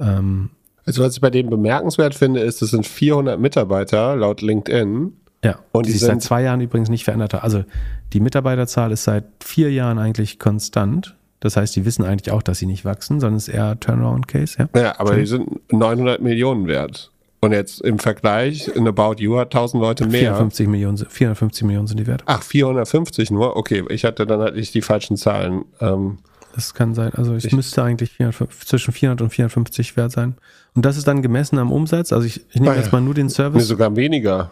[0.00, 0.50] Ähm,
[0.86, 5.12] also was ich bei dem bemerkenswert finde, ist, es sind 400 Mitarbeiter laut LinkedIn.
[5.42, 7.42] Ja, und die, die sich seit zwei Jahren übrigens nicht verändert hat.
[7.42, 7.64] Also
[8.12, 11.16] die Mitarbeiterzahl ist seit vier Jahren eigentlich konstant.
[11.44, 14.66] Das heißt, die wissen eigentlich auch, dass sie nicht wachsen, sondern es ist eher Turnaround-Case.
[14.74, 17.10] Ja, ja aber die sind 900 Millionen wert.
[17.40, 20.20] Und jetzt im Vergleich, in About You hat 1000 Leute mehr.
[20.20, 22.22] 450 Millionen, 450 Millionen sind die wert.
[22.24, 23.58] Ach, 450 nur?
[23.58, 25.66] Okay, ich hatte dann halt nicht die falschen Zahlen.
[25.82, 26.16] Ähm,
[26.54, 27.12] Das kann sein.
[27.12, 30.36] Also es müsste eigentlich 450, zwischen 400 und 450 wert sein.
[30.74, 32.10] Und das ist dann gemessen am Umsatz.
[32.10, 32.80] Also ich, ich nehme Ah ja.
[32.80, 33.68] jetzt mal nur den nee, Service.
[33.68, 34.50] sogar weniger.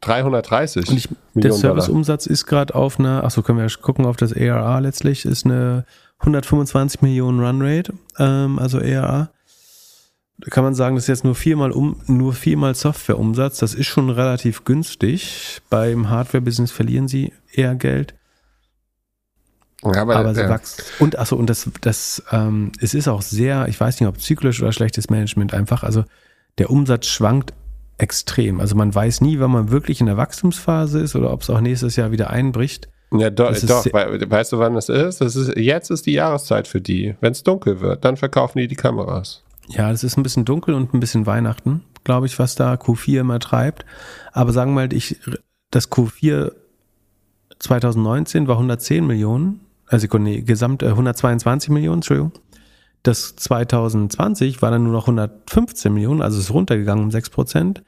[0.00, 1.74] 330 Und ich, der Millionen Dollar.
[1.82, 5.44] Serviceumsatz ist gerade auf einer, achso, können wir ja gucken auf das ARA letztlich, ist
[5.44, 5.84] eine
[6.20, 9.30] 125 Millionen Runrate, ähm, also ARA.
[10.38, 13.58] Da kann man sagen, das ist jetzt nur viermal um, nur viermal Softwareumsatz.
[13.58, 15.60] Das ist schon relativ günstig.
[15.68, 18.14] Beim Hardware-Business verlieren sie eher Geld,
[19.84, 20.48] Ja, aber, aber sie ja.
[20.48, 20.82] wachsen.
[20.98, 24.62] Und achso, und das, das, ähm, es ist auch sehr, ich weiß nicht, ob zyklisch
[24.62, 25.82] oder schlechtes Management einfach.
[25.82, 26.04] Also
[26.56, 27.52] der Umsatz schwankt
[28.00, 28.60] extrem.
[28.60, 31.60] Also man weiß nie, wann man wirklich in der Wachstumsphase ist oder ob es auch
[31.60, 32.88] nächstes Jahr wieder einbricht.
[33.12, 33.50] Ja, doch.
[33.92, 35.20] Wei- Weißt du, wann das ist?
[35.20, 35.56] Das ist?
[35.58, 37.16] Jetzt ist die Jahreszeit für die.
[37.20, 39.42] Wenn es dunkel wird, dann verkaufen die die Kameras.
[39.68, 43.20] Ja, es ist ein bisschen dunkel und ein bisschen Weihnachten, glaube ich, was da Q4
[43.20, 43.84] immer treibt.
[44.32, 45.18] Aber sagen wir mal, ich,
[45.70, 46.52] das Q4
[47.58, 52.32] 2019 war 110 Millionen, also nee, gesamt äh, 122 Millionen, Entschuldigung.
[53.02, 57.82] Das 2020 war dann nur noch 115 Millionen, also ist runtergegangen um 6 Prozent.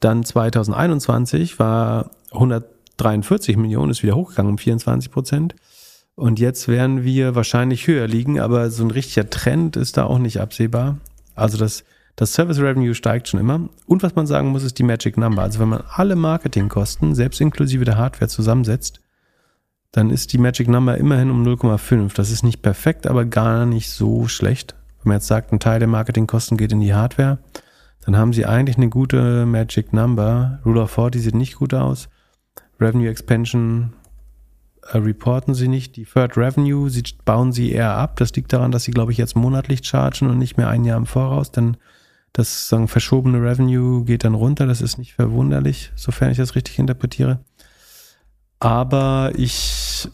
[0.00, 5.54] Dann 2021 war 143 Millionen, ist wieder hochgegangen um 24 Prozent.
[6.14, 10.18] Und jetzt werden wir wahrscheinlich höher liegen, aber so ein richtiger Trend ist da auch
[10.18, 10.98] nicht absehbar.
[11.34, 11.84] Also das,
[12.16, 13.68] das Service Revenue steigt schon immer.
[13.86, 15.42] Und was man sagen muss, ist die Magic Number.
[15.42, 19.00] Also wenn man alle Marketingkosten, selbst inklusive der Hardware, zusammensetzt,
[19.92, 22.14] dann ist die Magic Number immerhin um 0,5.
[22.14, 24.74] Das ist nicht perfekt, aber gar nicht so schlecht.
[25.02, 27.38] Wenn man jetzt sagt, ein Teil der Marketingkosten geht in die Hardware,
[28.04, 30.60] dann haben sie eigentlich eine gute Magic Number.
[30.64, 32.08] Rule of 40 sieht nicht gut aus.
[32.80, 33.92] Revenue Expansion
[34.92, 35.96] äh, reporten sie nicht.
[35.96, 38.16] Deferred Revenue sie bauen sie eher ab.
[38.16, 40.98] Das liegt daran, dass sie, glaube ich, jetzt monatlich chargen und nicht mehr ein Jahr
[40.98, 41.50] im Voraus.
[41.50, 41.76] Denn
[42.32, 44.66] das sagen, verschobene Revenue geht dann runter.
[44.66, 47.40] Das ist nicht verwunderlich, sofern ich das richtig interpretiere.
[48.60, 50.08] Aber ich,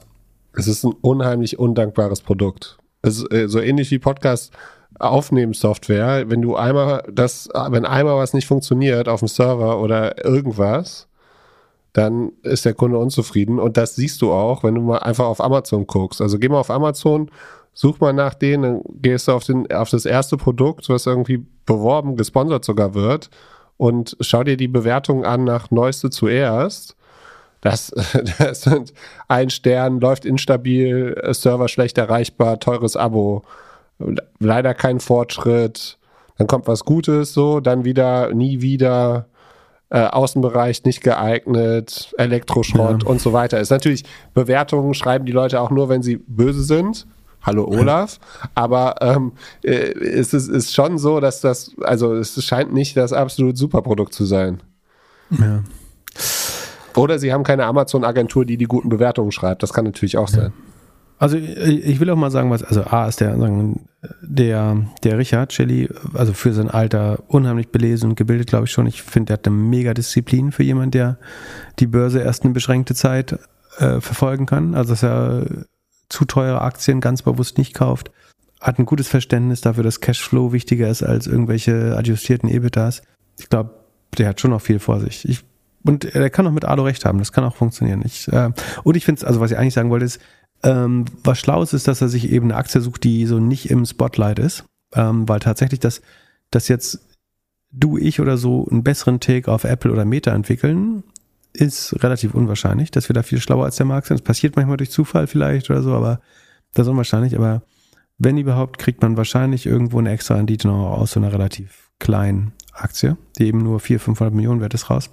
[0.57, 2.79] Es ist ein unheimlich undankbares Produkt.
[3.03, 4.53] Es ist äh, so ähnlich wie Podcast
[4.99, 6.31] Aufnehmenssoftware.
[6.31, 11.09] Wenn du einmal das, wenn einmal was nicht funktioniert auf dem Server oder irgendwas,
[11.93, 13.59] dann ist der Kunde unzufrieden.
[13.59, 16.21] Und das siehst du auch, wenn du mal einfach auf Amazon guckst.
[16.21, 17.31] Also geh mal auf Amazon,
[17.73, 21.45] such mal nach denen, dann gehst du auf, den, auf das erste Produkt, was irgendwie
[21.67, 23.31] beworben, gesponsert sogar wird,
[23.77, 26.97] und schau dir die Bewertungen an nach Neueste zuerst.
[27.65, 27.91] Das,
[28.39, 28.93] das sind
[29.27, 33.43] ein Stern, läuft instabil, Server schlecht erreichbar, teures Abo,
[34.39, 35.99] leider kein Fortschritt.
[36.37, 39.27] Dann kommt was Gutes, so, dann wieder, nie wieder,
[39.89, 43.09] äh, Außenbereich nicht geeignet, Elektroschrott Ja.
[43.09, 43.61] und so weiter.
[43.61, 44.05] Ist natürlich,
[44.35, 47.07] Bewertungen schreiben die Leute auch nur, wenn sie böse sind.
[47.43, 48.19] Hallo Olaf.
[48.55, 53.13] Aber ähm, äh, es ist, ist schon so, dass das, also es scheint nicht das
[53.13, 54.63] absolut super Produkt zu sein.
[55.31, 55.63] ja.
[56.97, 59.63] Oder sie haben keine Amazon-Agentur, die die guten Bewertungen schreibt.
[59.63, 60.53] Das kann natürlich auch sein.
[61.19, 63.37] Also ich ich will auch mal sagen, was, also A ist der,
[64.21, 68.87] der, der Richard Shelley, also für sein Alter unheimlich belesen und gebildet, glaube ich schon.
[68.87, 71.19] Ich finde, der hat eine mega Disziplin für jemanden, der
[71.79, 73.39] die Börse erst eine beschränkte Zeit
[73.79, 74.75] äh, verfolgen kann.
[74.75, 75.47] Also dass er
[76.09, 78.11] zu teure Aktien ganz bewusst nicht kauft.
[78.61, 83.03] Hat ein gutes Verständnis dafür, dass Cashflow wichtiger ist als irgendwelche adjustierten EBITDAs.
[83.39, 83.71] Ich glaube,
[84.19, 85.29] der hat schon noch viel vor sich.
[85.29, 85.45] Ich,
[85.85, 88.03] und er kann auch mit Alo recht haben, das kann auch funktionieren.
[88.05, 88.51] Ich, äh,
[88.83, 90.21] und ich finde es, also was ich eigentlich sagen wollte, ist,
[90.63, 93.71] ähm, was schlau ist, ist, dass er sich eben eine Aktie sucht, die so nicht
[93.71, 94.65] im Spotlight ist,
[94.95, 96.01] ähm, weil tatsächlich das,
[96.51, 97.01] dass jetzt
[97.71, 101.03] du, ich oder so einen besseren Take auf Apple oder Meta entwickeln,
[101.53, 104.19] ist relativ unwahrscheinlich, dass wir da viel schlauer als der Markt sind.
[104.19, 106.21] Das passiert manchmal durch Zufall vielleicht oder so, aber
[106.73, 107.37] das ist unwahrscheinlich.
[107.37, 107.63] Aber
[108.19, 112.53] wenn überhaupt, kriegt man wahrscheinlich irgendwo eine extra Rendite noch aus so einer relativ kleinen
[112.73, 115.11] Aktie, die eben nur 400, 500 Millionen wert ist, raus.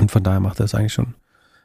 [0.00, 1.14] Und von daher macht er das eigentlich schon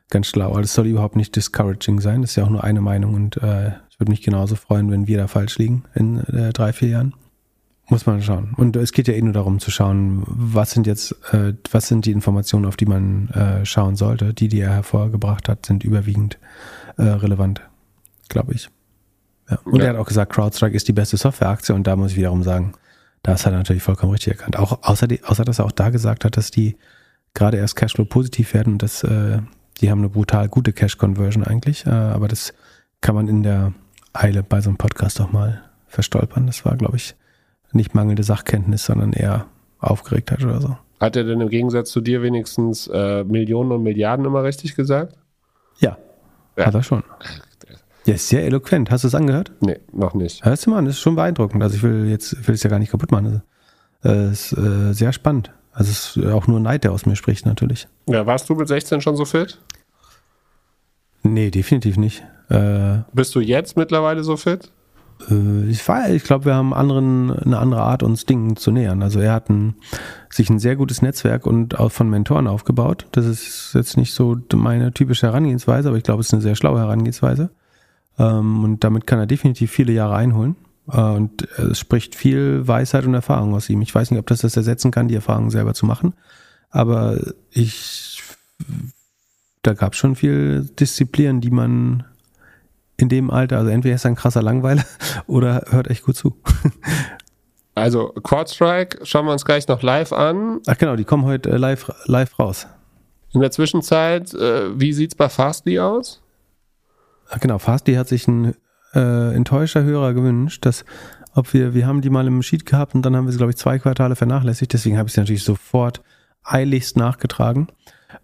[0.09, 0.51] ganz schlau.
[0.51, 2.21] Aber das soll überhaupt nicht discouraging sein.
[2.21, 5.07] Das ist ja auch nur eine Meinung und äh, ich würde mich genauso freuen, wenn
[5.07, 7.13] wir da falsch liegen in äh, drei, vier Jahren.
[7.89, 8.53] Muss man schauen.
[8.55, 12.05] Und es geht ja eh nur darum zu schauen, was sind jetzt, äh, was sind
[12.05, 14.33] die Informationen, auf die man äh, schauen sollte.
[14.33, 16.39] Die, die er hervorgebracht hat, sind überwiegend
[16.97, 17.61] äh, relevant,
[18.29, 18.69] glaube ich.
[19.49, 19.59] Ja.
[19.65, 19.85] Und Ja.
[19.85, 22.73] er hat auch gesagt, CrowdStrike ist die beste Softwareaktie und da muss ich wiederum sagen,
[23.21, 24.57] das hat er natürlich vollkommen richtig erkannt.
[24.57, 26.77] Auch außer, die, außer dass er auch da gesagt hat, dass die
[27.33, 29.39] gerade erst Cashflow positiv werden und dass äh,
[29.81, 32.53] die haben eine brutal gute Cash Conversion eigentlich, äh, aber das
[33.01, 33.73] kann man in der
[34.13, 36.45] Eile bei so einem Podcast auch mal verstolpern.
[36.47, 37.15] Das war, glaube ich,
[37.71, 39.47] nicht mangelnde Sachkenntnis, sondern eher
[39.79, 40.77] Aufgeregtheit oder so.
[40.99, 45.17] Hat er denn im Gegensatz zu dir wenigstens äh, Millionen und Milliarden immer richtig gesagt?
[45.79, 45.97] Ja,
[46.55, 46.67] Ja.
[46.67, 47.03] hat er schon.
[48.05, 48.91] Ja, ist sehr eloquent.
[48.91, 49.51] Hast du es angehört?
[49.61, 50.45] Nee, noch nicht.
[50.45, 51.63] Hörst du mal, an, das ist schon beeindruckend.
[51.63, 53.41] Also ich will jetzt, will es ja gar nicht kaputt machen.
[54.03, 55.51] Also, äh, ist äh, sehr spannend.
[55.73, 57.87] Also es ist auch nur Neid, der aus mir spricht, natürlich.
[58.07, 59.59] Ja, warst du mit 16 schon so fit?
[61.23, 62.23] Nee, definitiv nicht.
[62.49, 64.71] Äh, Bist du jetzt mittlerweile so fit?
[65.29, 69.01] äh, ich war, ich glaube, wir haben anderen, eine andere Art, uns Dingen zu nähern.
[69.01, 69.75] Also er hat ein,
[70.29, 73.07] sich ein sehr gutes Netzwerk und auch von Mentoren aufgebaut.
[73.11, 76.55] Das ist jetzt nicht so meine typische Herangehensweise, aber ich glaube, es ist eine sehr
[76.55, 77.49] schlaue Herangehensweise.
[78.19, 80.55] Ähm, und damit kann er definitiv viele Jahre einholen.
[80.85, 83.81] Und es spricht viel Weisheit und Erfahrung aus ihm.
[83.81, 86.13] Ich weiß nicht, ob das das ersetzen kann, die Erfahrung selber zu machen.
[86.69, 87.17] Aber
[87.51, 88.21] ich,
[89.61, 92.03] da gab es schon viel Disziplin, die man
[92.97, 94.83] in dem Alter, also entweder ist er ein krasser Langweiler
[95.27, 96.35] oder hört echt gut zu.
[97.75, 100.61] Also Quadstrike schauen wir uns gleich noch live an.
[100.67, 102.67] Ach genau, die kommen heute äh, live, live raus.
[103.31, 106.21] In der Zwischenzeit, äh, wie sieht's bei Fastly aus?
[107.29, 108.53] Ach genau, Fastly hat sich ein
[108.93, 110.85] äh, enttäuschter Hörer gewünscht, dass
[111.35, 113.51] ob wir, wir haben die mal im Sheet gehabt und dann haben wir sie, glaube
[113.51, 116.01] ich, zwei Quartale vernachlässigt, deswegen habe ich sie natürlich sofort
[116.43, 117.67] eiligst nachgetragen.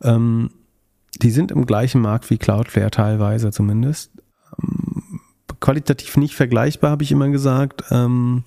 [0.02, 0.52] Ähm,
[1.22, 4.12] die sind im gleichen Markt wie Cloudflare teilweise zumindest.
[4.62, 5.22] Ähm,
[5.60, 7.84] qualitativ nicht vergleichbar, habe ich immer gesagt.
[7.90, 8.44] Ähm,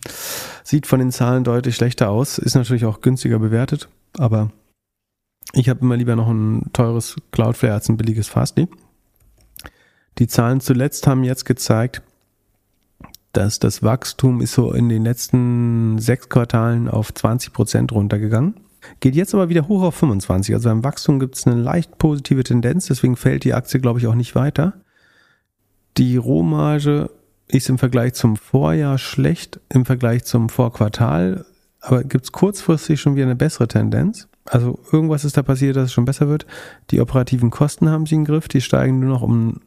[0.62, 4.51] sieht von den Zahlen deutlich schlechter aus, ist natürlich auch günstiger bewertet, aber
[5.53, 8.69] ich habe immer lieber noch ein teures Cloudflare als ein billiges Fastly.
[10.19, 12.03] Die Zahlen zuletzt haben jetzt gezeigt,
[13.32, 18.54] dass das Wachstum ist so in den letzten sechs Quartalen auf 20 Prozent runtergegangen.
[19.00, 20.54] Geht jetzt aber wieder hoch auf 25.
[20.54, 24.06] Also beim Wachstum gibt es eine leicht positive Tendenz, deswegen fällt die Aktie, glaube ich,
[24.06, 24.74] auch nicht weiter.
[25.96, 27.10] Die Rohmarge
[27.48, 31.44] ist im Vergleich zum Vorjahr schlecht, im Vergleich zum Vorquartal,
[31.80, 34.28] aber gibt es kurzfristig schon wieder eine bessere Tendenz.
[34.44, 36.46] Also irgendwas ist da passiert, dass es schon besser wird.
[36.90, 39.60] Die operativen Kosten haben sie im Griff, die steigen nur noch um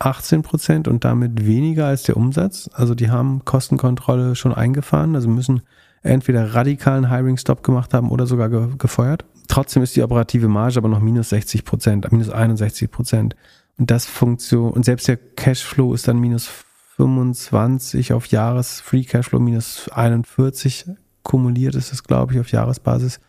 [0.00, 2.68] 18 Prozent und damit weniger als der Umsatz.
[2.72, 5.62] Also die haben Kostenkontrolle schon eingefahren, also müssen
[6.02, 9.24] entweder radikalen Hiring-Stop gemacht haben oder sogar ge gefeuert.
[9.46, 13.36] Trotzdem ist die operative Marge aber noch minus 60 Prozent, minus 61 Prozent.
[13.78, 16.48] Und das Funktion, und selbst der Cashflow ist dann minus
[16.96, 20.86] 25 auf Jahres, Free Cashflow minus 41
[21.22, 23.20] kumuliert ist es, glaube ich, auf Jahresbasis.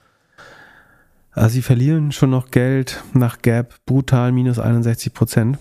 [1.31, 5.57] Also sie verlieren schon noch Geld nach Gap, brutal minus 61 Prozent.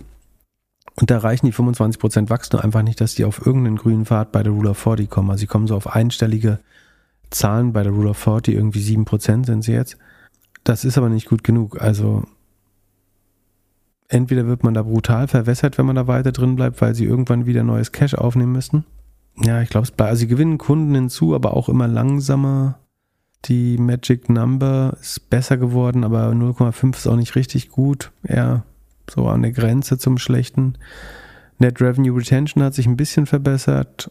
[1.01, 4.43] Und da reichen die 25% Wachstum einfach nicht, dass die auf irgendeinen grünen Pfad bei
[4.43, 5.31] der Rule of 40 kommen.
[5.31, 6.61] Also sie kommen so auf einstellige
[7.31, 9.97] Zahlen bei der Rule of 40, irgendwie 7% sind sie jetzt.
[10.63, 11.81] Das ist aber nicht gut genug.
[11.81, 12.25] Also
[14.09, 17.47] entweder wird man da brutal verwässert, wenn man da weiter drin bleibt, weil sie irgendwann
[17.47, 18.85] wieder neues Cash aufnehmen müssen.
[19.43, 19.89] Ja, ich glaube.
[19.97, 22.79] Also sie gewinnen Kunden hinzu, aber auch immer langsamer.
[23.47, 28.13] Die Magic Number ist besser geworden, aber 0,5 ist auch nicht richtig gut.
[28.23, 28.65] Eher
[29.11, 30.75] so an der Grenze zum Schlechten.
[31.59, 34.11] Net Revenue Retention hat sich ein bisschen verbessert.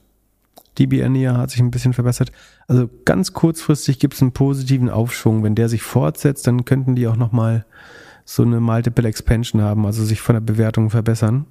[0.78, 2.32] DBNER hat sich ein bisschen verbessert.
[2.68, 5.44] Also ganz kurzfristig gibt es einen positiven Aufschwung.
[5.44, 7.66] Wenn der sich fortsetzt, dann könnten die auch nochmal
[8.24, 11.48] so eine Multiple Expansion haben, also sich von der Bewertung verbessern.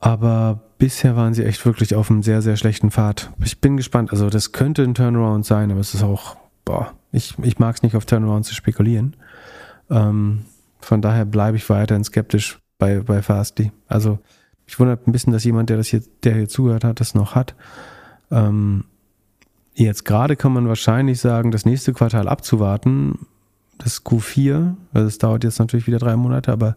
[0.00, 3.30] Aber bisher waren sie echt wirklich auf einem sehr, sehr schlechten Pfad.
[3.44, 4.10] Ich bin gespannt.
[4.10, 7.82] Also das könnte ein Turnaround sein, aber es ist auch, boah, ich, ich mag es
[7.82, 9.16] nicht auf Turnaround zu spekulieren.
[9.90, 10.44] Ähm,
[10.88, 13.72] von daher bleibe ich weiterhin skeptisch bei, bei Fastly.
[13.88, 14.20] Also
[14.66, 17.34] ich wundert ein bisschen, dass jemand, der das hier, der hier zugehört hat, das noch
[17.34, 17.54] hat.
[18.30, 18.84] Ähm,
[19.74, 23.26] jetzt gerade kann man wahrscheinlich sagen, das nächste Quartal abzuwarten,
[23.76, 26.74] das Q4, also es dauert jetzt natürlich wieder drei Monate, aber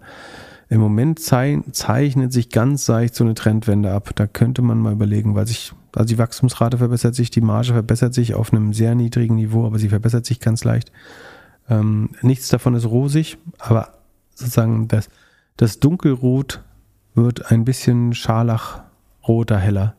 [0.67, 4.11] im Moment zeichnet sich ganz leicht so eine Trendwende ab.
[4.15, 8.13] Da könnte man mal überlegen, weil sich, also die Wachstumsrate verbessert sich, die Marge verbessert
[8.13, 10.91] sich auf einem sehr niedrigen Niveau, aber sie verbessert sich ganz leicht.
[11.69, 14.00] Ähm, nichts davon ist rosig, aber
[14.33, 15.09] sozusagen das,
[15.57, 16.63] das Dunkelrot
[17.13, 19.95] wird ein bisschen scharlachroter heller.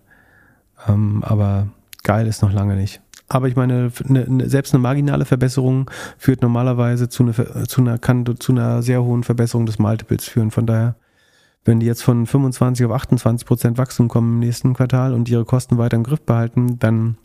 [0.88, 1.68] Ähm, aber
[2.02, 3.00] geil ist noch lange nicht.
[3.28, 7.98] Aber ich meine, eine, eine, selbst eine marginale Verbesserung führt normalerweise zu einer, zu einer,
[7.98, 10.50] kann zu einer sehr hohen Verbesserung des Multiples führen.
[10.50, 10.96] Von daher,
[11.64, 15.44] wenn die jetzt von 25 auf 28 Prozent Wachstum kommen im nächsten Quartal und ihre
[15.44, 17.16] Kosten weiter im Griff behalten, dann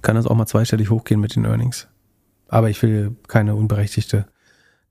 [0.00, 1.88] kann das auch mal zweistellig hochgehen mit den Earnings.
[2.48, 4.26] Aber ich will keine unberechtigte,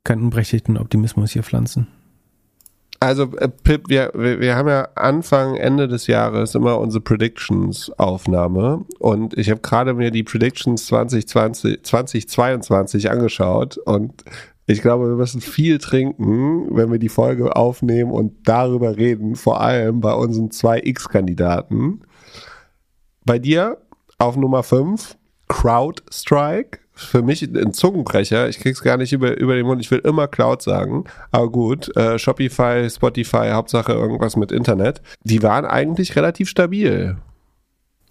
[0.03, 1.87] keinen unberechtigten Optimismus hier pflanzen.
[2.99, 9.35] Also, äh, Pip, wir, wir haben ja Anfang, Ende des Jahres immer unsere Predictions-Aufnahme und
[9.37, 14.23] ich habe gerade mir die Predictions 2020, 2022 angeschaut und
[14.67, 19.61] ich glaube, wir müssen viel trinken, wenn wir die Folge aufnehmen und darüber reden, vor
[19.61, 22.01] allem bei unseren zwei X-Kandidaten.
[23.25, 23.79] Bei dir
[24.19, 25.17] auf Nummer 5
[25.47, 28.47] CrowdStrike für mich ein Zungenbrecher.
[28.49, 29.81] Ich krieg's gar nicht über, über den Mund.
[29.81, 31.05] Ich will immer Cloud sagen.
[31.31, 35.01] Aber gut, äh, Shopify, Spotify, Hauptsache irgendwas mit Internet.
[35.23, 37.17] Die waren eigentlich relativ stabil.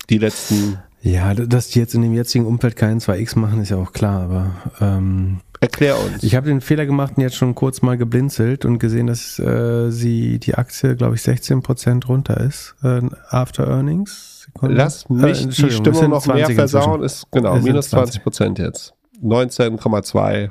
[0.09, 0.79] Die letzten.
[1.03, 4.23] Ja, dass die jetzt in dem jetzigen Umfeld keinen 2X machen, ist ja auch klar,
[4.23, 4.51] aber
[4.81, 6.23] ähm Erklär uns.
[6.23, 9.91] Ich habe den Fehler gemacht und jetzt schon kurz mal geblinzelt und gesehen, dass äh,
[9.91, 14.47] sie die Aktie, glaube ich, 16% runter ist äh, after Earnings.
[14.47, 14.75] Sekunde.
[14.77, 17.03] Lass mich Äh, die Stimmung noch mehr 20 versauen.
[17.03, 17.05] inzwischen.
[17.05, 18.95] Ist genau minus 20 Prozent jetzt.
[19.23, 20.49] 19,2.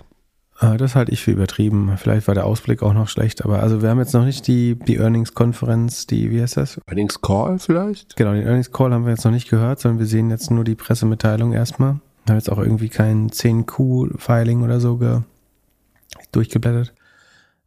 [0.61, 1.93] Ah, das halte ich für übertrieben.
[1.97, 4.75] Vielleicht war der Ausblick auch noch schlecht, aber also wir haben jetzt noch nicht die,
[4.75, 6.81] die Earnings-Konferenz, die, wie heißt das?
[6.85, 8.17] Earnings Call vielleicht?
[8.17, 10.65] Genau, den Earnings Call haben wir jetzt noch nicht gehört, sondern wir sehen jetzt nur
[10.65, 11.93] die Pressemitteilung erstmal.
[12.25, 15.21] Wir haben jetzt auch irgendwie kein 10Q-Filing oder so ge
[16.33, 16.93] durchgeblättert.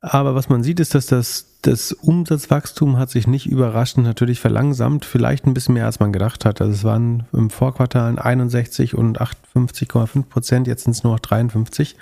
[0.04, 5.04] Aber was man sieht, ist, dass das, das Umsatzwachstum hat sich nicht überraschend natürlich verlangsamt,
[5.04, 6.60] vielleicht ein bisschen mehr als man gedacht hat.
[6.60, 11.96] Also es waren im Vorquartalen 61 und 58,5 Prozent, jetzt sind es nur noch 53.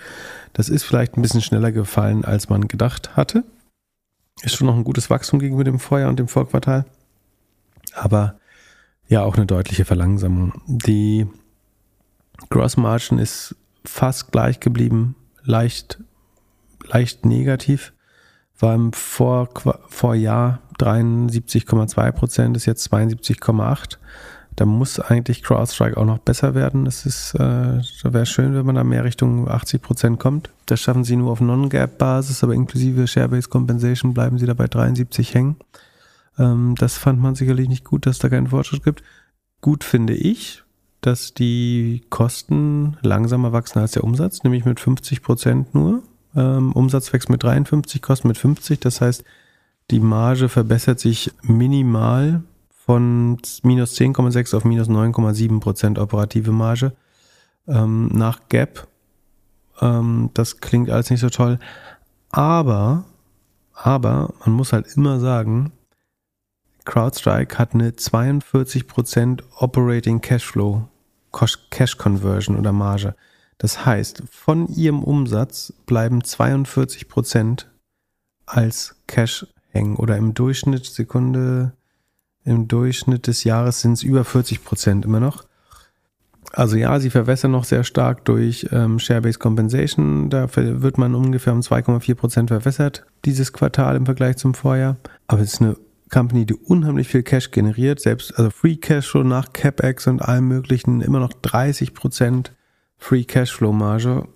[0.55, 3.45] Das ist vielleicht ein bisschen schneller gefallen, als man gedacht hatte.
[4.43, 6.87] Ist schon noch ein gutes Wachstum gegenüber dem Vorjahr und dem Vorquartal.
[7.93, 8.39] Aber
[9.09, 10.55] ja, auch eine deutliche Verlangsamung.
[10.67, 11.27] Die
[12.49, 15.99] Gross Margin ist fast gleich geblieben, leicht,
[16.91, 17.93] leicht negativ.
[18.59, 19.49] War im Vor
[19.89, 23.99] Vorjahr 73,2 Prozent, ist jetzt 72,8.
[24.57, 26.87] Da muss eigentlich CrowdStrike auch noch besser werden.
[26.87, 30.51] Es ist, äh, wäre schön, wenn man da mehr Richtung 80 Prozent kommt.
[30.67, 35.35] Das schaffen sie nur auf Non-Gap-Basis, aber inklusive Share-Based Compensation bleiben sie da bei 73
[35.35, 35.57] hängen.
[36.39, 39.03] Ähm, das fand man sicherlich nicht gut, dass da keinen Fortschritt gibt.
[39.63, 40.63] Gut finde ich,
[41.01, 46.03] dass die Kosten langsamer wachsen als der Umsatz, nämlich mit 50 Prozent nur.
[46.37, 48.81] Ähm, Umsatz wächst mit 53, Kosten mit 50.
[48.81, 49.25] Das heißt,
[49.91, 56.93] die Marge verbessert sich minimal von minus 10,6 auf minus 9,7 Prozent operative Marge.
[57.67, 58.89] Ähm, nach Gap,
[59.81, 61.59] ähm, das klingt alles nicht so toll.
[62.31, 63.05] Aber,
[63.75, 65.73] aber man muss halt immer sagen,
[66.85, 70.89] CrowdStrike hat eine 42% Operating Cashflow,
[71.71, 73.15] Cash Conversion oder Marge.
[73.61, 77.67] Das heißt, von ihrem Umsatz bleiben 42%
[78.47, 81.75] als Cash hängen oder im Durchschnitt Sekunde,
[82.43, 85.45] im Durchschnitt des Jahres sind es über 40% immer noch.
[86.53, 90.31] Also ja, sie verwässern noch sehr stark durch ähm, Share-Based Compensation.
[90.31, 94.97] Da wird man ungefähr um 2,4% verwässert dieses Quartal im Vergleich zum Vorjahr.
[95.27, 95.77] Aber es ist eine
[96.11, 101.03] Company, die unheimlich viel Cash generiert, selbst also Free Cashflow nach CapEx und allem möglichen
[101.03, 101.93] immer noch 30
[103.01, 104.29] Free Cashflow Marge.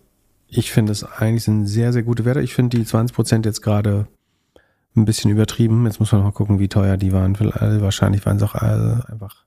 [0.49, 2.41] Ich finde es eigentlich sind sehr, sehr gute Werte.
[2.41, 4.09] Ich finde die 20% jetzt gerade
[4.97, 5.86] ein bisschen übertrieben.
[5.86, 7.39] Jetzt muss man mal gucken, wie teuer die waren.
[7.39, 9.45] Wahrscheinlich waren sie auch alle einfach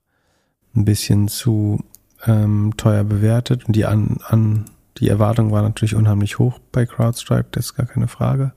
[0.74, 1.84] ein bisschen zu
[2.26, 4.66] ähm, teuer bewertet und die an, an
[4.98, 8.52] die Erwartung war natürlich unheimlich hoch bei CrowdStrike, das ist gar keine Frage.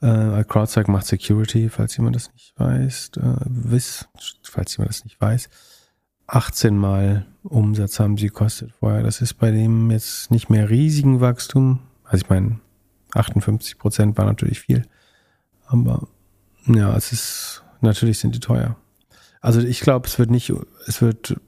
[0.00, 4.08] Äh, CrowdStrike macht Security, falls jemand das nicht weiß, äh, wiss,
[4.42, 5.48] falls jemand das nicht weiß.
[6.28, 9.02] 18 Mal Umsatz haben sie gekostet vorher.
[9.02, 11.80] Das ist bei dem jetzt nicht mehr riesigen Wachstum.
[12.04, 12.60] Also ich meine,
[13.14, 14.84] 58 Prozent war natürlich viel.
[15.66, 16.06] Aber
[16.66, 18.76] ja, es ist, natürlich sind die teuer.
[19.40, 20.52] Also ich glaube, es wird nicht,
[20.86, 21.40] es wird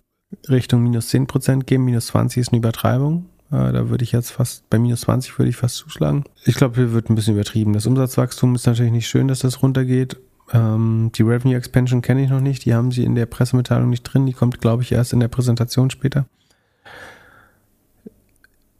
[0.49, 1.85] Richtung minus 10 Prozent geben.
[1.85, 3.27] Minus 20 ist eine Übertreibung.
[3.51, 6.25] Äh, Da würde ich jetzt fast, bei minus 20 würde ich fast zuschlagen.
[6.45, 7.75] Ich glaube, hier wird ein bisschen übertrieben.
[7.75, 10.17] Das Umsatzwachstum ist natürlich nicht schön, dass das runtergeht.
[10.53, 12.65] Ähm, die Revenue Expansion kenne ich noch nicht.
[12.65, 14.27] Die haben sie in der Pressemitteilung nicht drin.
[14.27, 16.27] Die kommt, glaube ich, erst in der Präsentation später.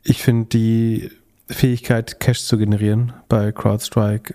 [0.03, 1.11] Ich finde die
[1.47, 4.35] Fähigkeit, Cash zu generieren bei CrowdStrike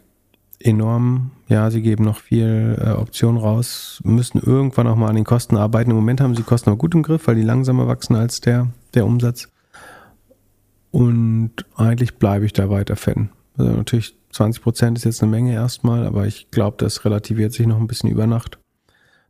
[0.60, 1.32] enorm.
[1.48, 5.57] Ja, sie geben noch viel äh, Optionen raus, müssen irgendwann auch mal an den Kosten
[5.57, 5.91] arbeiten.
[5.91, 8.68] Im Moment haben sie Kosten aber gut im Griff, weil die langsamer wachsen als der,
[8.94, 9.49] der Umsatz.
[10.91, 13.30] Und eigentlich bleibe ich da weiter Fan.
[13.57, 17.68] Also natürlich 20 Prozent ist jetzt eine Menge erstmal, aber ich glaube, das relativiert sich
[17.68, 18.60] noch ein bisschen über Nacht.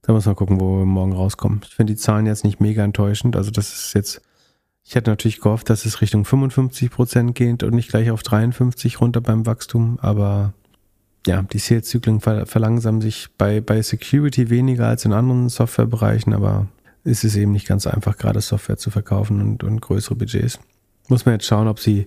[0.02, 1.61] Da muss man gucken, wo wir morgen rauskommen.
[1.64, 3.36] Ich finde die Zahlen jetzt nicht mega enttäuschend.
[3.36, 4.22] Also das ist jetzt,
[4.84, 8.99] ich hätte natürlich gehofft, dass es Richtung 55 Prozent geht und nicht gleich auf 53
[8.99, 10.53] runter beim Wachstum, aber
[11.27, 16.68] ja, die Sales-Zyklen ver verlangsamen sich bei, bei Security weniger als in anderen Softwarebereichen, aber
[17.03, 20.60] ist es eben nicht ganz einfach, gerade Software zu verkaufen und, und größere Budgets.
[21.10, 22.06] Muss man jetzt schauen, ob sie,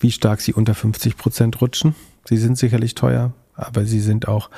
[0.00, 1.94] wie stark sie unter 50 Prozent rutschen.
[2.28, 4.50] Sie sind sicherlich teuer, aber sie sind auch,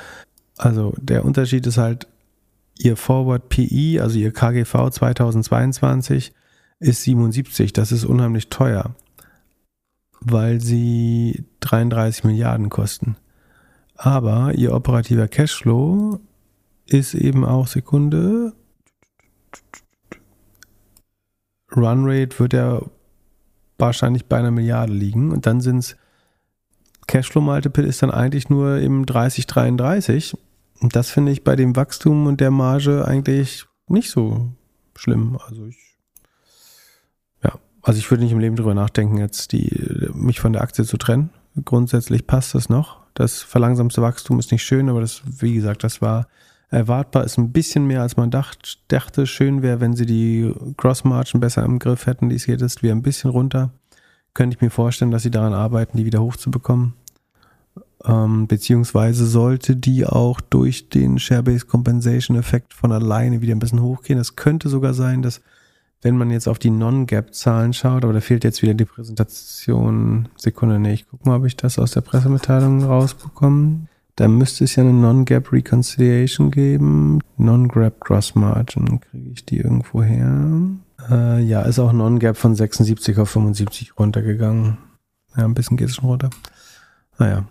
[0.57, 2.05] also der Unterschied ist halt,
[2.77, 6.33] ihr Forward PI, also ihr KGV 2022
[6.79, 7.71] ist 77.
[7.71, 8.93] Das ist unheimlich teuer,
[10.19, 13.15] weil sie 33 Milliarden kosten.
[13.95, 16.19] Aber ihr operativer Cashflow
[16.87, 18.51] ist eben auch Sekunde.
[21.73, 22.81] Runrate wird ja
[23.77, 25.95] wahrscheinlich bei einer Milliarde liegen und dann sind es
[27.07, 30.37] Cashflow Multiple ist dann eigentlich nur im 30, 33.
[30.79, 34.49] Und das finde ich bei dem Wachstum und der Marge eigentlich nicht so
[34.95, 35.37] schlimm.
[35.47, 35.77] Also ich,
[37.43, 40.85] ja, Also ich würde nicht im Leben drüber nachdenken, jetzt die, mich von der Aktie
[40.85, 41.29] zu trennen.
[41.65, 43.01] Grundsätzlich passt das noch.
[43.13, 46.27] Das verlangsamste Wachstum ist nicht schön, aber das, wie gesagt, das war
[46.69, 49.27] erwartbar, ist ein bisschen mehr, als man dacht, dachte.
[49.27, 52.29] Schön wäre, wenn sie die Cross-Margin besser im Griff hätten.
[52.29, 53.71] Die geht jetzt wieder ein bisschen runter.
[54.33, 56.93] Könnte ich mir vorstellen, dass sie daran arbeiten, die wieder hochzubekommen.
[58.05, 63.81] Ähm, beziehungsweise sollte die auch durch den Share-Based Compensation Effekt von alleine wieder ein bisschen
[63.81, 64.19] hochgehen.
[64.19, 65.41] Es könnte sogar sein, dass
[66.01, 70.29] wenn man jetzt auf die Non-Gap-Zahlen schaut, aber da fehlt jetzt wieder die Präsentation.
[70.35, 73.81] Sekunde, nee, ich guck mal, ob ich das aus der Pressemitteilung rausbekomme.
[74.15, 77.19] Da müsste es ja eine Non-Gap Reconciliation geben.
[77.37, 78.99] Non-Gap Gross Margin.
[79.01, 80.49] Kriege ich die irgendwo her?
[81.11, 84.77] Äh, ja, ist auch Non-Gap von 76 auf 75 runtergegangen.
[85.35, 86.29] Ja, ein bisschen geht es schon runter.
[87.17, 87.45] Naja.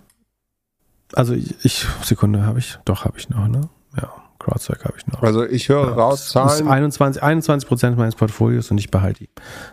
[1.12, 3.68] Also ich, ich Sekunde habe ich, doch habe ich noch, ne?
[3.96, 4.10] Ja.
[4.40, 5.22] CrowdStrike habe ich noch.
[5.22, 6.66] Also ich höre ja, raus Zahlen.
[6.66, 9.30] 21, 21 Prozent meines Portfolios und ich behalte die.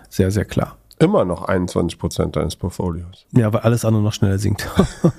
[0.10, 0.78] Sehr, sehr klar.
[1.00, 3.28] Immer noch 21 Prozent deines Portfolios.
[3.32, 4.68] Ja, weil alles andere noch schneller sinkt.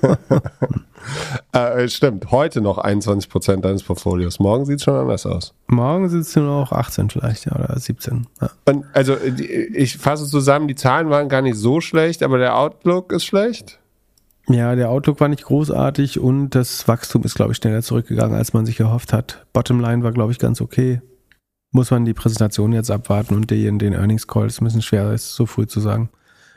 [1.53, 4.39] äh, stimmt, heute noch 21 Prozent deines Portfolios.
[4.39, 5.53] Morgen sieht es schon anders aus.
[5.67, 8.27] Morgen sieht es nur noch 18 vielleicht, ja, oder 17.
[8.41, 8.49] Ja.
[8.65, 13.13] Und also ich fasse zusammen, die Zahlen waren gar nicht so schlecht, aber der Outlook
[13.13, 13.79] ist schlecht.
[14.49, 18.51] Ja, der Outlook war nicht großartig und das Wachstum ist, glaube ich, schneller zurückgegangen, als
[18.51, 19.45] man sich erhofft hat.
[19.53, 21.01] Bottomline war, glaube ich, ganz okay.
[21.71, 25.13] Muss man die Präsentation jetzt abwarten und den, den Earnings Call ist ein bisschen schwer,
[25.13, 26.09] ist so früh zu sagen.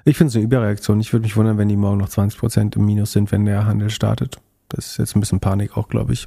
[0.04, 1.00] Ich finde es eine Überreaktion.
[1.00, 3.90] Ich würde mich wundern, wenn die morgen noch 20% im Minus sind, wenn der Handel
[3.90, 4.38] startet.
[4.68, 6.24] Das ist jetzt ein bisschen Panik auch, glaube ich.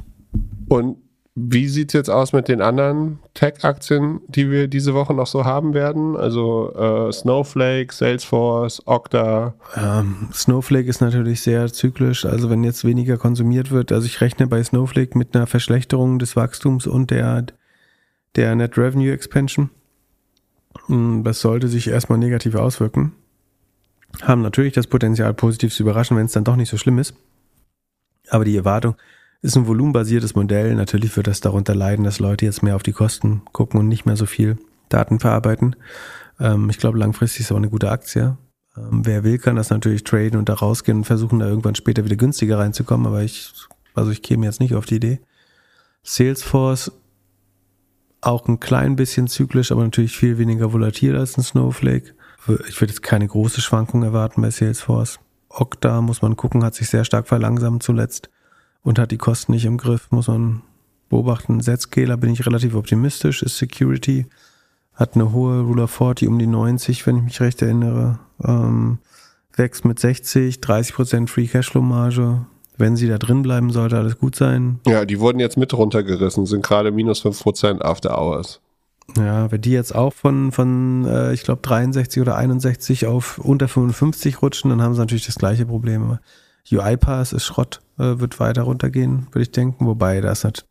[0.69, 0.97] Und
[1.37, 5.43] wie sieht es jetzt aus mit den anderen Tech-Aktien, die wir diese Woche noch so
[5.43, 6.15] haben werden?
[6.15, 9.53] Also äh, Snowflake, Salesforce, Okta.
[9.75, 12.25] Ähm, Snowflake ist natürlich sehr zyklisch.
[12.25, 16.37] Also wenn jetzt weniger konsumiert wird, also ich rechne bei Snowflake mit einer Verschlechterung des
[16.37, 17.47] Wachstums und der,
[18.35, 19.69] der Net Revenue Expansion.
[20.87, 23.13] Hm, das sollte sich erstmal negativ auswirken.
[24.21, 27.15] Haben natürlich das Potenzial, positiv zu überraschen, wenn es dann doch nicht so schlimm ist.
[28.29, 28.95] Aber die Erwartung,
[29.45, 30.73] ist ein volumenbasiertes Modell.
[30.75, 34.05] Natürlich wird das darunter leiden, dass Leute jetzt mehr auf die Kosten gucken und nicht
[34.05, 34.57] mehr so viel
[34.89, 35.75] Daten verarbeiten.
[36.39, 38.37] Ähm, ich glaube, langfristig ist es auch eine gute Aktie.
[38.75, 42.03] Ähm, wer will, kann das natürlich traden und da rausgehen und versuchen, da irgendwann später
[42.05, 43.05] wieder günstiger reinzukommen.
[43.05, 43.53] Aber ich,
[43.93, 45.19] also ich käme jetzt nicht auf die Idee.
[46.01, 46.91] Salesforce
[48.25, 52.15] auch ein klein bisschen zyklisch, aber natürlich viel weniger volatil als ein Snowflake.
[52.67, 55.19] Ich würde jetzt keine große Schwankung erwarten bei Salesforce.
[55.49, 58.29] Okta muss man gucken, hat sich sehr stark verlangsamt zuletzt
[58.83, 60.61] und hat die Kosten nicht im Griff, muss man
[61.09, 61.61] beobachten.
[61.61, 64.27] Zscaler bin ich relativ optimistisch, ist Security,
[64.93, 68.99] hat eine hohe Ruler 40 um die 90, wenn ich mich recht erinnere, ähm,
[69.55, 72.45] wächst mit 60, 30% Free Cashflow Marge.
[72.77, 74.79] Wenn sie da drin bleiben, sollte alles gut sein.
[74.85, 78.61] Ja, die wurden jetzt mit runtergerissen, sind gerade minus 5% after hours.
[79.17, 83.67] Ja, wenn die jetzt auch von, von äh, ich glaube, 63 oder 61 auf unter
[83.67, 86.17] 55 rutschen, dann haben sie natürlich das gleiche Problem.
[86.71, 89.85] UiPath ist Schrott, äh, wird weiter runtergehen, würde ich denken.
[89.85, 90.65] Wobei, das hat,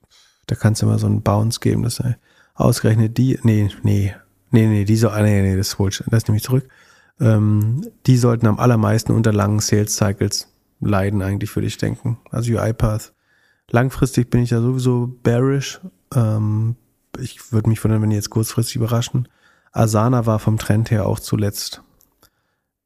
[0.47, 2.15] da kannst du immer so einen Bounce geben, dass äh,
[2.55, 4.15] ausgerechnet die, nee, nee,
[4.51, 6.69] nee, nee, die so, ah, nee, nee, das holt, das nehme ich zurück.
[7.21, 10.54] Ähm, die sollten am allermeisten unter langen Sales Cycles
[10.87, 12.19] leiden, eigentlich, würde ich denken.
[12.31, 13.13] Also UiPath.
[13.71, 15.81] Langfristig bin ich ja sowieso bearish.
[16.15, 16.77] Ähm,
[17.19, 19.29] ich würde mich wundern, wenn die jetzt kurzfristig überraschen.
[19.73, 21.83] Asana war vom Trend her auch zuletzt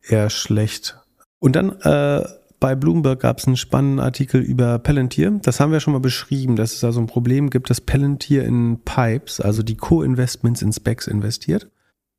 [0.03, 0.99] eher schlecht.
[1.39, 2.25] Und dann äh,
[2.61, 5.31] bei Bloomberg gab es einen spannenden Artikel über Palantir.
[5.43, 8.81] Das haben wir schon mal beschrieben, dass es also ein Problem gibt, dass Palantir in
[8.85, 11.71] Pipes, also die Co-Investments in Specs investiert,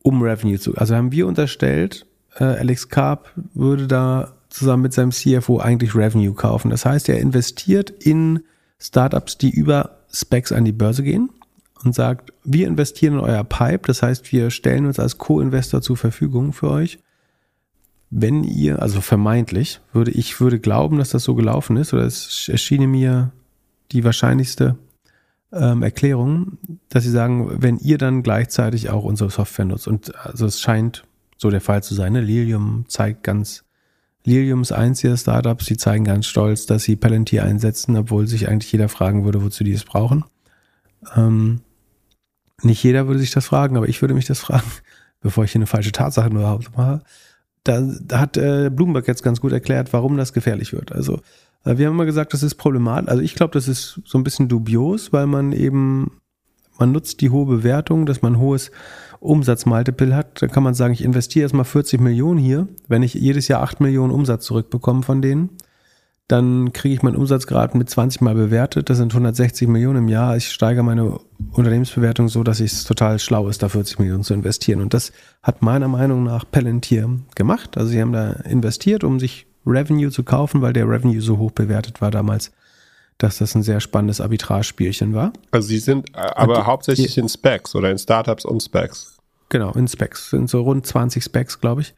[0.02, 0.76] um Revenue zu.
[0.76, 2.06] Also haben wir unterstellt,
[2.38, 6.72] äh, Alex Karp würde da zusammen mit seinem CFO eigentlich Revenue kaufen.
[6.72, 8.42] Das heißt, er investiert in
[8.80, 11.30] Startups, die über Specs an die Börse gehen
[11.84, 13.88] und sagt, wir investieren in euer Pipe.
[13.88, 17.00] Das heißt, wir stellen uns als Co-Investor zur Verfügung für euch
[18.10, 22.50] wenn ihr, also vermeintlich, würde ich würde glauben, dass das so gelaufen ist, oder es
[22.50, 23.32] erschiene mir
[23.92, 24.78] die wahrscheinlichste
[25.52, 26.58] ähm, Erklärung,
[26.90, 29.88] dass sie sagen, wenn ihr dann gleichzeitig auch unsere Software nutzt.
[29.88, 31.04] Und also es scheint
[31.38, 32.14] so der Fall zu sein.
[32.14, 32.22] Ne?
[32.22, 33.64] Lilium zeigt ganz,
[34.26, 38.50] Lilium ist eins ihrer Startups, die zeigen ganz stolz, dass sie Palantir einsetzen, obwohl sich
[38.50, 40.26] eigentlich jeder fragen würde, wozu die es brauchen.
[41.16, 41.62] Ähm,
[42.62, 44.70] nicht jeder würde sich das fragen, aber ich würde mich das fragen,
[45.22, 47.02] bevor ich hier eine falsche Tatsache nur überhaupt mache
[47.64, 50.92] da, da hat äh, Bloomberg jetzt ganz gut erklärt, warum das gefährlich wird.
[50.92, 51.20] Also
[51.66, 53.10] äh, wir haben immer gesagt, das ist problematisch.
[53.10, 56.20] Also ich glaube, das ist so ein bisschen dubios, weil man eben,
[56.78, 58.72] man nutzt die hohe Bewertung, dass man hohes
[59.20, 60.42] Umsatzmultiple hat.
[60.42, 62.68] Da kann man sagen, ich investiere erstmal 40 Millionen hier.
[62.88, 65.50] Wenn ich jedes Jahr 8 Millionen Umsatz zurückbekomme von denen,
[66.30, 68.90] dann kriege ich meinen Umsatzgrad mit 20 mal bewertet.
[68.90, 70.38] Das sind 160 Millionen im Jahr.
[70.38, 71.20] Ich steigere meine
[71.52, 74.80] Unternehmensbewertung so, dass es total schlau ist, da 40 Millionen zu investieren.
[74.80, 77.78] Und das hat meiner Meinung nach Palantir gemacht.
[77.78, 81.52] Also sie haben da investiert, um sich Revenue zu kaufen, weil der Revenue so hoch
[81.52, 82.52] bewertet war damals,
[83.20, 85.32] dass das ein sehr spannendes Arbitrage-Spielchen war.
[85.52, 89.18] Also sie sind äh, aber die- hauptsächlich in Specs oder in Startups und Specs.
[89.50, 90.32] Genau, in Specs.
[90.32, 91.94] Sind so rund 20 Specs, glaube ich.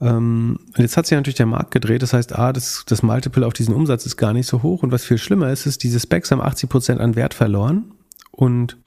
[0.00, 2.02] Ähm, und jetzt hat sich natürlich der Markt gedreht.
[2.02, 4.82] Das heißt, A, das, das Multiple auf diesen Umsatz ist gar nicht so hoch.
[4.82, 7.92] Und was viel schlimmer ist, ist, diese Specs haben 80 Prozent an Wert verloren.
[8.32, 8.78] Und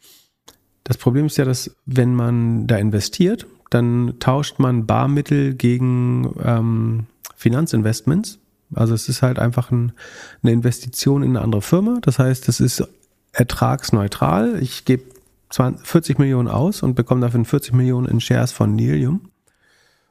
[0.83, 7.05] das Problem ist ja, dass wenn man da investiert, dann tauscht man Barmittel gegen ähm,
[7.35, 8.39] Finanzinvestments.
[8.75, 9.93] Also es ist halt einfach ein,
[10.41, 11.99] eine Investition in eine andere Firma.
[12.01, 12.87] Das heißt, es ist
[13.31, 14.61] ertragsneutral.
[14.61, 15.03] Ich gebe
[15.49, 19.29] 20 40 Millionen aus und bekomme dafür 40 Millionen in Shares von Nilium.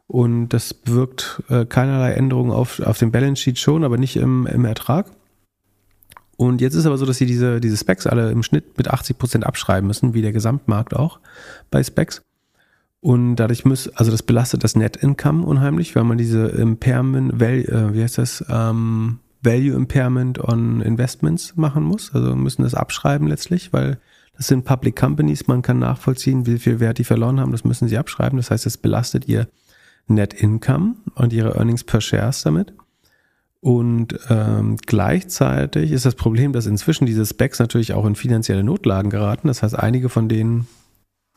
[0.06, 4.46] Und das bewirkt äh, keinerlei Änderungen auf, auf dem Balance Sheet schon, aber nicht im,
[4.46, 5.06] im Ertrag.
[6.36, 9.16] Und jetzt ist aber so, dass sie diese, diese Specs alle im Schnitt mit 80
[9.16, 11.20] Prozent abschreiben müssen, wie der Gesamtmarkt auch
[11.70, 12.22] bei Specs.
[13.02, 17.58] Und dadurch muss, also das belastet das Net Income unheimlich, weil man diese Impairment, Val,
[17.58, 22.14] äh, wie heißt das, ähm, Value Impairment on Investments machen muss.
[22.14, 23.98] Also müssen das abschreiben letztlich, weil
[24.36, 27.88] das sind Public Companies, man kann nachvollziehen, wie viel Wert die verloren haben, das müssen
[27.88, 28.36] sie abschreiben.
[28.36, 29.48] Das heißt, es belastet ihr
[30.06, 32.72] Net Income und ihre Earnings per Shares damit.
[33.58, 39.10] Und ähm, gleichzeitig ist das Problem, dass inzwischen diese Specs natürlich auch in finanzielle Notlagen
[39.10, 39.48] geraten.
[39.48, 40.68] Das heißt, einige von denen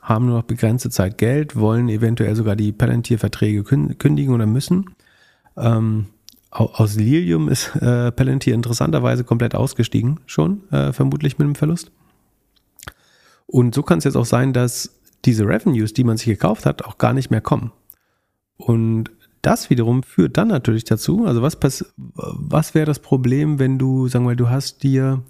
[0.06, 4.86] haben nur noch begrenzte Zeit Geld, wollen eventuell sogar die Palantir-Verträge kün- kündigen oder müssen.
[5.58, 6.06] Ähm,
[6.52, 11.92] au- aus Lilium ist äh, Palantir interessanterweise komplett ausgestiegen, schon, äh, vermutlich mit einem Verlust.
[13.48, 14.92] Und so kann es jetzt auch sein, dass
[15.26, 17.72] diese Revenues, die man sich gekauft hat, auch gar nicht mehr kommen.
[18.58, 19.12] Und
[19.42, 21.58] das wiederum führt dann natürlich dazu, also was,
[22.16, 25.24] was wäre das Problem, wenn du, sagen wir mal, du hast dir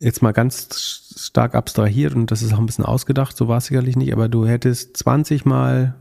[0.00, 3.66] jetzt mal ganz stark abstrahiert und das ist auch ein bisschen ausgedacht, so war es
[3.66, 5.94] sicherlich nicht, aber du hättest 20 mal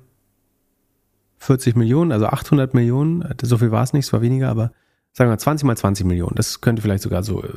[1.40, 4.72] 40 Millionen, also 800 Millionen, so viel war es nicht, es war weniger, aber
[5.12, 7.48] sagen wir 20 mal 20 Millionen, das könnte vielleicht sogar so äh,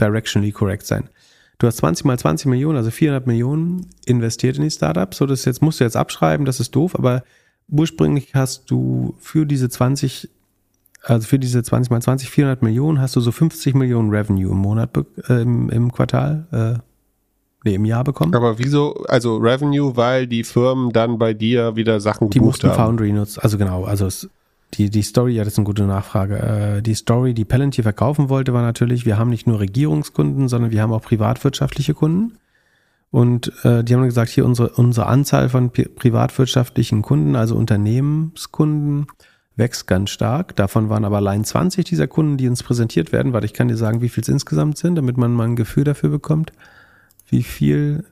[0.00, 1.08] directionally correct sein.
[1.58, 5.44] Du hast 20 mal 20 Millionen, also 400 Millionen investiert in die Startups, so das
[5.44, 7.24] jetzt musst du jetzt abschreiben, das ist doof, aber
[7.68, 10.30] ursprünglich hast du für diese 20,
[11.08, 14.58] also für diese 20 mal 20, 400 Millionen hast du so 50 Millionen Revenue im
[14.58, 14.90] Monat,
[15.28, 16.80] äh, im, im Quartal, äh,
[17.64, 18.34] nee, im Jahr bekommen.
[18.34, 22.68] Aber wieso, also Revenue, weil die Firmen dann bei dir wieder Sachen Die gebucht mussten
[22.70, 22.76] haben.
[22.76, 24.28] Foundry nutzen, also genau, also es,
[24.74, 26.38] die, die Story, ja, das ist eine gute Nachfrage.
[26.76, 30.70] Äh, die Story, die Palantir verkaufen wollte, war natürlich, wir haben nicht nur Regierungskunden, sondern
[30.70, 32.36] wir haben auch privatwirtschaftliche Kunden.
[33.10, 39.06] Und äh, die haben gesagt, hier unsere, unsere Anzahl von pri- privatwirtschaftlichen Kunden, also Unternehmenskunden,
[39.58, 40.56] wächst ganz stark.
[40.56, 43.32] Davon waren aber allein 20 dieser Kunden, die uns präsentiert werden.
[43.32, 45.84] Warte, ich kann dir sagen, wie viel es insgesamt sind, damit man mal ein Gefühl
[45.84, 46.52] dafür bekommt,
[47.28, 48.04] wie viel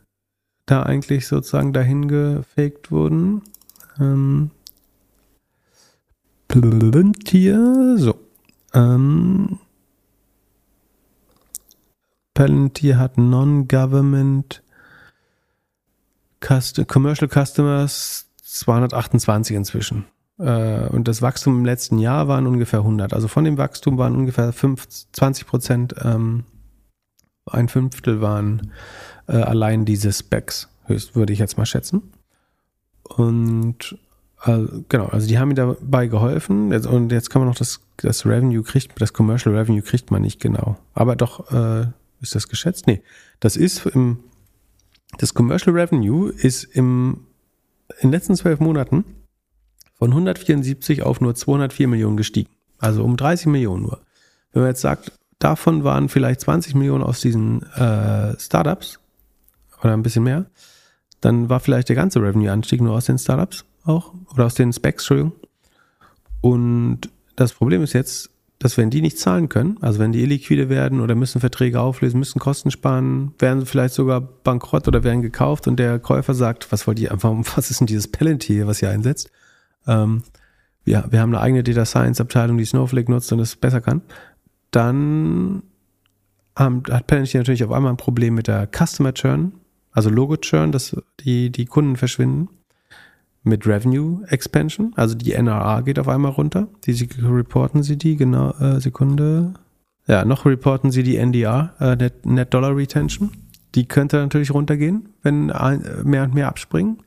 [0.67, 3.43] da eigentlich sozusagen dahin gefaked wurden.
[3.99, 4.51] Ähm,
[6.49, 8.19] Palantir, so.
[8.75, 9.61] Ähm,
[12.35, 14.63] Palantir hat Non-Government
[16.87, 20.05] Commercial Customers 228 inzwischen.
[20.39, 23.15] Äh, und das Wachstum im letzten Jahr waren ungefähr 100.
[23.15, 26.45] Also von dem Wachstum waren ungefähr 5, 20 Prozent, ähm,
[27.47, 28.73] ein Fünftel waren
[29.29, 32.13] äh, allein diese Specs, höchst würde ich jetzt mal schätzen.
[33.05, 33.97] Und
[34.39, 36.73] also, genau, also die haben mir dabei geholfen.
[36.73, 40.23] Jetzt, und jetzt kann man noch das, das Revenue kriegt, das Commercial Revenue kriegt man
[40.23, 40.77] nicht genau.
[40.93, 41.87] Aber doch, äh,
[42.21, 42.87] ist das geschätzt?
[42.87, 43.03] Nee.
[43.41, 44.19] Das ist im,
[45.19, 47.27] das Commercial Revenue ist im,
[48.01, 49.05] in den letzten zwölf Monaten
[49.99, 52.51] von 174 auf nur 204 Millionen gestiegen.
[52.79, 54.01] Also um 30 Millionen nur.
[54.53, 58.99] Wenn man jetzt sagt, davon waren vielleicht 20 Millionen aus diesen äh, Startups
[59.83, 60.47] oder ein bisschen mehr,
[61.21, 65.05] dann war vielleicht der ganze Revenue-Anstieg nur aus den Startups auch oder aus den Specs,
[65.05, 65.33] Entschuldigung.
[66.41, 70.69] Und das Problem ist jetzt, dass wenn die nicht zahlen können, also wenn die illiquide
[70.69, 75.23] werden oder müssen Verträge auflösen, müssen Kosten sparen, werden sie vielleicht sogar bankrott oder werden
[75.23, 78.81] gekauft und der Käufer sagt, was wollt ihr einfach, was ist denn dieses Palantir, was
[78.81, 79.31] ihr einsetzt?
[79.87, 80.23] Ähm,
[80.85, 84.03] ja, wir haben eine eigene Data Science Abteilung, die Snowflake nutzt und das besser kann.
[84.71, 85.63] Dann
[86.57, 89.53] haben, hat Palantir natürlich auf einmal ein Problem mit der Customer Churn,
[89.93, 92.49] also Logo Churn, dass die, die Kunden verschwinden.
[93.43, 96.67] Mit Revenue Expansion, also die NRA geht auf einmal runter.
[96.85, 99.55] Die, reporten sie die, genau, äh, Sekunde.
[100.09, 103.31] Ja, noch reporten sie die NDR, äh, Net, Net Dollar Retention.
[103.77, 105.47] Die könnte natürlich runtergehen, wenn
[106.03, 107.05] mehr und mehr abspringen.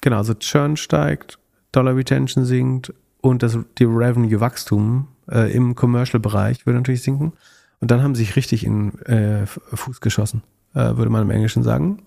[0.00, 1.38] Genau, also Churn steigt,
[1.72, 7.32] Dollar Retention sinkt und das, die Revenue-Wachstum Äh, Im Commercial-Bereich würde natürlich sinken.
[7.80, 10.42] Und dann haben sie sich richtig in äh, Fuß geschossen,
[10.74, 12.02] äh, würde man im Englischen sagen.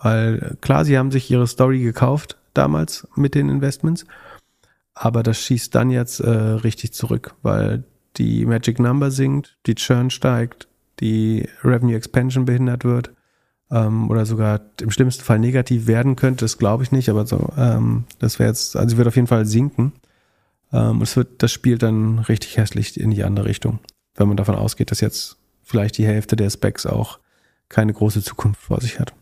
[0.00, 4.06] Weil klar, sie haben sich ihre Story gekauft damals mit den Investments,
[4.94, 7.84] aber das schießt dann jetzt äh, richtig zurück, weil
[8.16, 10.68] die Magic Number sinkt, die Churn steigt,
[11.00, 13.12] die Revenue Expansion behindert wird
[13.70, 17.52] ähm, oder sogar im schlimmsten Fall negativ werden könnte, das glaube ich nicht, aber so,
[17.56, 19.92] ähm, das wäre jetzt, also wird auf jeden Fall sinken.
[20.72, 23.78] Ähm, es wird, das spielt dann richtig hässlich in die andere Richtung,
[24.16, 27.18] wenn man davon ausgeht, dass jetzt vielleicht die Hälfte der Specs auch
[27.68, 29.12] keine große Zukunft vor sich hat.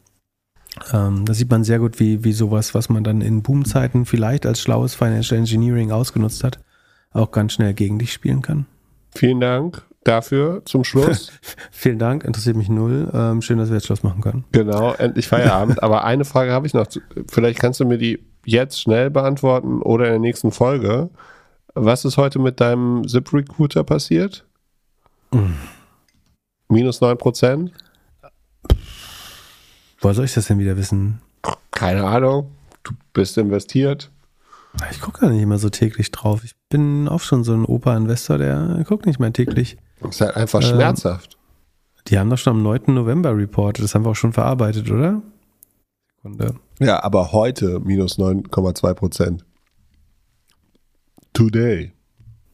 [0.92, 4.46] Ähm, da sieht man sehr gut, wie, wie sowas, was man dann in Boomzeiten vielleicht
[4.46, 6.60] als schlaues Financial Engineering ausgenutzt hat,
[7.12, 8.66] auch ganz schnell gegen dich spielen kann.
[9.14, 11.32] Vielen Dank dafür zum Schluss.
[11.70, 13.10] Vielen Dank, interessiert mich null.
[13.12, 14.44] Ähm, schön, dass wir jetzt Schluss machen können.
[14.52, 15.82] Genau, endlich Feierabend.
[15.82, 16.86] Aber eine Frage habe ich noch.
[17.28, 21.10] Vielleicht kannst du mir die jetzt schnell beantworten oder in der nächsten Folge.
[21.74, 24.46] Was ist heute mit deinem ZipRecruiter passiert?
[25.32, 25.52] Mm.
[26.68, 27.72] Minus 9 Prozent?
[30.00, 31.20] Woher soll ich das denn wieder wissen?
[31.70, 32.52] Keine Ahnung.
[32.82, 34.10] Du bist investiert.
[34.90, 36.44] Ich gucke da nicht immer so täglich drauf.
[36.44, 39.76] Ich bin auch schon so ein Opa-Investor, der guckt nicht mehr täglich.
[40.06, 41.36] Das ist halt einfach ähm, schmerzhaft.
[42.08, 42.94] Die haben doch schon am 9.
[42.94, 43.84] November reportet.
[43.84, 45.22] Das haben wir auch schon verarbeitet, oder?
[46.16, 46.54] Sekunde.
[46.78, 49.44] Ja, aber heute minus 9,2 Prozent.
[51.32, 51.92] Today.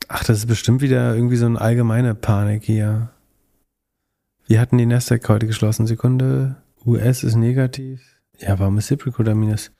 [0.08, 3.10] Ach, das ist bestimmt wieder irgendwie so eine allgemeine Panik hier.
[4.46, 5.86] Wir hatten die Nasdaq heute geschlossen.
[5.86, 6.56] Sekunde.
[6.84, 8.02] US ist negativ.
[8.38, 9.70] Ja, warum ist ZipRecruiter minus?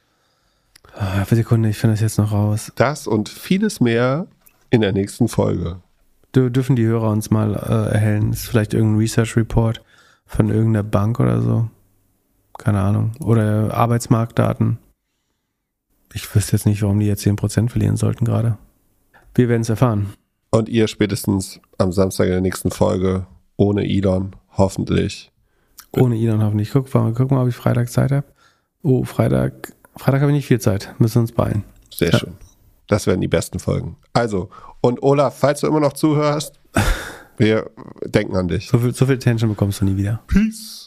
[0.97, 2.73] Oh, Sekunde, ich finde das jetzt noch raus.
[2.77, 4.27] Das und vieles mehr
[4.71, 5.81] in der nächsten Folge.
[6.35, 8.33] Dürfen die Hörer uns mal äh, erhellen?
[8.33, 9.83] Ist vielleicht irgendein Research Report
[10.25, 11.69] von irgendeiner Bank oder so?
[12.59, 13.13] Keine Ahnung.
[13.21, 14.79] Oder Arbeitsmarktdaten.
[16.15, 18.59] Ich wüsste jetzt nicht, warum die jetzt 10% verlieren sollten gerade.
[19.35, 20.13] Wir werden es erfahren.
[20.51, 23.27] Und ihr spätestens am Samstag in der nächsten Folge
[23.57, 25.33] ohne Elon, hoffentlich.
[25.93, 26.71] Ohne Elon hoffentlich.
[26.73, 28.27] Guck mal, guck mal ob ich Freitag Zeit habe.
[28.83, 29.75] Oh, Freitag.
[29.97, 30.95] Freitag habe ich nicht viel Zeit.
[30.99, 31.65] Müssen uns beeilen.
[31.91, 32.19] Sehr ja.
[32.19, 32.35] schön.
[32.89, 33.97] Das werden die besten Folgen.
[34.13, 34.51] Also,
[34.83, 36.61] und Olaf, falls du immer noch zuhörst,
[37.39, 37.71] wir
[38.05, 38.69] denken an dich.
[38.69, 40.21] So viel, so viel Tension bekommst du nie wieder.
[40.27, 40.82] Peace.